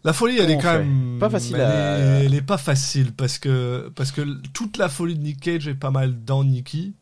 [0.03, 1.17] La folie, elle est quand même.
[1.17, 4.21] Pas facile Elle, à- est, elle est pas facile parce que, parce que
[4.53, 6.95] toute la folie de Nick Cage est pas mal dans Nicky.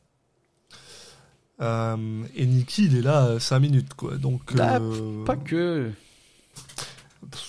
[1.60, 4.16] Euh, et Nicky, il est là 5 minutes, quoi.
[4.18, 4.56] Donc.
[4.56, 5.92] Bah, euh, Pas que.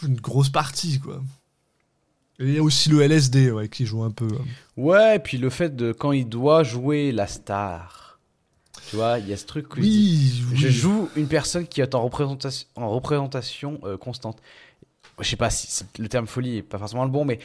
[0.02, 1.22] Une grosse partie, quoi.
[2.40, 4.26] Et il y a aussi le LSD, ouais, qui joue un peu.
[4.28, 4.44] hein.
[4.76, 8.18] Ouais, et puis le fait de quand il doit jouer la star.
[8.90, 11.80] Tu vois, il y a ce truc où dit, Oui, je joue une personne qui
[11.80, 14.38] est en représentation, en représentation euh, constante.
[15.20, 17.40] Je sais pas si le terme folie est pas forcément le bon, mais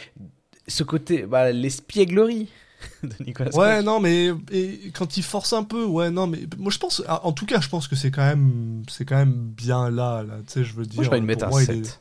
[0.68, 2.48] ce côté, bah, l'espièglerie
[3.04, 3.84] de Nicolas Ouais, Cage.
[3.86, 7.32] non, mais et quand il force un peu, ouais, non, mais moi je pense, en
[7.32, 10.36] tout cas, je pense que c'est quand même, c'est quand même bien là, là.
[10.46, 10.96] Tu sais, je veux dire.
[10.98, 11.76] Moi, je vais lui mettre un moi, il 7.
[11.78, 12.00] est-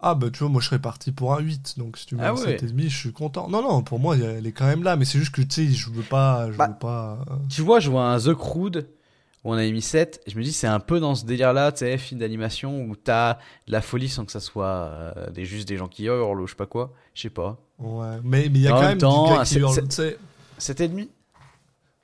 [0.00, 2.24] Ah bah tu vois, moi je serais parti pour un 8, donc si tu mets
[2.24, 2.56] Ah un ouais.
[2.58, 3.48] 7,5, je suis content.
[3.48, 5.72] Non, non, pour moi, elle est quand même là, mais c'est juste que tu sais,
[5.72, 6.68] je veux pas, je Bah.
[6.68, 7.18] veux pas.
[7.30, 8.88] euh, Tu vois, je vois un The Crude
[9.42, 10.20] où on avait mis 7.
[10.26, 12.94] Et je me dis, c'est un peu dans ce délire-là, tu sais, film d'animation où
[12.94, 13.34] t'as
[13.66, 16.46] de la folie sans que ça soit euh, des, juste des gens qui hurlent ou
[16.46, 16.92] je sais pas quoi.
[17.14, 17.58] Je sais pas.
[17.78, 19.60] Ouais, mais mais il y a En quand même temps, du gars un qui sept-
[19.62, 20.18] hurle, sept- tu sais.
[20.58, 21.08] 7,5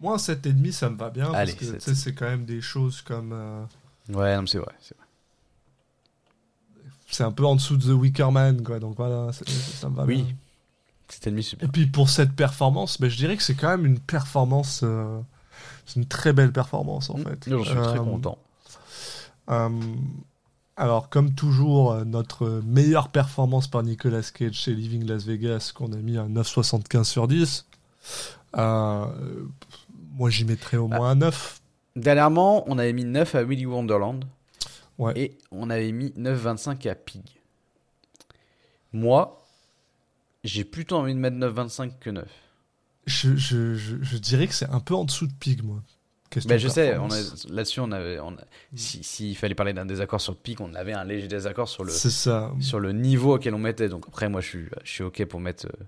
[0.00, 1.82] Moi, un 7,5, ça me va bien, Allez, parce que tu sept.
[1.82, 3.32] sais, c'est quand même des choses comme.
[3.34, 3.64] euh,
[4.08, 4.72] Ouais, non, mais c'est vrai.
[4.80, 5.01] c'est vrai.
[7.12, 10.04] C'est un peu en dessous de The Wicker Man, quoi, donc voilà, ça me va
[10.04, 10.22] Oui.
[10.22, 10.34] bien.
[11.08, 11.68] 7,5, c'est Et bien.
[11.68, 14.80] puis pour cette performance, ben, je dirais que c'est quand même une performance.
[14.82, 15.20] euh,
[15.86, 17.44] c'est une très belle performance en fait.
[17.48, 18.38] J'en suis très Euh, content.
[19.50, 19.68] euh,
[20.76, 25.96] alors, comme toujours, notre meilleure performance par Nicolas Cage chez Living Las Vegas, qu'on a
[25.96, 27.66] mis un 9,75 sur 10.
[28.56, 29.04] Euh,
[30.16, 30.96] moi, j'y mettrais au Bah.
[30.96, 31.60] moins un 9.
[31.94, 34.24] Dernièrement, on avait mis 9 à Willy Wonderland.
[35.02, 35.12] Ouais.
[35.18, 37.22] Et on avait mis 9,25 à Pig.
[38.92, 39.42] Moi,
[40.44, 42.24] j'ai plutôt envie de mettre 9,25 que 9.
[43.06, 45.82] Je, je, je, je dirais que c'est un peu en dessous de Pig, moi.
[46.46, 46.96] Ben, je sais,
[47.50, 48.18] là-dessus, on avait.
[48.20, 51.28] on a- si- S'il fallait parler d'un désaccord sur le Pig, on avait un léger
[51.28, 52.50] désaccord sur le, C'est ça.
[52.58, 53.90] sur le niveau auquel on mettait.
[53.90, 55.84] Donc après, moi, je suis, je suis OK pour mettre, euh,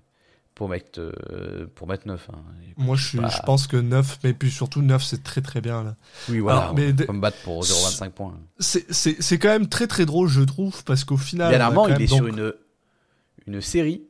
[0.55, 2.29] pour mettre, euh, pour mettre 9.
[2.33, 2.37] hein.
[2.77, 5.61] Moi, je, suis, pas- je pense que 9, mais puis surtout 9, c'est très très
[5.61, 5.95] bien là.
[6.29, 6.61] Oui, voilà.
[6.61, 8.33] Alors, mais on de- peut me battre pour 0,25 points.
[8.59, 11.49] C'est- quand même très très drôle, je trouve, parce qu'au final.
[11.49, 12.53] Dernièrement, il est donc- sur une,
[13.47, 14.03] une série.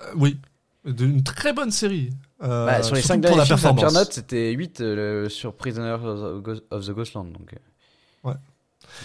[0.00, 0.38] Euh, oui,
[0.84, 2.10] d'une très bonne série.
[2.40, 5.28] Euh, Bah, sur les surtout 5 pour derniers films, pire note, c'était 8 euh, le-
[5.28, 5.96] sur Prisoner
[6.70, 7.32] of the Ghostland.
[7.32, 7.52] Donc.
[8.22, 8.34] Ouais.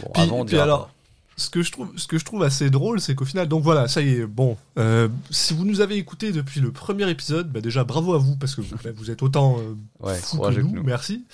[0.04, 0.92] Bon, Puis, avant, on puis alors,
[1.36, 3.88] ce que je trouve, ce que je trouve assez drôle, c'est qu'au final, donc voilà,
[3.88, 7.60] ça y est, bon, euh, si vous nous avez écouté depuis le premier épisode, bah
[7.62, 10.38] déjà bravo à vous parce que vous, bah, vous êtes autant euh, Ouais, fous que
[10.38, 10.84] courageux nous, que nous.
[10.84, 11.26] merci.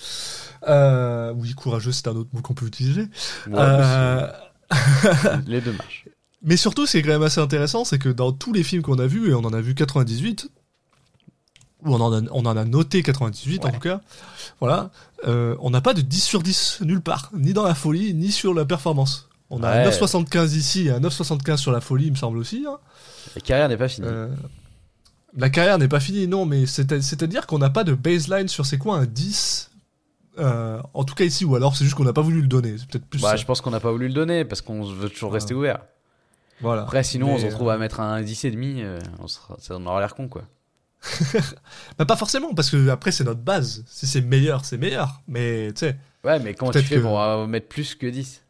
[0.68, 3.02] Euh, oui, courageux, c'est un autre mot qu'on peut utiliser.
[3.46, 4.26] Ouais, Euh,
[4.72, 6.04] c'est- Les deux marches.
[6.42, 8.82] mais surtout, ce qui est quand même assez intéressant, c'est que dans tous les films
[8.82, 10.48] qu'on a vus, et on en a vu 98,
[11.84, 14.00] ou on en a, on en a noté 98 en tout cas,
[14.60, 14.90] voilà,
[15.26, 18.52] on n'a pas de 10 sur 10 nulle part, ni dans la folie, ni sur
[18.54, 19.28] la performance.
[19.50, 19.84] On a Ouais.
[19.84, 22.64] un 9,75 ici et un 9,75 sur la folie, il me semble aussi.
[22.68, 22.78] hein.
[23.34, 24.06] La carrière n'est pas finie.
[24.08, 24.28] Euh,
[25.36, 28.64] la carrière n'est pas finie, non, mais c'est- c'est-à-dire qu'on n'a pas de baseline sur
[28.66, 29.70] c'est quoi un 10
[30.38, 32.76] euh, en tout cas ici, ou alors c'est juste qu'on n'a pas voulu le donner.
[32.78, 35.08] C'est peut-être plus Bah, je pense qu'on n'a pas voulu le donner parce qu'on veut
[35.10, 35.80] toujours rester ouvert.
[36.62, 36.82] Voilà.
[36.82, 39.84] Après, sinon, on se retrouve euh, à mettre un 10,5, euh, on, sera, ça en
[39.86, 40.42] aura l'air con, quoi.
[41.98, 43.82] Bah, pas forcément, parce que après c'est notre base.
[43.86, 45.20] Si c'est meilleur, c'est meilleur.
[45.28, 48.42] Mais tu sais, Ouais, mais comment tu fais que- pour mettre plus que 10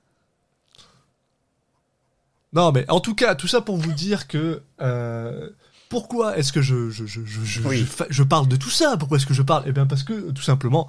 [2.53, 5.51] non, mais en tout cas, tout ça pour vous dire que euh,
[5.89, 7.87] pourquoi est-ce que je je, je, je, je, Oui.
[8.11, 8.97] je parle de tout ça?
[8.99, 9.65] Pourquoi est-ce que je parle?
[9.67, 10.89] Eh bien parce que tout simplement,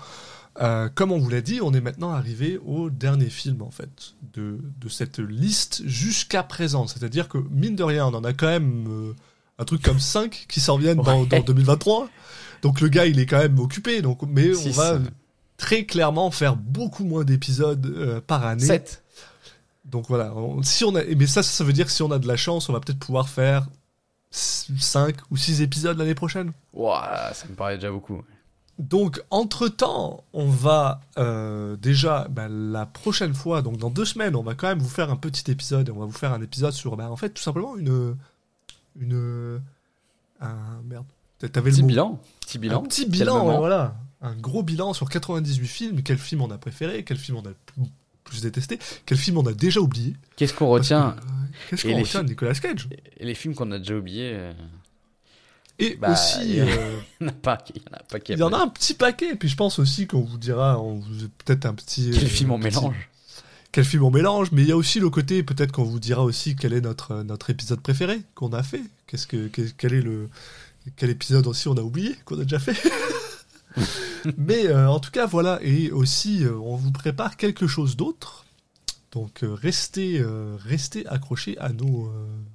[0.62, 4.14] euh, comme on vous l'a dit, on est maintenant arrivé au dernier film en fait
[4.34, 6.88] de, de cette liste jusqu'à présent.
[6.88, 9.14] C'est-à-dire que mine de rien, on en a quand même euh,
[9.60, 11.28] un truc comme 5 qui s'en viennent dans, Ouais.
[11.28, 12.10] dans 2023.
[12.64, 14.02] Donc le gars, il est quand même occupé.
[14.02, 15.00] Donc, mais on va
[15.58, 18.66] très clairement faire beaucoup moins d'épisodes euh, par année.
[18.66, 19.01] 7
[19.86, 22.20] Donc voilà, on- si on a, mais ça, ça veut dire que si on a
[22.20, 23.68] de la chance, on va peut-être pouvoir faire
[24.30, 26.52] 5 ou 6 épisodes l'année prochaine.
[26.74, 28.22] Ouah, ça me paraît déjà beaucoup.
[28.80, 34.41] Donc, entre-temps, on va euh, déjà, bah, la prochaine fois, donc dans deux semaines, on
[34.41, 36.74] va quand même vous faire un petit épisode, et on va vous faire un épisode
[36.74, 38.16] sur, bah, en fait, tout simplement une...
[38.99, 39.62] une
[40.40, 41.06] un, merde,
[41.40, 41.88] t'avais le Petit mot.
[41.88, 42.20] bilan.
[42.40, 42.80] Petit bilan.
[42.80, 43.95] Un petit bilan, voilà.
[44.22, 47.49] Un gros bilan sur 98 films, quel film on a préféré, quel film on a
[47.49, 47.56] le
[48.23, 50.15] plus- détesté, quel film on a déjà oublié.
[50.35, 51.22] Qu'est-ce qu'on retient euh,
[51.69, 52.88] Qu'est-ce Et qu'on retient de Nicolas Cage
[53.18, 54.53] Et les films qu'on a déjà oubliés, euh,
[55.80, 57.98] Et Bah, aussi, il y a- euh, il y en a pas, il y en
[57.98, 59.35] a pas qui il y en a un petit paquet.
[59.35, 62.11] Puis je pense aussi qu'on vous dira, on vous peut-être un petit.
[62.14, 63.10] Quel euh, film on petit- mélange
[63.72, 64.52] Quel film on mélange.
[64.52, 67.23] Mais il y a aussi le côté, peut-être qu'on vous dira aussi quel est notre
[67.23, 68.81] notre épisode préféré qu'on a fait.
[69.07, 70.30] Qu'est-ce que quel, quel est le
[70.98, 72.76] quel épisode aussi on a oublié qu'on a déjà fait.
[74.38, 78.45] Mais euh, en tout cas voilà et aussi euh, on vous prépare quelque chose d'autre.
[79.11, 80.23] Donc euh, restez
[80.65, 82.14] restez accrochés à nos.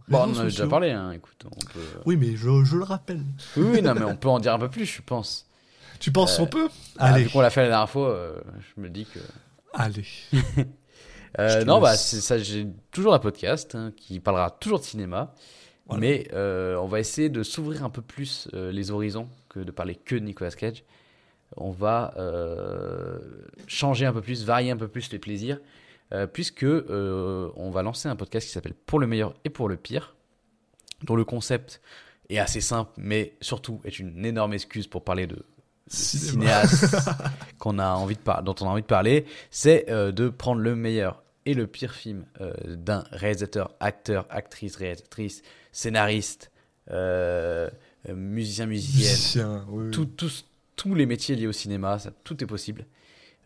[0.08, 1.44] Bon, on en a déjà parlé, hein, écoute.
[1.44, 1.80] On peut...
[2.06, 3.22] Oui mais je, je le rappelle.
[3.56, 5.46] Oui, oui, non, mais on peut en dire un peu plus, je pense.
[5.98, 6.68] Tu penses qu'on peut
[6.98, 9.20] Ah, Allez vu qu'on l'a fait la dernière fois, je me dis que.
[9.74, 10.06] allez.
[11.66, 15.34] Non, bah, ça, j'ai toujours un podcast hein, qui parlera toujours de cinéma.
[15.86, 16.00] Voilà.
[16.00, 19.70] Mais euh, on va essayer de s'ouvrir un peu plus euh, les horizons que de
[19.70, 20.84] parler que de Nicolas Cage.
[21.56, 23.18] On va euh,
[23.66, 25.58] changer un peu plus, varier un peu plus les plaisirs,
[26.12, 29.68] euh, puisque euh, on va lancer un podcast qui s'appelle Pour le meilleur et pour
[29.68, 30.14] le pire,
[31.04, 31.80] dont le concept
[32.28, 35.44] est assez simple, mais surtout est une énorme excuse pour parler de,
[35.88, 36.96] cinéastes
[37.58, 40.60] qu'on a envie de par- dont on a envie de parler, c'est euh, de prendre
[40.60, 42.24] le meilleur et le pire film
[42.66, 46.50] d'un réalisateur, acteur, actrice, réalisatrice, scénariste,
[48.12, 50.08] musicien, musicienne, Musicien, oui, tout-
[50.76, 52.86] tous, les métiers liés au cinéma, ça, tout est possible.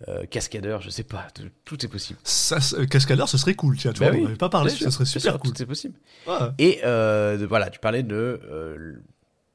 [0.09, 1.27] Euh, cascadeur, je sais pas,
[1.65, 2.19] tout, est possible.
[2.25, 4.71] Ça, c'est- cascadeur, ce serait cool, tiens, tu Bah vois, oui, on n'avait pas parlé,
[4.71, 5.53] sûr, ça serait super sûr, cool.
[5.53, 5.99] Tout est possible.
[6.27, 6.35] Ouais.
[6.59, 8.95] Et euh, de- voilà, tu parlais de euh,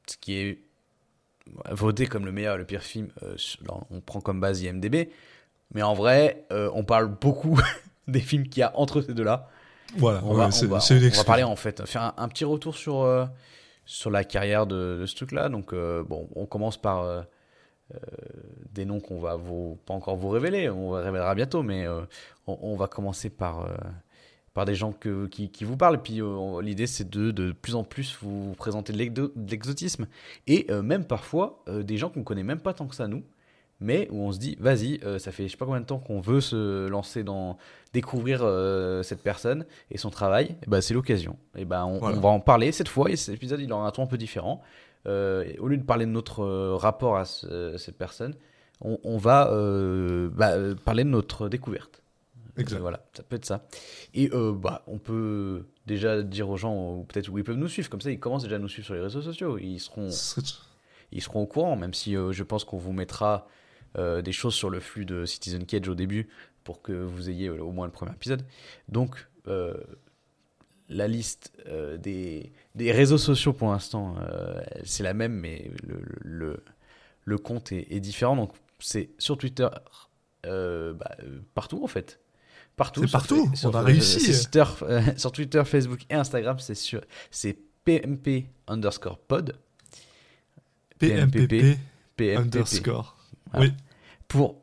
[0.08, 0.60] ce qui est
[1.72, 3.08] voté comme le meilleur et le pire film.
[3.24, 3.36] euh,
[3.90, 5.10] on prend comme base IMDb,
[5.74, 7.60] mais en vrai, euh, on parle beaucoup
[8.08, 9.50] des films qu'il y a entre ces deux-là.
[9.98, 12.28] Voilà, On, ouais, va, c'est on va- on va parler en fait, faire un, un
[12.28, 13.26] petit retour sur euh,
[13.86, 15.50] sur la carrière de, de ce truc-là.
[15.50, 17.04] Donc euh, bon, on commence par
[17.94, 17.98] euh,
[18.74, 22.02] des noms qu'on va vous pas encore vous révéler, on révélera bientôt, mais euh,
[22.48, 23.76] on, on va commencer par euh,
[24.54, 25.96] par des gens que, qui, qui vous parlent.
[25.96, 29.52] Et puis on- l'idée c'est de de plus en plus vous présenter de l'exo- de
[29.52, 30.08] l'exotisme
[30.48, 33.24] et même parfois des gens qu'on connaît même pas tant que ça nous.
[33.82, 36.22] Mais où on se dit, vas-y, ça fait je sais pas combien de temps qu'on
[36.22, 37.58] veut se lancer dans
[37.92, 38.40] découvrir
[39.04, 41.36] cette personne et son travail, et ben c'est l'occasion.
[41.58, 42.18] Et ben on, Voilà.
[42.18, 44.18] on va en parler cette fois et cet épisode il aura un ton un peu
[44.18, 44.62] différent.
[45.08, 48.34] Euh, au lieu de parler de notre euh, rapport à ce- cette personne,
[48.82, 52.02] on, on va euh, bah, parler de notre découverte.
[52.58, 52.80] Exact.
[52.80, 53.68] Voilà, ça peut être ça.
[54.14, 57.68] Et euh, bah, on peut déjà dire aux gens, ou peut-être où ils peuvent nous
[57.68, 59.58] suivre, comme ça ils commencent déjà à nous suivre sur les réseaux sociaux.
[59.58, 60.10] Ils seront,
[61.12, 63.48] ils seront au courant, même si euh, je pense qu'on vous mettra
[63.98, 66.30] euh, des choses sur le flux de Citizen Cage au début
[66.64, 68.44] pour que vous ayez au moins le premier épisode.
[68.90, 69.28] Donc,
[70.90, 76.02] la liste euh, des, des réseaux sociaux pour l'instant, euh, c'est la même, mais le,
[76.22, 76.64] le,
[77.24, 78.36] le compte est, est différent.
[78.36, 79.68] Donc, c'est sur Twitter,
[80.46, 81.16] euh, bah,
[81.54, 82.20] partout en fait.
[82.76, 83.02] Partout.
[83.02, 84.26] C'est sur partout, sur- on a réussi.
[84.26, 84.64] Twitter,
[85.18, 87.02] sur Twitter, Facebook et Instagram, c'est sur
[87.32, 89.58] c'est PMP underscore pod.
[91.00, 91.78] PMPP
[92.16, 92.38] PMPP.
[92.38, 93.18] underscore.
[93.52, 93.68] Voilà.
[93.68, 93.74] Oui.
[94.28, 94.62] Pour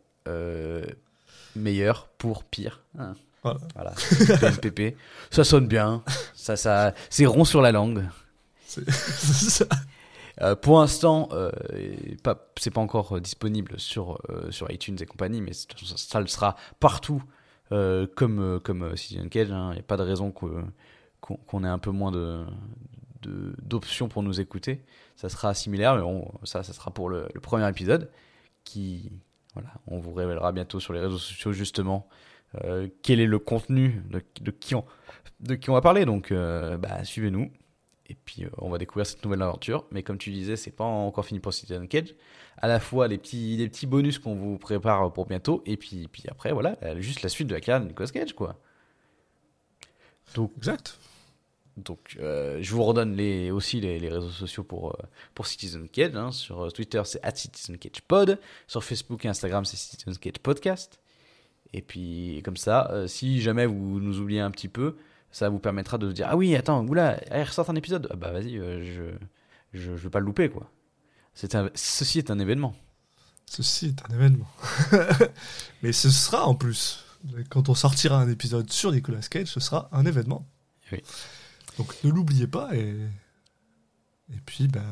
[1.57, 2.83] meilleur, pour pire.
[2.99, 3.15] Hein.
[3.43, 3.59] Voilà.
[3.75, 3.93] Voilà.
[4.39, 4.97] PMPP.
[5.31, 6.03] Ça sonne bien.
[6.35, 8.05] Ça, ça, c'est rond sur la langue.
[8.67, 9.67] C'est ça.
[10.41, 11.51] Euh, pour l'instant, euh,
[12.59, 15.67] c'est pas encore euh, disponible sur, euh, sur iTunes et compagnie, mais ça,
[15.97, 17.23] ça le sera partout,
[17.71, 19.49] comme, comme Citizen Cage.
[19.49, 22.45] Il n'y a pas de raison qu'on ait un peu moins de,
[23.23, 24.83] de- d'options pour nous écouter.
[25.17, 28.11] Ça sera similaire, mais on- ça, ça sera pour le, le premier épisode,
[28.65, 29.11] qui,
[29.55, 32.09] voilà, on vous révélera bientôt sur les réseaux sociaux justement
[32.65, 34.85] euh, quel est le contenu de, de qui on,
[35.41, 36.05] de qui on va parler?
[36.05, 37.51] Donc, euh, bah, suivez-nous.
[38.09, 39.87] Et puis, euh, on va découvrir cette nouvelle aventure.
[39.91, 42.15] Mais comme tu disais, c'est pas encore fini pour Citizen Cage.
[42.59, 45.63] À la fois les petits, les petits bonus qu'on vous prépare pour bientôt.
[45.67, 48.61] Et puis, puis après, voilà, juste la suite de la carrière de Nicolas Cage, quoi.
[50.57, 50.99] Exact.
[51.77, 55.89] Donc, euh, je vous redonne les, aussi les, les réseaux sociaux pour, euh, pour Citizen
[55.89, 56.15] Cage.
[56.15, 56.31] hein.
[56.31, 58.39] Sur Twitter, c'est Citizen Cage Pod.
[58.67, 61.01] Sur Facebook et Instagram, c'est Citizen Cage Podcast.
[61.73, 64.97] Et puis, comme ça, euh, si jamais vous nous oubliez un petit peu,
[65.31, 68.09] ça vous permettra de dire Ah oui, attends, oula, il ressort un épisode.
[68.11, 68.83] Ah bah vas-y, euh,
[69.73, 70.71] je, je, je veux pas le louper, quoi.
[71.35, 72.75] C'est un, ceci est un événement.
[73.47, 74.49] Ceci est un événement.
[75.83, 77.05] Mais ce sera en plus,
[77.49, 80.47] quand on sortira un épisode sur Nicolas Cage, ce sera un événement.
[80.93, 81.03] Oui.
[81.79, 82.95] Donc ne l'oubliez pas et
[84.31, 84.85] et puis ben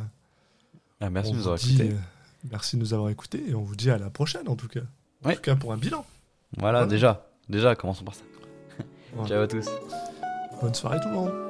[1.01, 1.91] Ah, merci de nous avoir écoutés.
[1.91, 1.99] euh,
[2.51, 4.81] merci de nous avoir écoutés et on vous dit à la prochaine en tout cas.
[5.25, 5.33] Ouais.
[5.33, 6.05] En tout cas pour un bilan.
[6.59, 8.23] Voilà, déjà, déjà, commençons par ça.
[9.15, 9.29] Voilà.
[9.29, 9.67] Ciao à tous.
[10.61, 11.50] Bonne soirée tout le monde.